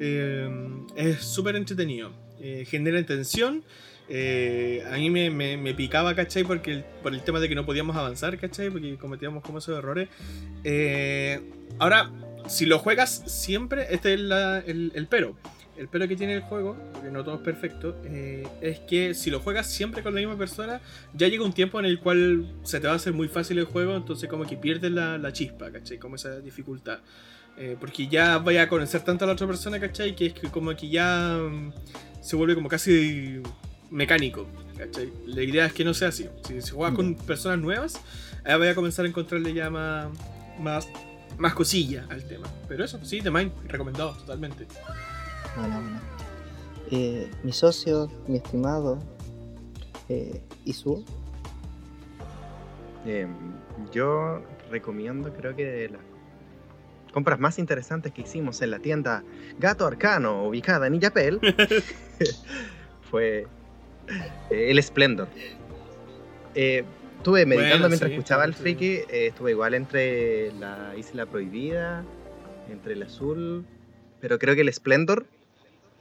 Eh, 0.00 0.48
es 0.96 1.20
súper 1.20 1.56
entretenido. 1.56 2.10
Eh, 2.40 2.64
genera 2.68 3.02
tensión. 3.04 3.62
A 4.06 4.96
mí 4.98 5.08
me, 5.10 5.30
me- 5.30 5.74
picaba, 5.74 6.14
¿cachai? 6.14 6.44
Porque 6.44 6.84
por 7.02 7.14
el 7.14 7.22
tema 7.22 7.40
de 7.40 7.48
que 7.48 7.54
no 7.54 7.64
podíamos 7.64 7.96
avanzar, 7.96 8.38
¿cachai? 8.38 8.70
Porque 8.70 8.96
cometíamos 8.96 9.42
como 9.42 9.58
esos 9.58 9.78
errores. 9.78 10.08
Ahora, 11.78 12.10
si 12.46 12.66
lo 12.66 12.78
juegas 12.78 13.22
siempre, 13.26 13.86
este 13.90 14.14
es 14.14 14.20
el, 14.20 14.92
el 14.94 15.06
pero. 15.08 15.36
El 15.76 15.88
pero 15.88 16.06
que 16.06 16.14
tiene 16.14 16.34
el 16.34 16.42
juego, 16.42 16.76
porque 16.92 17.10
no 17.10 17.24
todo 17.24 17.34
es 17.36 17.40
perfecto, 17.40 17.96
eh, 18.04 18.46
es 18.60 18.78
que 18.80 19.12
si 19.14 19.30
lo 19.30 19.40
juegas 19.40 19.68
siempre 19.68 20.02
con 20.02 20.14
la 20.14 20.20
misma 20.20 20.38
persona, 20.38 20.80
ya 21.14 21.26
llega 21.26 21.44
un 21.44 21.52
tiempo 21.52 21.80
en 21.80 21.86
el 21.86 21.98
cual 21.98 22.54
se 22.62 22.78
te 22.78 22.86
va 22.86 22.92
a 22.92 22.96
hacer 22.96 23.12
muy 23.12 23.28
fácil 23.28 23.58
el 23.58 23.64
juego, 23.64 23.96
entonces 23.96 24.28
como 24.28 24.44
que 24.44 24.56
pierdes 24.56 24.92
la, 24.92 25.18
la 25.18 25.32
chispa, 25.32 25.72
¿cachai? 25.72 25.98
Como 25.98 26.14
esa 26.16 26.38
dificultad. 26.40 27.00
Eh, 27.56 27.76
porque 27.78 28.08
ya 28.08 28.38
vaya 28.38 28.62
a 28.62 28.68
conocer 28.68 29.02
tanto 29.02 29.24
a 29.24 29.26
la 29.28 29.34
otra 29.34 29.46
persona, 29.46 29.78
¿cachai? 29.78 30.16
Que 30.16 30.26
es 30.26 30.34
que 30.34 30.48
como 30.48 30.74
que 30.74 30.88
ya 30.88 31.38
mm, 31.38 31.72
se 32.20 32.36
vuelve 32.36 32.54
como 32.54 32.68
casi 32.68 33.40
mecánico, 33.90 34.46
¿cachai? 34.76 35.12
La 35.26 35.42
idea 35.42 35.66
es 35.66 35.72
que 35.72 35.84
no 35.84 35.94
sea 35.94 36.08
así. 36.08 36.28
Si, 36.46 36.60
si 36.60 36.70
juegas 36.70 36.94
con 36.94 37.14
personas 37.14 37.58
nuevas, 37.58 38.00
ahí 38.44 38.58
vaya 38.58 38.72
a 38.72 38.74
comenzar 38.74 39.04
a 39.04 39.08
encontrarle 39.08 39.54
ya 39.54 39.70
más, 39.70 40.08
más, 40.58 40.88
más 41.38 41.54
cosilla 41.54 42.06
al 42.10 42.24
tema. 42.24 42.48
Pero 42.68 42.84
eso, 42.84 42.98
sí, 43.04 43.20
The 43.20 43.30
Mind, 43.30 43.52
recomendado 43.68 44.14
totalmente. 44.16 44.66
Bueno, 45.56 45.80
bueno. 45.80 46.00
Eh, 46.90 47.30
mi 47.42 47.52
socio, 47.52 48.10
mi 48.26 48.36
estimado, 48.36 48.98
eh, 50.08 50.40
Isuo. 50.64 51.02
Eh, 53.06 53.26
yo 53.92 54.42
recomiendo, 54.70 55.32
creo 55.32 55.54
que 55.54 55.64
de 55.64 55.88
las 55.90 56.00
compras 57.12 57.38
más 57.38 57.58
interesantes 57.58 58.12
que 58.12 58.22
hicimos 58.22 58.60
en 58.62 58.70
la 58.72 58.78
tienda 58.80 59.22
Gato 59.58 59.86
Arcano, 59.86 60.44
ubicada 60.44 60.86
en 60.86 60.96
Illapel, 60.96 61.40
fue 63.10 63.46
eh, 64.50 64.70
el 64.70 64.82
Splendor. 64.82 65.28
Eh, 66.54 66.84
estuve 67.18 67.46
meditando 67.46 67.74
Bueno, 67.76 67.88
mientras 67.88 68.10
sí, 68.10 68.14
escuchaba 68.16 68.44
al 68.44 68.54
sí. 68.54 68.62
friki, 68.62 68.86
eh, 68.86 69.26
estuve 69.28 69.52
igual 69.52 69.74
entre 69.74 70.52
la 70.54 70.94
Isla 70.96 71.26
Prohibida, 71.26 72.04
entre 72.70 72.94
el 72.94 73.02
Azul, 73.02 73.64
pero 74.20 74.38
creo 74.38 74.54
que 74.54 74.62
el 74.62 74.72
Splendor, 74.72 75.26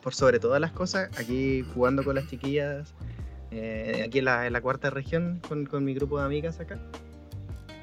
por 0.03 0.13
sobre 0.13 0.39
todas 0.39 0.59
las 0.59 0.71
cosas, 0.71 1.09
aquí 1.17 1.63
jugando 1.73 2.03
con 2.03 2.15
las 2.15 2.27
chiquillas, 2.27 2.93
eh, 3.51 4.03
aquí 4.05 4.19
en 4.19 4.25
la, 4.25 4.45
en 4.47 4.53
la 4.53 4.61
cuarta 4.61 4.89
región, 4.89 5.41
con, 5.47 5.65
con 5.65 5.83
mi 5.85 5.93
grupo 5.93 6.19
de 6.19 6.25
amigas 6.25 6.59
acá, 6.59 6.77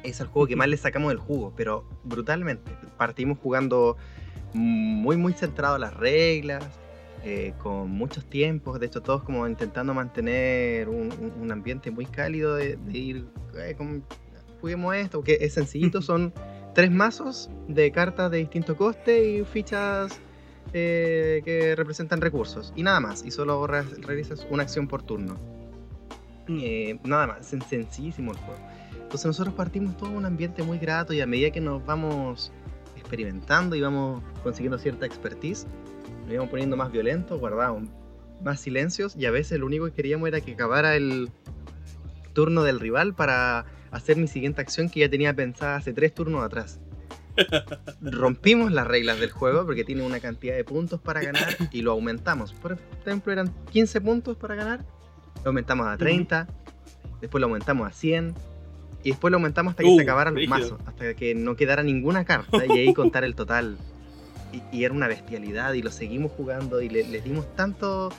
es 0.03 0.21
el 0.21 0.27
juego 0.27 0.47
que 0.47 0.57
más 0.57 0.69
le 0.69 0.77
sacamos 0.77 1.13
el 1.13 1.19
jugo, 1.19 1.53
pero 1.57 1.85
brutalmente. 2.05 2.71
Partimos 2.97 3.39
jugando 3.39 3.97
muy, 4.53 5.17
muy 5.17 5.33
centrado 5.33 5.77
a 5.77 5.79
las 5.79 5.95
reglas, 5.95 6.65
eh, 7.25 7.53
con 7.63 7.91
muchos 7.91 8.25
tiempos, 8.25 8.81
de 8.81 8.87
hecho 8.87 9.03
todos 9.03 9.23
como 9.23 9.47
intentando 9.47 9.93
mantener 9.95 10.89
un, 10.89 11.13
un- 11.21 11.33
un 11.41 11.53
ambiente 11.53 11.91
muy 11.91 12.07
cálido 12.07 12.55
de, 12.57 12.77
de 12.77 12.99
ir, 12.99 13.27
eh, 13.57 13.75
como, 13.77 14.01
juguemos 14.61 14.95
esto, 14.97 15.23
que 15.23 15.39
es 15.41 15.55
sencillito, 15.55 16.01
son 16.03 16.33
tres 16.75 16.91
mazos 16.91 17.51
de 17.69 17.91
cartas 17.93 18.31
de 18.31 18.39
distinto 18.39 18.77
coste 18.77 19.29
y 19.39 19.45
fichas 19.45 20.19
eh, 20.73 21.43
que 21.45 21.75
representan 21.77 22.21
recursos, 22.21 22.73
y 22.77 22.83
nada 22.83 23.01
más, 23.01 23.25
y 23.25 23.31
solo 23.31 23.67
re- 23.67 23.83
realizas 24.03 24.47
una 24.51 24.63
acción 24.63 24.87
por 24.87 25.03
turno. 25.03 25.37
Eh, 26.49 26.99
nada 27.05 27.27
más, 27.27 27.53
sen- 27.53 27.65
sencillísimo 27.67 28.33
el 28.33 28.39
juego. 28.39 28.61
Entonces 28.95 29.27
nosotros 29.27 29.55
partimos 29.55 29.97
todo 29.97 30.11
un 30.11 30.25
ambiente 30.25 30.63
muy 30.63 30.79
grato 30.79 31.13
y 31.13 31.21
a 31.21 31.27
medida 31.27 31.51
que 31.51 31.61
nos 31.61 31.85
vamos 31.85 32.53
experimentando 32.97 33.75
y 33.75 33.81
vamos 33.81 34.23
consiguiendo 34.43 34.79
cierta 34.79 35.07
expertise, 35.07 35.67
nos 36.25 36.33
íbamos 36.33 36.51
poniendo 36.51 36.77
más 36.77 36.93
violentos, 36.93 37.41
guardábamos 37.41 37.89
más 38.43 38.61
silencios 38.61 39.17
y 39.17 39.27
a 39.27 39.31
veces 39.33 39.59
lo 39.59 39.67
único 39.67 39.87
que 39.87 39.93
queríamos 39.93 40.29
era 40.29 40.41
que 40.41 40.53
acabara 40.53 40.95
el 40.97 41.29
turno 42.33 42.63
del 42.63 42.79
rival 42.79 43.15
para 43.15 43.67
hacer 43.91 44.17
mi 44.17 44.29
siguiente 44.29 44.61
acción 44.61 44.89
que 44.89 45.01
ya 45.01 45.11
tenía 45.11 45.35
pensada 45.35 45.77
hace 45.77 45.93
tres 45.93 46.15
turnos 46.15 46.45
atrás. 46.45 46.79
Rompimos 48.01 48.73
las 48.73 48.87
reglas 48.87 49.19
del 49.21 49.31
juego 49.31 49.65
porque 49.67 49.85
tiene 49.85 50.03
una 50.03 50.21
cantidad 50.21 50.55
de 50.57 50.65
puntos 50.65 51.01
para 51.01 51.21
ganar 51.23 51.57
y 51.71 51.83
lo 51.83 51.93
aumentamos. 51.93 52.53
Por 52.53 52.79
ejemplo, 53.05 53.33
eran 53.33 53.53
15 53.73 54.01
puntos 54.01 54.37
para 54.37 54.55
ganar, 54.55 54.85
lo 55.45 55.49
aumentamos 55.49 55.87
a 55.87 55.97
30, 55.97 56.49
después 57.21 57.41
lo 57.41 57.47
aumentamos 57.47 57.89
a 57.89 57.93
100 57.93 58.35
y 59.03 59.11
después 59.11 59.31
lo 59.31 59.37
aumentamos 59.39 59.71
hasta 59.73 59.83
que 59.83 59.89
Uh, 59.91 59.97
se 59.97 60.03
acabaran 60.03 60.35
los 60.35 60.43
mazos, 60.49 60.79
hasta 60.87 61.15
que 61.15 61.35
no 61.35 61.57
quedara 61.57 61.83
ninguna 61.83 62.25
carta 62.25 62.65
y 62.67 62.71
ahí 62.73 62.95
contar 62.95 63.25
el 63.25 63.35
total. 63.35 63.79
Y, 64.53 64.77
y 64.77 64.85
era 64.85 64.93
una 64.93 65.07
bestialidad 65.07 65.73
y 65.75 65.83
lo 65.83 65.91
seguimos 65.93 66.33
jugando 66.33 66.83
y 66.83 66.89
le- 66.89 67.07
les 67.07 67.23
dimos 67.23 67.47
tanto, 67.55 68.13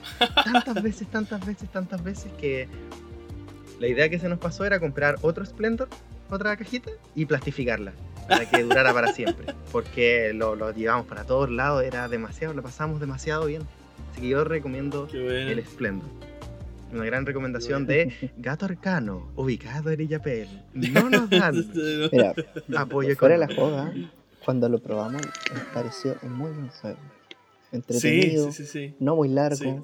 tantas 0.46 0.82
veces, 0.82 1.08
tantas 1.10 1.46
veces, 1.46 1.70
tantas 1.70 2.02
veces 2.04 2.32
que 2.40 2.70
la 3.80 3.88
idea 3.88 4.08
que 4.10 4.18
se 4.18 4.30
nos 4.30 4.40
pasó 4.40 4.64
era 4.64 4.80
comprar 4.80 5.18
otro 5.24 5.46
Splendor, 5.46 5.90
otra 6.30 6.56
cajita 6.56 6.90
y 7.16 7.26
plastificarla 7.26 7.92
para 8.32 8.50
que 8.50 8.64
durara 8.64 8.94
para 8.94 9.14
siempre. 9.14 9.54
Porque 9.72 10.32
lo, 10.34 10.56
lo 10.56 10.72
llevamos 10.74 11.06
para 11.06 11.24
todos 11.26 11.50
lados, 11.50 11.84
era 11.84 12.08
demasiado, 12.08 12.54
lo 12.54 12.64
pasamos 12.64 13.00
demasiado 13.00 13.46
bien. 13.46 13.62
Así 14.12 14.22
que 14.22 14.28
yo 14.30 14.44
recomiendo 14.44 15.08
el 15.14 15.64
Splendor. 15.66 16.10
Una 16.94 17.06
gran 17.06 17.26
recomendación 17.26 17.86
de 17.86 18.32
Gato 18.38 18.66
Arcano, 18.66 19.32
ubicado 19.36 19.92
en 19.92 20.02
Illapel. 20.02 20.48
No 20.74 21.10
nos 21.10 21.30
dan 21.30 21.56
Mira, 22.12 22.34
apoyo 22.78 23.16
fuera 23.16 23.38
de 23.38 23.48
la 23.48 23.56
joda, 23.56 23.94
cuando 24.44 24.68
lo 24.68 24.80
probamos, 24.80 25.22
nos 25.54 25.64
pareció 25.74 26.16
un 26.24 26.34
muy 26.34 26.52
buen 26.52 26.68
juego. 26.70 26.98
Sí, 27.70 27.78
Entretenido, 27.78 28.52
sí, 28.52 28.66
sí, 28.66 28.90
sí. 28.90 28.96
no 29.00 29.16
muy 29.16 29.30
largo 29.30 29.56
Sí. 29.56 29.76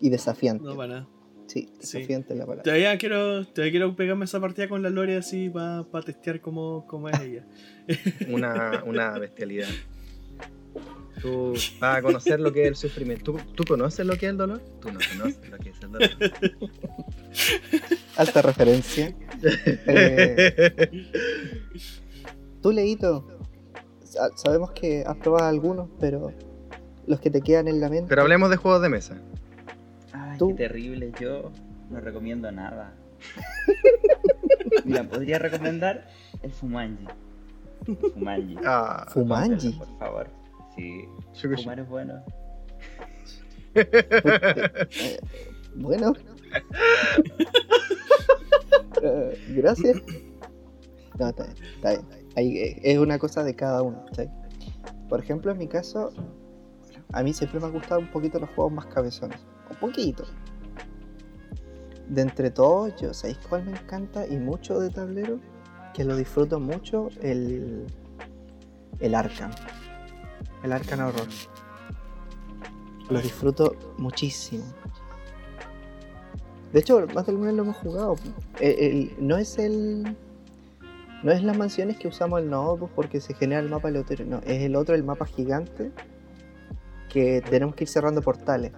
y 0.00 0.10
desafiante. 0.10 0.64
No 0.64 0.74
para 0.76 0.88
nada. 0.94 1.06
Sí, 1.50 1.68
Sí. 1.80 1.98
desafiante 1.98 2.34
la 2.36 2.44
palabra. 2.46 2.62
Todavía 2.62 2.96
quiero, 2.96 3.44
todavía 3.46 3.72
quiero 3.72 3.96
pegarme 3.96 4.24
esa 4.24 4.38
partida 4.40 4.68
con 4.68 4.82
la 4.82 4.90
Lore 4.90 5.16
así 5.16 5.48
para 5.50 5.84
testear 6.04 6.40
cómo, 6.40 6.86
cómo 6.86 7.08
es 7.08 7.18
ella. 7.20 7.44
Una, 8.28 8.84
una 8.86 9.18
bestialidad. 9.18 9.66
Tú 11.20 11.54
vas 11.80 11.98
a 11.98 12.02
conocer 12.02 12.38
lo 12.40 12.52
que 12.52 12.62
es 12.62 12.68
el 12.68 12.76
sufrimiento. 12.76 13.32
¿Tú, 13.32 13.38
¿Tú 13.54 13.64
conoces 13.64 14.06
lo 14.06 14.12
que 14.16 14.26
es 14.26 14.30
el 14.30 14.36
dolor? 14.38 14.60
Tú 14.80 14.92
no 14.92 15.00
conoces 15.12 15.50
lo 15.50 15.58
que 15.58 15.70
es 15.70 15.76
el 15.82 15.90
dolor. 15.92 16.10
Alta 18.16 18.42
referencia. 18.42 19.14
Eh, 19.42 20.88
Tú, 22.62 22.72
Leito, 22.72 23.26
sa- 24.04 24.30
sabemos 24.36 24.70
que 24.72 25.02
has 25.06 25.16
probado 25.16 25.46
algunos, 25.48 25.88
pero 25.98 26.32
los 27.06 27.20
que 27.20 27.30
te 27.30 27.40
quedan 27.42 27.68
en 27.68 27.80
la 27.80 27.88
mente. 27.88 28.06
Pero 28.08 28.22
hablemos 28.22 28.50
de 28.50 28.56
juegos 28.56 28.80
de 28.82 28.88
mesa. 28.88 29.20
Tú- 30.40 30.48
qué 30.48 30.54
terrible. 30.68 31.12
Yo 31.20 31.52
no 31.90 32.00
recomiendo 32.00 32.50
nada. 32.50 32.94
Mira, 34.84 35.04
podría 35.04 35.38
recomendar 35.38 36.08
el 36.42 36.52
Fumanji. 36.52 37.06
El 37.86 37.96
Fumanji. 37.96 38.56
Ah, 38.64 39.06
Fumanji. 39.08 39.72
Por 39.72 39.98
favor. 39.98 40.28
Sí. 40.76 41.04
Fumar 41.56 41.80
es 41.80 41.88
bueno. 41.88 42.22
Bueno. 45.76 46.12
Eh, 49.02 49.38
gracias. 49.56 49.96
No, 51.18 51.28
está 51.28 51.44
bien, 51.44 51.56
está 51.76 51.90
bien. 51.90 52.02
Ahí, 52.36 52.58
eh, 52.58 52.80
es 52.82 52.98
una 52.98 53.18
cosa 53.18 53.42
de 53.44 53.54
cada 53.56 53.82
uno. 53.82 54.04
¿sí? 54.14 54.24
Por 55.08 55.20
ejemplo, 55.20 55.50
en 55.52 55.58
mi 55.58 55.68
caso, 55.68 56.12
a 57.12 57.22
mí 57.22 57.32
siempre 57.32 57.60
me 57.60 57.66
han 57.66 57.72
gustado 57.72 58.00
un 58.00 58.10
poquito 58.10 58.38
los 58.38 58.50
juegos 58.50 58.72
más 58.74 58.86
cabezones. 58.86 59.38
Un 59.70 59.76
poquito. 59.76 60.24
De 62.08 62.22
entre 62.22 62.50
todos, 62.50 62.94
yo, 63.00 63.14
¿sabéis 63.14 63.38
cuál 63.48 63.64
me 63.64 63.72
encanta? 63.72 64.26
Y 64.26 64.36
mucho 64.36 64.80
de 64.80 64.90
tablero, 64.90 65.38
que 65.94 66.04
lo 66.04 66.16
disfruto 66.16 66.58
mucho, 66.58 67.08
el, 67.22 67.86
el 68.98 69.14
Arkham. 69.14 69.52
El 70.62 70.72
Arkham 70.72 71.00
Horror. 71.00 71.28
Lo 73.08 73.20
disfruto 73.20 73.74
muchísimo. 73.96 74.64
De 76.72 76.80
hecho, 76.80 77.06
más 77.14 77.26
de 77.26 77.32
alguna 77.32 77.48
vez 77.48 77.56
lo 77.56 77.62
hemos 77.62 77.76
jugado. 77.76 78.16
No 79.18 79.36
es 79.36 79.58
el. 79.58 80.16
No 81.22 81.32
es 81.32 81.42
las 81.42 81.56
mansiones 81.56 81.98
que 81.98 82.08
usamos 82.08 82.40
el 82.40 82.48
notebook 82.48 82.90
porque 82.94 83.20
se 83.20 83.34
genera 83.34 83.60
el 83.60 83.68
mapa 83.68 83.88
aleatorio. 83.88 84.24
No, 84.26 84.38
es 84.38 84.62
el 84.62 84.76
otro, 84.76 84.94
el 84.94 85.02
mapa 85.02 85.26
gigante. 85.26 85.90
Que 87.08 87.42
tenemos 87.42 87.74
que 87.74 87.84
ir 87.84 87.88
cerrando 87.88 88.22
portales. 88.22 88.72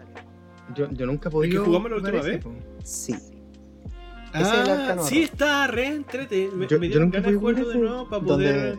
Yo, 0.74 0.90
yo 0.90 1.06
nunca 1.06 1.28
he 1.28 1.32
podido. 1.32 1.64
jugamos 1.64 1.90
la 1.90 1.96
última 1.98 2.22
vez? 2.22 2.42
po. 2.42 2.52
Sí. 2.84 3.12
Es 3.12 4.48
Ah, 4.48 4.62
Arcano 4.62 5.04
sí, 5.04 5.22
está 5.24 5.66
re 5.66 5.86
entrete. 5.88 6.48
Me, 6.54 6.66
Yo- 6.66 6.78
me 6.78 6.86
yo 6.86 6.92
dieron 6.92 7.02
nunca 7.08 7.18
ganas 7.18 7.32
de 7.32 7.38
jugarlo 7.38 7.68
de 7.68 7.74
nuevo 7.76 8.08
para 8.08 8.22
Donde- 8.24 8.46
poder. 8.52 8.78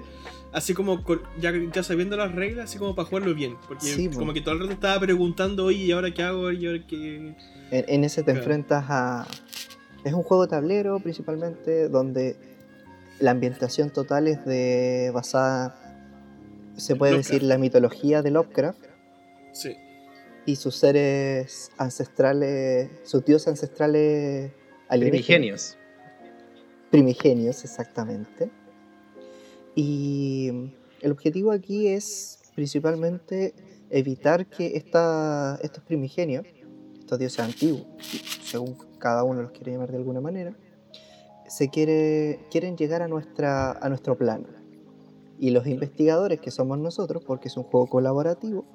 Así 0.51 0.73
como 0.76 1.03
ya, 1.39 1.51
ya 1.73 1.81
sabiendo 1.84 2.15
las 2.15 2.31
reglas, 2.34 2.65
así 2.65 2.77
como 2.77 2.95
para 2.95 3.07
jugarlo 3.07 3.34
bien. 3.34 3.55
Porque 3.68 3.85
Sí, 3.88 4.07
como 4.10 4.27
po. 4.27 4.34
que 4.34 4.41
todo 4.41 4.53
el 4.53 4.60
rato 4.61 4.72
estaba 4.73 4.99
preguntando, 4.99 5.65
oye, 5.65 5.77
¿y 5.85 5.91
ahora 5.91 6.11
qué 6.14 6.22
hago? 6.23 6.51
¿Y 6.51 6.65
ahora 6.68 6.80
qué.? 6.88 7.15
En, 7.72 7.85
en 7.88 8.03
ese 8.03 8.22
te 8.22 8.26
Claro. 8.26 8.39
enfrentas 8.39 8.85
a. 8.88 9.27
Es 10.03 10.14
un 10.14 10.22
juego 10.23 10.43
de 10.43 10.49
tablero 10.49 10.99
principalmente, 10.99 11.88
donde 11.89 12.35
la 13.19 13.31
ambientación 13.31 13.89
total 13.89 14.27
es 14.27 14.43
de. 14.45 15.11
basada. 15.14 15.76
Se 16.77 16.95
puede 16.95 17.14
Lovecraft. 17.14 17.31
decir 17.34 17.47
la 17.47 17.57
mitología 17.57 18.22
de 18.22 18.31
Lovecraft. 18.31 18.84
Sí. 19.53 19.76
Y 20.45 20.56
sus 20.56 20.76
seres 20.76 21.72
ancestrales, 21.78 22.90
sus 23.03 23.24
dioses 23.24 23.48
ancestrales 23.48 24.52
alienígenas. 24.88 25.26
Primigenios. 25.26 25.78
Primigenios, 26.91 27.64
exactamente. 27.64 28.52
Y 29.76 30.72
el 31.02 31.11
objetivo 31.11 31.52
aquí 31.52 31.88
es 31.88 32.40
principalmente 32.56 33.53
evitar 33.90 34.48
que 34.48 34.76
esta, 34.76 35.60
estos 35.61 35.84
primigenios, 35.84 36.45
estos 36.99 37.20
dioses 37.20 37.40
antiguos, 37.40 37.86
según 38.44 38.78
cada 38.99 39.24
uno 39.24 39.41
los 39.41 39.52
quiere 39.52 39.72
llamar 39.72 39.91
de 39.91 39.98
alguna 39.98 40.22
manera, 40.22 40.56
se 41.48 41.70
quiere, 41.70 42.40
quieren 42.52 42.78
llegar 42.78 43.02
a, 43.02 43.07
nuestra, 43.07 43.72
a 43.72 43.90
nuestro 43.90 44.18
plano. 44.18 44.48
Y 45.40 45.49
los 45.49 45.68
investigadores, 45.68 46.40
que 46.40 46.52
somos 46.52 46.78
nosotros, 46.78 47.24
porque 47.26 47.48
es 47.48 47.57
un 47.57 47.64
juego 47.64 47.88
colaborativo, 47.88 48.65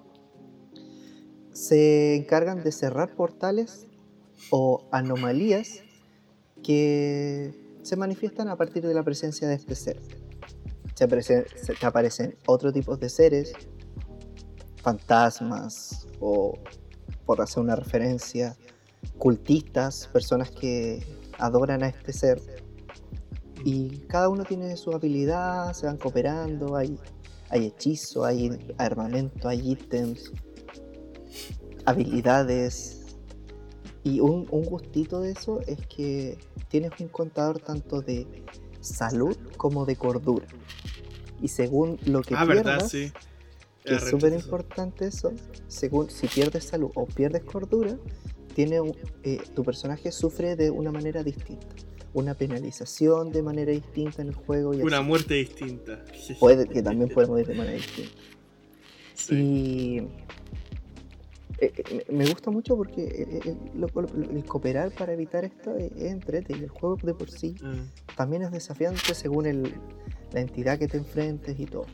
se 1.59 2.15
encargan 2.15 2.63
de 2.63 2.71
cerrar 2.71 3.17
portales 3.17 3.89
o 4.51 4.87
anomalías 4.93 5.83
que 6.63 7.53
se 7.83 7.97
manifiestan 7.97 8.47
a 8.49 8.55
partir 8.57 8.87
de 8.87 8.95
la 8.95 9.03
presencia 9.03 9.49
de 9.49 9.57
este 9.57 9.75
ser. 9.75 10.01
Se, 10.95 11.05
aprece- 11.05 11.47
se 11.57 11.75
te 11.75 11.85
aparecen 11.85 12.37
otro 12.47 12.73
tipo 12.73 12.97
de 12.97 13.09
seres, 13.09 13.53
fantasmas 14.77 16.07
o, 16.21 16.57
por 17.27 17.41
hacer 17.41 17.61
una 17.61 17.75
referencia, 17.75 18.57
cultistas, 19.19 20.09
personas 20.13 20.53
que 20.53 21.05
adoran 21.39 21.83
a 21.83 21.89
este 21.89 22.13
ser. 22.13 22.41
Y 23.65 23.99
cada 24.07 24.29
uno 24.29 24.45
tiene 24.45 24.77
su 24.77 24.93
habilidad, 24.93 25.73
se 25.73 25.87
van 25.87 25.97
cooperando, 25.97 26.77
hay, 26.77 26.97
hay 27.51 27.67
hechizo, 27.67 28.25
hay 28.25 28.75
armamento, 28.79 29.49
hay 29.49 29.73
ítems, 29.73 30.31
habilidades. 31.89 32.95
Y 34.05 34.21
un, 34.21 34.47
un 34.51 34.65
gustito 34.65 35.21
de 35.21 35.33
eso 35.33 35.61
es 35.67 35.79
que 35.87 36.39
tienes 36.69 36.93
un 37.01 37.09
contador 37.09 37.59
tanto 37.59 38.01
de 38.01 38.27
salud 38.81 39.37
como 39.57 39.85
de 39.85 39.97
cordura. 39.97 40.47
Y 41.43 41.49
según 41.49 41.99
lo 42.07 42.23
que 42.23 42.35
ah, 42.37 42.45
pierdas, 42.47 42.65
verdad, 42.65 42.89
sí. 42.89 43.13
que 43.85 43.95
es 43.97 44.09
súper 44.09 44.33
importante 44.33 45.07
eso, 45.07 45.33
según 45.67 46.11
si 46.11 46.27
pierdes 46.27 46.65
salud 46.65 46.91
o 46.95 47.07
pierdes 47.07 47.45
cordura, 47.45 47.97
tiene 48.55 48.81
un- 48.81 48.97
eh, 49.23 49.39
tu 49.55 49.63
personaje 49.63 50.11
sufre 50.11 50.57
de 50.57 50.71
una 50.71 50.91
manera 50.91 51.23
distinta. 51.23 51.67
Una 52.15 52.35
penalización 52.35 53.31
de 53.31 53.43
manera 53.43 53.71
distinta 53.73 54.23
en 54.23 54.29
el 54.29 54.35
juego 54.35 54.73
y 54.75 54.81
Una 54.83 54.99
así. 54.99 55.07
muerte 55.07 55.35
distinta. 55.35 56.03
Puede, 56.41 56.67
que 56.67 56.83
también 56.83 57.11
puede 57.11 57.29
morir 57.29 57.47
de 57.47 57.55
manera 57.55 57.77
distinta. 57.77 58.11
Sí. 59.15 59.35
Y 59.35 60.09
eh, 61.61 61.73
eh, 61.91 62.05
me 62.11 62.27
gusta 62.27 62.51
mucho 62.51 62.77
porque 62.77 63.03
eh, 63.05 63.57
el 63.75 64.45
cooperar 64.45 64.93
para 64.93 65.13
evitar 65.13 65.45
esto 65.45 65.77
es, 65.77 65.91
es 65.93 66.13
entrete 66.13 66.55
y 66.57 66.63
el 66.63 66.69
juego 66.69 66.97
de 67.03 67.15
por 67.15 67.31
sí 67.31 67.55
Ah, 67.63 67.75
también 68.17 68.43
es 68.43 68.51
desafiante 68.53 69.15
según 69.15 69.47
el- 69.47 69.73
la 70.33 70.41
entidad 70.41 70.79
que 70.79 70.87
te 70.89 70.99
enfrentes 70.99 71.59
y 71.59 71.67
todo. 71.67 71.87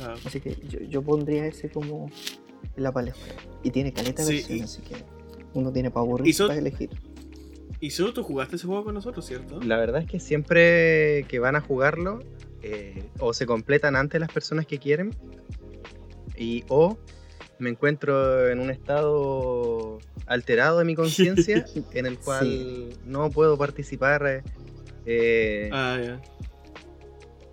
ah. 0.00 0.14
Así 0.24 0.40
que 0.40 0.56
yo, 0.68 0.80
yo 0.80 1.02
pondría 1.02 1.46
ese 1.46 1.70
como 1.70 2.10
la 2.76 2.92
palestra. 2.92 3.34
Y 3.62 3.70
tiene 3.70 3.92
caleta 3.92 4.24
de 4.24 4.42
Sí, 4.42 4.56
y- 4.58 4.60
así 4.60 4.82
que 4.82 4.94
uno 5.54 5.72
tiene 5.72 5.90
para 5.90 6.04
aburrir 6.04 6.26
y 6.28 6.32
son- 6.32 6.48
para 6.48 6.58
elegir. 6.60 6.90
Y 7.80 7.90
solo 7.90 8.12
tú 8.12 8.22
jugaste 8.24 8.56
ese 8.56 8.66
juego 8.66 8.84
con 8.84 8.94
nosotros, 8.94 9.24
¿cierto? 9.24 9.60
La 9.62 9.76
verdad 9.76 10.02
es 10.02 10.08
que 10.10 10.18
siempre 10.20 11.24
que 11.28 11.38
van 11.38 11.54
a 11.54 11.60
jugarlo, 11.60 12.18
eh, 12.62 13.04
o 13.20 13.32
se 13.32 13.46
completan 13.46 13.94
antes 13.94 14.20
las 14.20 14.32
personas 14.32 14.66
que 14.66 14.78
quieren, 14.78 15.10
y 16.36 16.64
o 16.68 16.98
me 17.58 17.70
encuentro 17.70 18.48
en 18.48 18.60
un 18.60 18.70
estado 18.70 19.98
alterado 20.26 20.78
de 20.78 20.84
mi 20.84 20.94
conciencia, 20.94 21.64
en 21.92 22.06
el 22.06 22.18
cual 22.18 22.46
Sí. 22.46 22.88
no 23.04 23.30
puedo 23.30 23.56
participar. 23.58 24.42
eh, 25.06 25.70
Ah, 25.72 25.98
ya. 26.02 26.20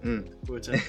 mm. 0.04 0.46
Pucha. 0.46 0.74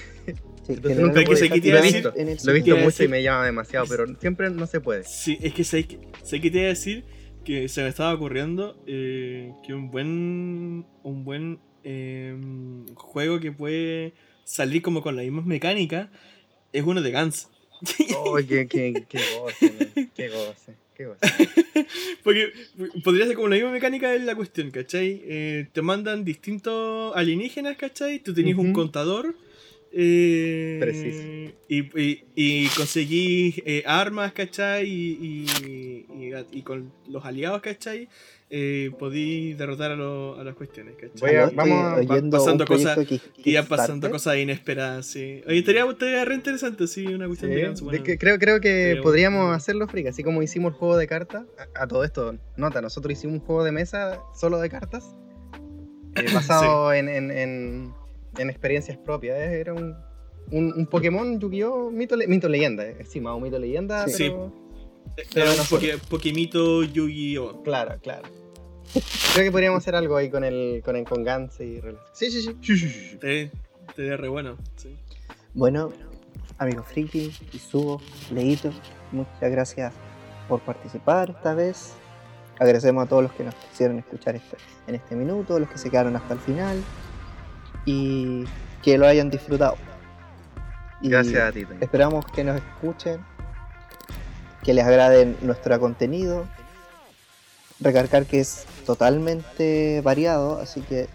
Sí, 0.67 0.73
Entonces 0.73 0.99
nunca 0.99 1.23
que 1.23 1.35
sé 1.37 1.49
que 1.49 1.61
te 1.61 1.69
iba 1.69 1.79
a 1.79 1.85
está 1.85 2.09
decir- 2.09 2.21
en 2.21 2.27
el 2.27 2.37
Lo 2.43 2.51
he 2.51 2.55
visto 2.55 2.75
mucho 2.75 3.03
y 3.05 3.07
me 3.07 3.23
llama 3.23 3.45
demasiado, 3.45 3.85
pero 3.87 4.05
siempre 4.19 4.49
no 4.49 4.67
se 4.67 4.81
puede. 4.81 5.05
Sí, 5.05 5.37
es 5.41 5.53
que 5.53 5.63
sé, 5.63 5.85
que 5.87 5.97
sé 6.23 6.41
que 6.41 6.51
te 6.51 6.57
iba 6.57 6.65
a 6.65 6.69
decir 6.71 7.05
que 7.45 7.69
se 7.69 7.83
me 7.83 7.87
estaba 7.87 8.13
ocurriendo 8.13 8.77
eh, 8.85 9.53
que 9.65 9.73
un 9.73 9.89
buen 9.89 10.85
un 11.03 11.23
buen 11.23 11.61
eh, 11.85 12.35
juego 12.95 13.39
que 13.39 13.53
puede 13.53 14.13
salir 14.43 14.81
como 14.81 15.01
con 15.01 15.15
la 15.15 15.21
misma 15.21 15.41
mecánica 15.43 16.11
es 16.73 16.83
uno 16.83 17.01
de 17.01 17.11
Gans. 17.11 17.47
Oh, 18.15 18.37
qué, 18.47 18.67
qué, 18.67 19.03
qué 19.09 19.19
goce, 19.19 19.91
qué 20.15 20.29
goce, 20.29 20.73
qué 20.95 21.05
goce. 21.05 21.19
Porque 22.23 22.51
podría 23.03 23.25
ser 23.25 23.35
como 23.35 23.47
la 23.49 23.55
misma 23.55 23.71
mecánica 23.71 24.09
de 24.11 24.19
la 24.19 24.35
cuestión, 24.35 24.71
¿cachai? 24.71 25.21
Eh, 25.25 25.67
te 25.71 25.81
mandan 25.81 26.23
distintos 26.25 27.15
alienígenas, 27.15 27.77
¿cachai? 27.77 28.19
Tú 28.19 28.33
tenías 28.33 28.57
un 28.57 28.67
Ujú. 28.67 28.73
contador 28.73 29.35
Eh, 29.91 30.77
Preciso. 30.79 31.19
Y, 31.69 31.79
y- 31.99 32.23
y 32.35 32.67
conseguí 32.69 33.55
eh, 33.65 33.83
armas, 33.85 34.33
¿cachai? 34.33 34.85
Y, 34.87 35.17
y- 35.21 36.05
y- 36.29 36.59
y 36.59 36.61
con 36.63 36.91
los 37.07 37.23
aliados, 37.25 37.61
¿cachai? 37.61 38.07
Eh, 38.49 38.91
podí 38.97 39.55
derrotar 39.55 39.91
a, 39.91 39.95
lo- 39.97 40.39
a 40.39 40.43
las 40.45 40.55
cuestiones, 40.55 40.95
¿cachai? 40.95 41.19
Voy 41.19 41.29
a- 41.31 41.43
Estoy 41.43 41.55
vamos 41.57 42.31
pasando 42.31 42.65
cosas- 42.65 42.97
Y 43.43 43.57
pasando 43.63 44.09
cosas 44.09 44.37
inesperadas, 44.37 45.05
sí. 45.05 45.41
Oye, 45.47 45.57
estaría, 45.59 45.83
estaría 45.83 46.23
re 46.23 46.35
interesante, 46.35 46.87
sí, 46.87 47.05
una 47.07 47.27
cuestión 47.27 47.51
de 47.51 47.57
Sí, 47.57 47.63
ganso, 47.63 47.85
de 47.87 48.03
que 48.03 48.17
creo, 48.17 48.39
creo 48.39 48.61
que 48.61 48.99
podríamos 49.03 49.53
hacerlo, 49.53 49.85
Frick, 49.89 50.07
así 50.07 50.23
como 50.23 50.41
hicimos 50.41 50.71
el 50.71 50.77
juego 50.79 50.95
de 50.95 51.07
cartas. 51.07 51.43
A, 51.75 51.83
a 51.83 51.87
todo 51.87 52.05
esto, 52.05 52.37
nota, 52.55 52.81
nosotros 52.81 53.11
hicimos 53.17 53.39
un 53.41 53.45
juego 53.45 53.65
de 53.65 53.73
mesa 53.73 54.21
solo 54.33 54.59
de 54.59 54.69
cartas, 54.69 55.13
eh, 56.15 56.23
basado 56.33 56.93
en, 56.93 57.09
en, 57.09 57.31
en- 57.31 57.93
en 58.37 58.49
experiencias 58.49 58.97
propias. 58.97 59.37
eh, 59.39 59.59
Era 59.59 59.73
un, 59.73 59.93
un, 60.51 60.71
un 60.73 60.85
Pokémon 60.85 61.37
Yu-Gi-Oh! 61.37 61.91
Mito, 61.91 62.15
mito 62.15 62.47
leyenda, 62.47 62.87
eh, 62.87 63.03
sí, 63.05 63.19
más 63.19 63.35
un 63.35 63.43
mito 63.43 63.59
leyenda, 63.59 64.07
Sí. 64.07 64.29
pero 64.29 64.53
Era 65.17 65.27
pero 65.33 65.51
un 65.51 65.57
no 65.57 65.63
Poké- 65.63 65.97
Pokémito 66.09 66.83
Yu-Gi-Oh! 66.83 67.63
claro, 67.63 67.97
claro. 68.01 68.27
Creo 69.33 69.45
que 69.45 69.51
podríamos 69.51 69.79
hacer 69.79 69.95
algo 69.95 70.15
ahí 70.15 70.29
con 70.29 70.43
el 70.43 70.81
con, 70.85 70.95
el, 70.95 71.03
con 71.05 71.23
Gans 71.23 71.59
y 71.59 71.81
Sí, 72.13 72.31
sí, 72.31 72.41
sí. 72.41 72.55
sí, 72.61 72.77
sí, 72.77 73.17
sí, 73.21 73.51
estaría 73.89 74.15
re 74.17 74.27
bueno, 74.29 74.57
sí. 74.77 74.95
Bueno, 75.53 75.91
amigos 76.57 76.85
friki, 76.87 77.31
Isubo, 77.53 78.01
Leito, 78.31 78.71
muchas 79.11 79.51
gracias 79.51 79.93
por 80.47 80.61
participar 80.61 81.31
esta 81.31 81.53
vez. 81.53 81.93
Agradecemos 82.59 83.05
a 83.05 83.09
todos 83.09 83.23
los 83.23 83.31
que 83.33 83.43
nos 83.43 83.55
quisieron 83.55 83.99
escuchar 83.99 84.35
este- 84.35 84.57
en 84.87 84.95
este 84.95 85.15
minuto, 85.15 85.59
los 85.59 85.69
que 85.69 85.77
se 85.77 85.89
quedaron 85.89 86.15
hasta 86.15 86.33
el 86.35 86.39
final 86.39 86.81
y 87.85 88.45
que 88.81 88.97
lo 88.97 89.05
hayan 89.07 89.29
disfrutado. 89.29 89.75
Y 91.01 91.09
Gracias 91.09 91.41
a 91.43 91.51
ti, 91.51 91.65
Toño. 91.65 91.79
Esperamos 91.81 92.25
que 92.27 92.43
nos 92.43 92.55
escuchen, 92.57 93.19
que 94.67 94.73
les 94.73 94.83
agrade 94.83 95.33
nuestro 95.43 95.79
contenido. 95.79 96.45
Recargar 97.79 98.25
que 98.25 98.41
es 98.41 98.65
totalmente 98.85 100.01
variado, 100.01 100.59
así 100.59 100.81
que 100.81 101.07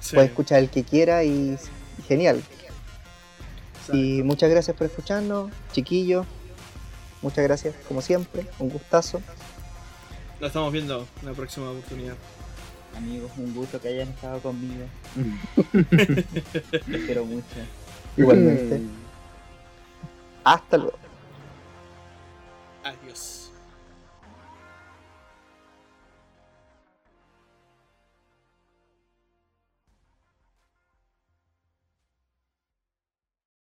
Sí, 0.00 0.14
puede 0.14 0.26
escuchar 0.28 0.58
el 0.58 0.68
que 0.68 0.84
quiera 0.84 1.24
y, 1.24 1.56
y 1.98 2.02
genial. 2.06 2.42
exacto. 3.74 3.96
Y 3.96 4.22
muchas 4.22 4.50
gracias 4.50 4.76
por 4.76 4.86
escucharnos, 4.86 5.50
chiquillos. 5.72 6.26
Muchas 7.22 7.42
gracias, 7.44 7.74
como 7.88 8.02
siempre, 8.02 8.46
un 8.58 8.68
gustazo. 8.68 9.22
Lo 10.38 10.46
estamos 10.46 10.70
viendo 10.70 11.06
en 11.22 11.26
la 11.26 11.32
próxima 11.32 11.70
oportunidad. 11.70 12.14
Amigos, 12.96 13.30
un 13.38 13.54
gusto 13.54 13.80
que 13.80 13.88
hayan 13.88 14.08
estado 14.08 14.40
conmigo. 14.40 14.84
Los 16.86 17.00
quiero 17.06 17.24
mucho. 17.24 17.46
Igualmente. 18.16 18.82
Hasta 20.44 20.76
luego. 20.76 21.07